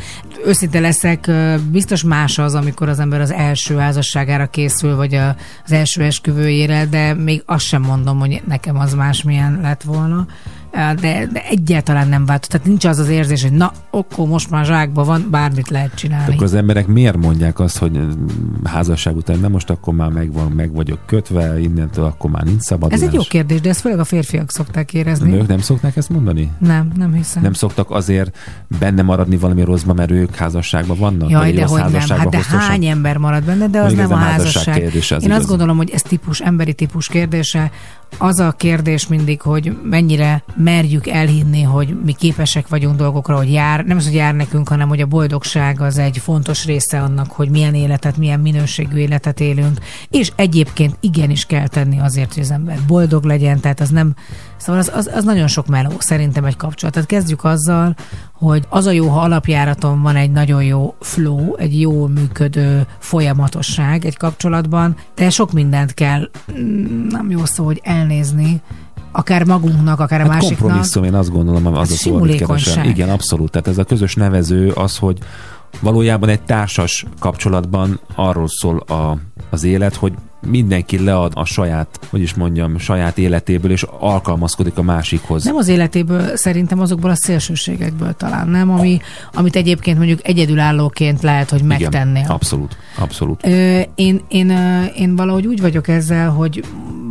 [0.46, 1.30] Őszinte leszek,
[1.70, 6.86] biztos más az, amikor az ember az első házasságára készül, vagy a, az első esküvőjére,
[6.86, 10.26] de még azt sem mondom, hogy nekem az másmilyen lett volna.
[10.74, 12.50] De, de egyáltalán nem változott.
[12.50, 16.32] Tehát nincs az az érzés, hogy na, akkor most már zsákban van, bármit lehet csinálni.
[16.32, 18.26] Akkor az emberek miért mondják azt, hogy mm,
[18.64, 22.60] házasság után nem most akkor már meg, van, meg vagyok kötve, innentől akkor már nincs
[22.60, 22.92] szabad.
[22.92, 25.30] Ez egy jó kérdés, de ezt főleg a férfiak szokták A érezni.
[25.30, 26.50] nők nem szokták ezt mondani?
[26.58, 27.42] Nem, nem hiszem.
[27.42, 28.36] Nem szoktak azért
[28.78, 31.30] benne maradni valami rosszba, mert ők házasságban vannak?
[31.30, 32.00] Jaj, de hogy nem.
[32.08, 34.74] Hát de hány ember marad benne, de az nem a házasság házasság.
[34.74, 35.40] kérdése, az Én igaz.
[35.40, 37.70] azt gondolom, hogy ez típus, emberi típus kérdése.
[38.18, 43.84] Az a kérdés mindig, hogy mennyire merjük elhinni, hogy mi képesek vagyunk dolgokra, hogy jár,
[43.84, 47.48] nem az, hogy jár nekünk, hanem hogy a boldogság az egy fontos része annak, hogy
[47.48, 49.78] milyen életet, milyen minőségű életet élünk.
[50.10, 54.14] És egyébként igenis kell tenni azért, hogy az ember boldog legyen, tehát az nem,
[54.56, 56.94] Szóval az, az, az nagyon sok meló szerintem egy kapcsolat.
[56.94, 57.94] Tehát kezdjük azzal,
[58.32, 64.04] hogy az a jó, ha alapjáraton van egy nagyon jó flow, egy jó működő folyamatosság
[64.04, 68.62] egy kapcsolatban, de sok mindent kell, mm, nem jó szó, hogy elnézni,
[69.12, 70.58] akár magunknak, akár a Hát másiknak.
[70.58, 72.84] kompromisszum, én azt gondolom, az Ez a szó, amit keresem.
[72.88, 73.50] Igen, abszolút.
[73.50, 75.18] Tehát ez a közös nevező az, hogy
[75.80, 79.18] valójában egy társas kapcsolatban arról szól a,
[79.50, 80.12] az élet, hogy
[80.46, 85.44] mindenki lead a saját, hogy is mondjam, saját életéből, és alkalmazkodik a másikhoz.
[85.44, 88.70] Nem az életéből, szerintem azokból a szélsőségekből talán, nem?
[88.70, 89.00] Ami,
[89.32, 92.16] amit egyébként mondjuk egyedülállóként lehet, hogy megtennél.
[92.16, 93.46] Igen, abszolút, abszolút.
[93.46, 94.50] Ö, én, én,
[94.96, 96.64] én valahogy úgy vagyok ezzel, hogy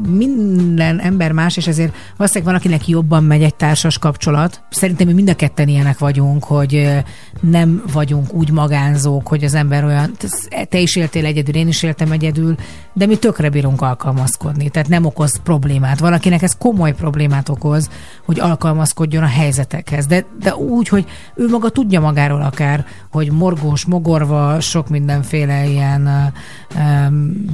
[0.09, 4.61] minden ember más, és ezért valószínűleg van, akinek jobban megy egy társas kapcsolat.
[4.69, 6.89] Szerintem mi mind a ketten ilyenek vagyunk, hogy
[7.41, 10.11] nem vagyunk úgy magánzók, hogy az ember olyan,
[10.69, 12.55] te is éltél egyedül, én is éltem egyedül,
[12.93, 15.99] de mi tökre bírunk alkalmazkodni, tehát nem okoz problémát.
[15.99, 17.89] Valakinek ez komoly problémát okoz,
[18.25, 21.05] hogy alkalmazkodjon a helyzetekhez, de, de úgy, hogy
[21.35, 26.33] ő maga tudja magáról akár, hogy morgós, mogorva, sok mindenféle ilyen
[26.75, 27.45] um,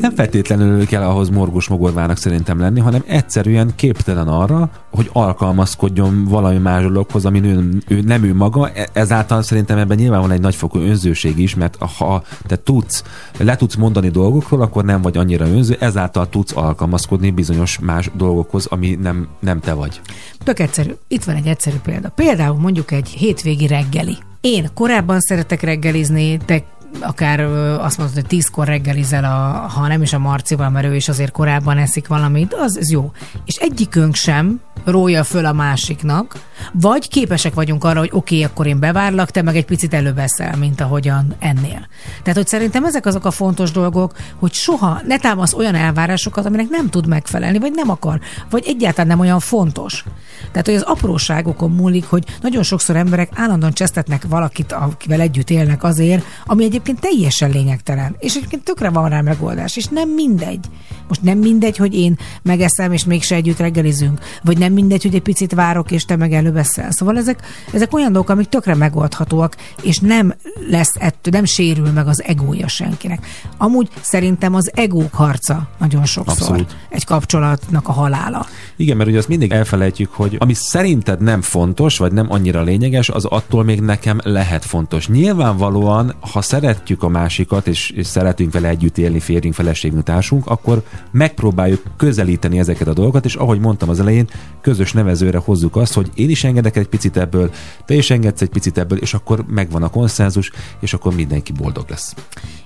[0.00, 6.58] Nem feltétlenül kell ahhoz morgós mogorvának szerintem lenni, hanem egyszerűen képtelen arra, hogy alkalmazkodjon valami
[6.58, 8.70] más dologhoz, ami ő, ő nem ő maga.
[8.70, 13.04] E- Ezáltal szerintem ebben nyilván van egy nagyfokú önzőség is, mert ha te tudsz,
[13.38, 18.66] le tudsz mondani dolgokról, akkor nem vagy annyira önző, ezáltal tudsz alkalmazkodni bizonyos más dolgokhoz,
[18.66, 20.00] ami nem, nem te vagy.
[20.44, 20.90] Tök egyszerű.
[21.08, 22.08] Itt van egy egyszerű példa.
[22.08, 24.16] Például mondjuk egy hétvégi reggeli.
[24.40, 26.62] Én korábban szeretek reggelizni, te
[27.00, 27.40] akár
[27.80, 31.32] azt mondod, hogy tízkor reggelizel, a, ha nem is a Marcival, mert ő is azért
[31.32, 33.12] korábban eszik valamit, az, az jó.
[33.44, 36.34] És egyikünk sem rója föl a másiknak,
[36.72, 40.18] vagy képesek vagyunk arra, hogy oké, okay, akkor én bevárlak, te meg egy picit előbb
[40.18, 41.88] eszel, mint ahogyan ennél.
[42.22, 46.68] Tehát, hogy szerintem ezek azok a fontos dolgok, hogy soha ne támasz olyan elvárásokat, aminek
[46.68, 48.20] nem tud megfelelni, vagy nem akar,
[48.50, 50.04] vagy egyáltalán nem olyan fontos.
[50.50, 55.82] Tehát, hogy az apróságokon múlik, hogy nagyon sokszor emberek állandóan csesztetnek valakit, akivel együtt élnek
[55.82, 58.16] azért, ami egyébként teljesen lényegtelen.
[58.18, 60.64] És egyébként tökre van rá megoldás, és nem mindegy.
[61.08, 65.22] Most nem mindegy, hogy én megeszem, és mégse együtt reggelizünk, vagy nem mindegy, hogy egy
[65.22, 66.90] picit várok, és te meg előbb eszel.
[66.90, 67.42] Szóval ezek,
[67.72, 70.34] ezek olyan dolgok, amik tökre megoldhatóak, és nem
[70.70, 73.26] lesz ettől, nem sérül meg az egója senkinek.
[73.56, 76.76] Amúgy szerintem az egók harca nagyon sokszor Abszolút.
[76.88, 78.46] egy kapcsolatnak a halála.
[78.76, 83.08] Igen, mert ugye azt mindig elfelejtjük, hogy ami szerinted nem fontos, vagy nem annyira lényeges,
[83.08, 85.08] az attól még nekem lehet fontos.
[85.08, 90.82] Nyilvánvalóan, ha szeretjük a másikat, és, és szeretünk vele együtt élni, férjünk, feleségünk, társunk, akkor
[91.10, 94.28] megpróbáljuk közelíteni ezeket a dolgokat, és ahogy mondtam az elején,
[94.60, 97.50] közös nevezőre hozzuk azt, hogy én is engedek egy picit ebből,
[97.84, 100.50] te is engedsz egy picit ebből, és akkor megvan a konszenzus,
[100.80, 102.14] és akkor mindenki boldog lesz.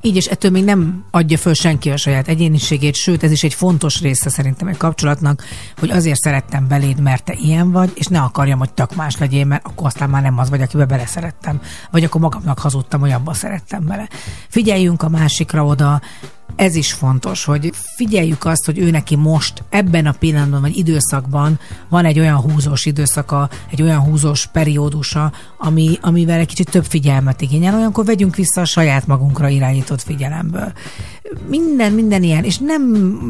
[0.00, 3.54] Így és ettől még nem adja föl senki a saját egyéniségét, sőt, ez is egy
[3.54, 5.44] fontos része szerintem egy kapcsolatnak,
[5.78, 9.44] hogy azért szerettem beléd, mert te ilyen vagy, és ne akarjam, hogy tök más legyél,
[9.44, 11.60] mert akkor aztán már nem az vagy, akibe beleszerettem.
[11.90, 14.08] Vagy akkor magamnak hazudtam, hogy abba szerettem bele.
[14.48, 16.00] Figyeljünk a másikra oda,
[16.56, 21.58] ez is fontos, hogy figyeljük azt, hogy ő neki most ebben a pillanatban vagy időszakban
[21.88, 27.40] van egy olyan húzós időszaka, egy olyan húzós periódusa, ami, amivel egy kicsit több figyelmet
[27.40, 30.72] igényel, olyankor vegyünk vissza a saját magunkra irányított figyelemből.
[31.48, 32.82] Minden, minden ilyen, és nem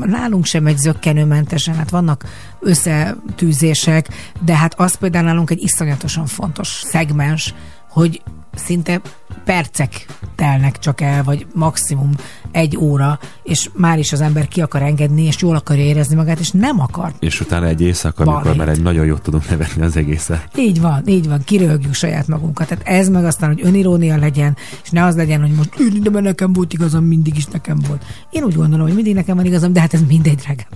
[0.06, 2.24] nálunk sem egy zöggenőmentesen, hát vannak
[2.60, 4.08] összetűzések,
[4.44, 7.54] de hát az például nálunk egy iszonyatosan fontos szegmens,
[7.90, 8.22] hogy
[8.54, 9.00] szinte
[9.44, 12.10] percek telnek csak el, vagy maximum
[12.52, 16.38] egy óra, és már is az ember ki akar engedni, és jól akarja érezni magát,
[16.38, 17.12] és nem akar.
[17.18, 18.58] És utána egy éjszaka, amikor Balhét.
[18.58, 20.48] már egy nagyon jót tudunk nevetni az egészet.
[20.58, 22.68] Így van, így van, kiröhögjük saját magunkat.
[22.68, 26.20] Tehát ez meg aztán, hogy önirónia legyen, és ne az legyen, hogy most "Ü, de
[26.20, 28.04] nekem volt igazam, mindig is nekem volt.
[28.30, 30.66] Én úgy gondolom, hogy mindig nekem van igazam, de hát ez mindegy, drágám.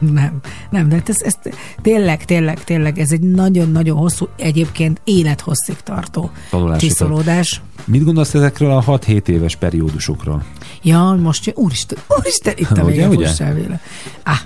[0.20, 0.40] nem,
[0.70, 1.34] nem, de hát ez, ez
[1.82, 7.60] tényleg, tényleg, tényleg, ez egy nagyon-nagyon hosszú, egyébként élethosszig tartó Tanulási csiszolódás.
[7.84, 10.42] Mit gondolsz ezekről a 6-7 éves periódusokról?
[10.84, 13.80] Ja, most jön, úristen, úristen, itt a vége, fussál véle.
[14.24, 14.38] Ah,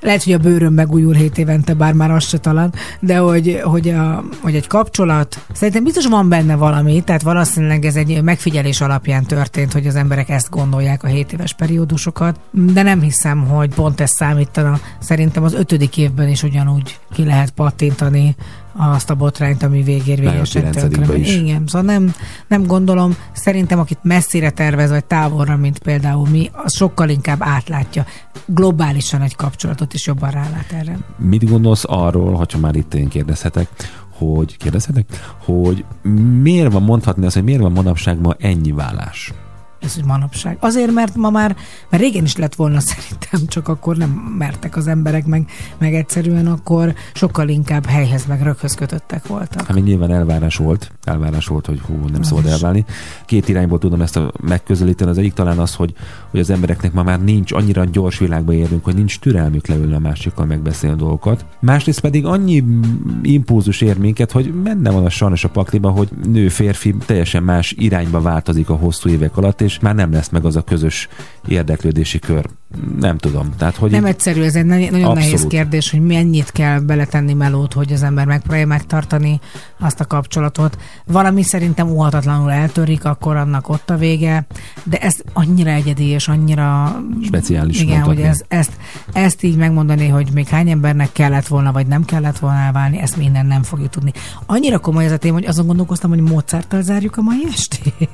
[0.00, 3.88] lehet, hogy a bőröm megújul 7 évente, bár már az se talán, de hogy, hogy,
[3.88, 9.24] a, hogy egy kapcsolat, szerintem biztos van benne valami, tehát valószínűleg ez egy megfigyelés alapján
[9.24, 14.00] történt, hogy az emberek ezt gondolják a 7 éves periódusokat, de nem hiszem, hogy pont
[14.00, 14.80] ez számítana.
[14.98, 18.36] Szerintem az ötödik évben is ugyanúgy ki lehet pattintani
[18.78, 21.20] azt a botrányt, ami tönkre kilencedikbe megy.
[21.20, 21.36] is.
[21.36, 22.14] Igen, szóval nem,
[22.48, 28.04] nem gondolom, szerintem akit messzire tervez, vagy távolra, mint például mi, az sokkal inkább átlátja
[28.46, 30.98] globálisan egy kapcsolatot, és jobban rálát erre.
[31.16, 33.68] Mit gondolsz arról, hogyha már itt én kérdezhetek,
[34.10, 35.06] hogy kérdezhetek,
[35.44, 35.84] hogy
[36.42, 39.32] miért van mondhatni azt, hogy miért van manapság ma ennyi vállás?
[39.80, 40.56] Ez egy manapság.
[40.60, 41.56] Azért, mert ma már,
[41.90, 46.46] mert régen is lett volna szerintem, csak akkor nem mertek az emberek, meg, meg egyszerűen
[46.46, 49.66] akkor sokkal inkább helyhez, meg röghöz kötöttek voltak.
[49.66, 52.84] Hát nyilván elvárás volt, elvárás volt, hogy hú, nem szabad elválni.
[53.26, 55.10] Két irányból tudom ezt a megközelíteni.
[55.10, 55.94] Az egyik talán az, hogy,
[56.30, 59.98] hogy az embereknek ma már nincs annyira gyors világba érünk, hogy nincs türelmük leülni a
[59.98, 61.44] másikkal megbeszélni a dolgokat.
[61.60, 62.64] Másrészt pedig annyi
[63.22, 67.74] impulzus ér minket, hogy benne van a sajnos a pakliba, hogy nő, férfi teljesen más
[67.76, 71.08] irányba változik a hosszú évek alatt, és már nem lesz meg az a közös
[71.48, 72.46] érdeklődési kör.
[73.00, 73.52] Nem tudom.
[73.58, 75.52] Tehát, hogy Nem így- egyszerű, ez egy nagyon nagyon nehéz Abszolút.
[75.52, 79.40] kérdés, hogy mennyit kell beletenni melót, hogy az ember megpróbálja megtartani
[79.78, 80.78] azt a kapcsolatot.
[81.06, 84.46] Valami szerintem óhatatlanul eltörik, akkor annak ott a vége,
[84.84, 88.72] de ez annyira egyedi és annyira Speciális Igen, hogy ez, ezt,
[89.12, 93.16] ezt így megmondani, hogy még hány embernek kellett volna, vagy nem kellett volna elválni, ezt
[93.16, 94.12] minden nem fogjuk tudni.
[94.46, 98.08] Annyira komoly ez a téma, hogy azon gondolkoztam, hogy Mozarttal zárjuk a mai estét.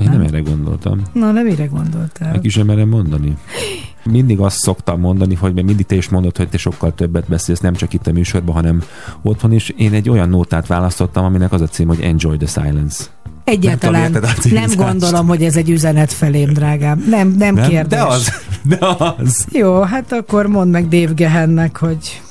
[0.00, 0.63] Én nem erre gondoltam.
[1.12, 2.32] Na, nem mire gondoltál.
[2.32, 3.36] Meg is merem mondani.
[4.04, 7.60] Mindig azt szoktam mondani, hogy mert mindig te is mondod, hogy te sokkal többet beszélsz,
[7.60, 8.82] nem csak itt a műsorban, hanem
[9.22, 9.68] otthon is.
[9.68, 13.04] Én egy olyan nótát választottam, aminek az a cím, hogy Enjoy the Silence.
[13.44, 17.04] Egyáltalán Nem nem, gondolom, hogy ez egy üzenet felém, drágám.
[17.08, 17.68] Nem, nem, Nem?
[17.68, 17.98] kérdés.
[17.98, 19.46] De az, de az.
[19.52, 22.22] Jó, hát akkor mondd meg Dave Gehennek, hogy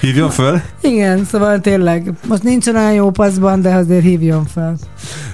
[0.00, 0.60] Hívjon föl.
[0.80, 4.76] igen, szóval tényleg, most nincs olyan jó paszban, de azért hívjon fel.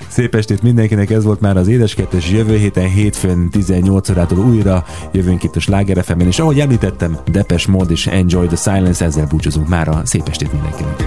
[0.09, 5.43] Szép estét mindenkinek, ez volt már az Édeskettes jövő héten hétfőn 18 órától újra jövőnk
[5.43, 9.69] itt a Sláger fm és ahogy említettem, Depes Mod és Enjoy the Silence, ezzel búcsúzunk
[9.69, 11.05] már a szép estét mindenkinek.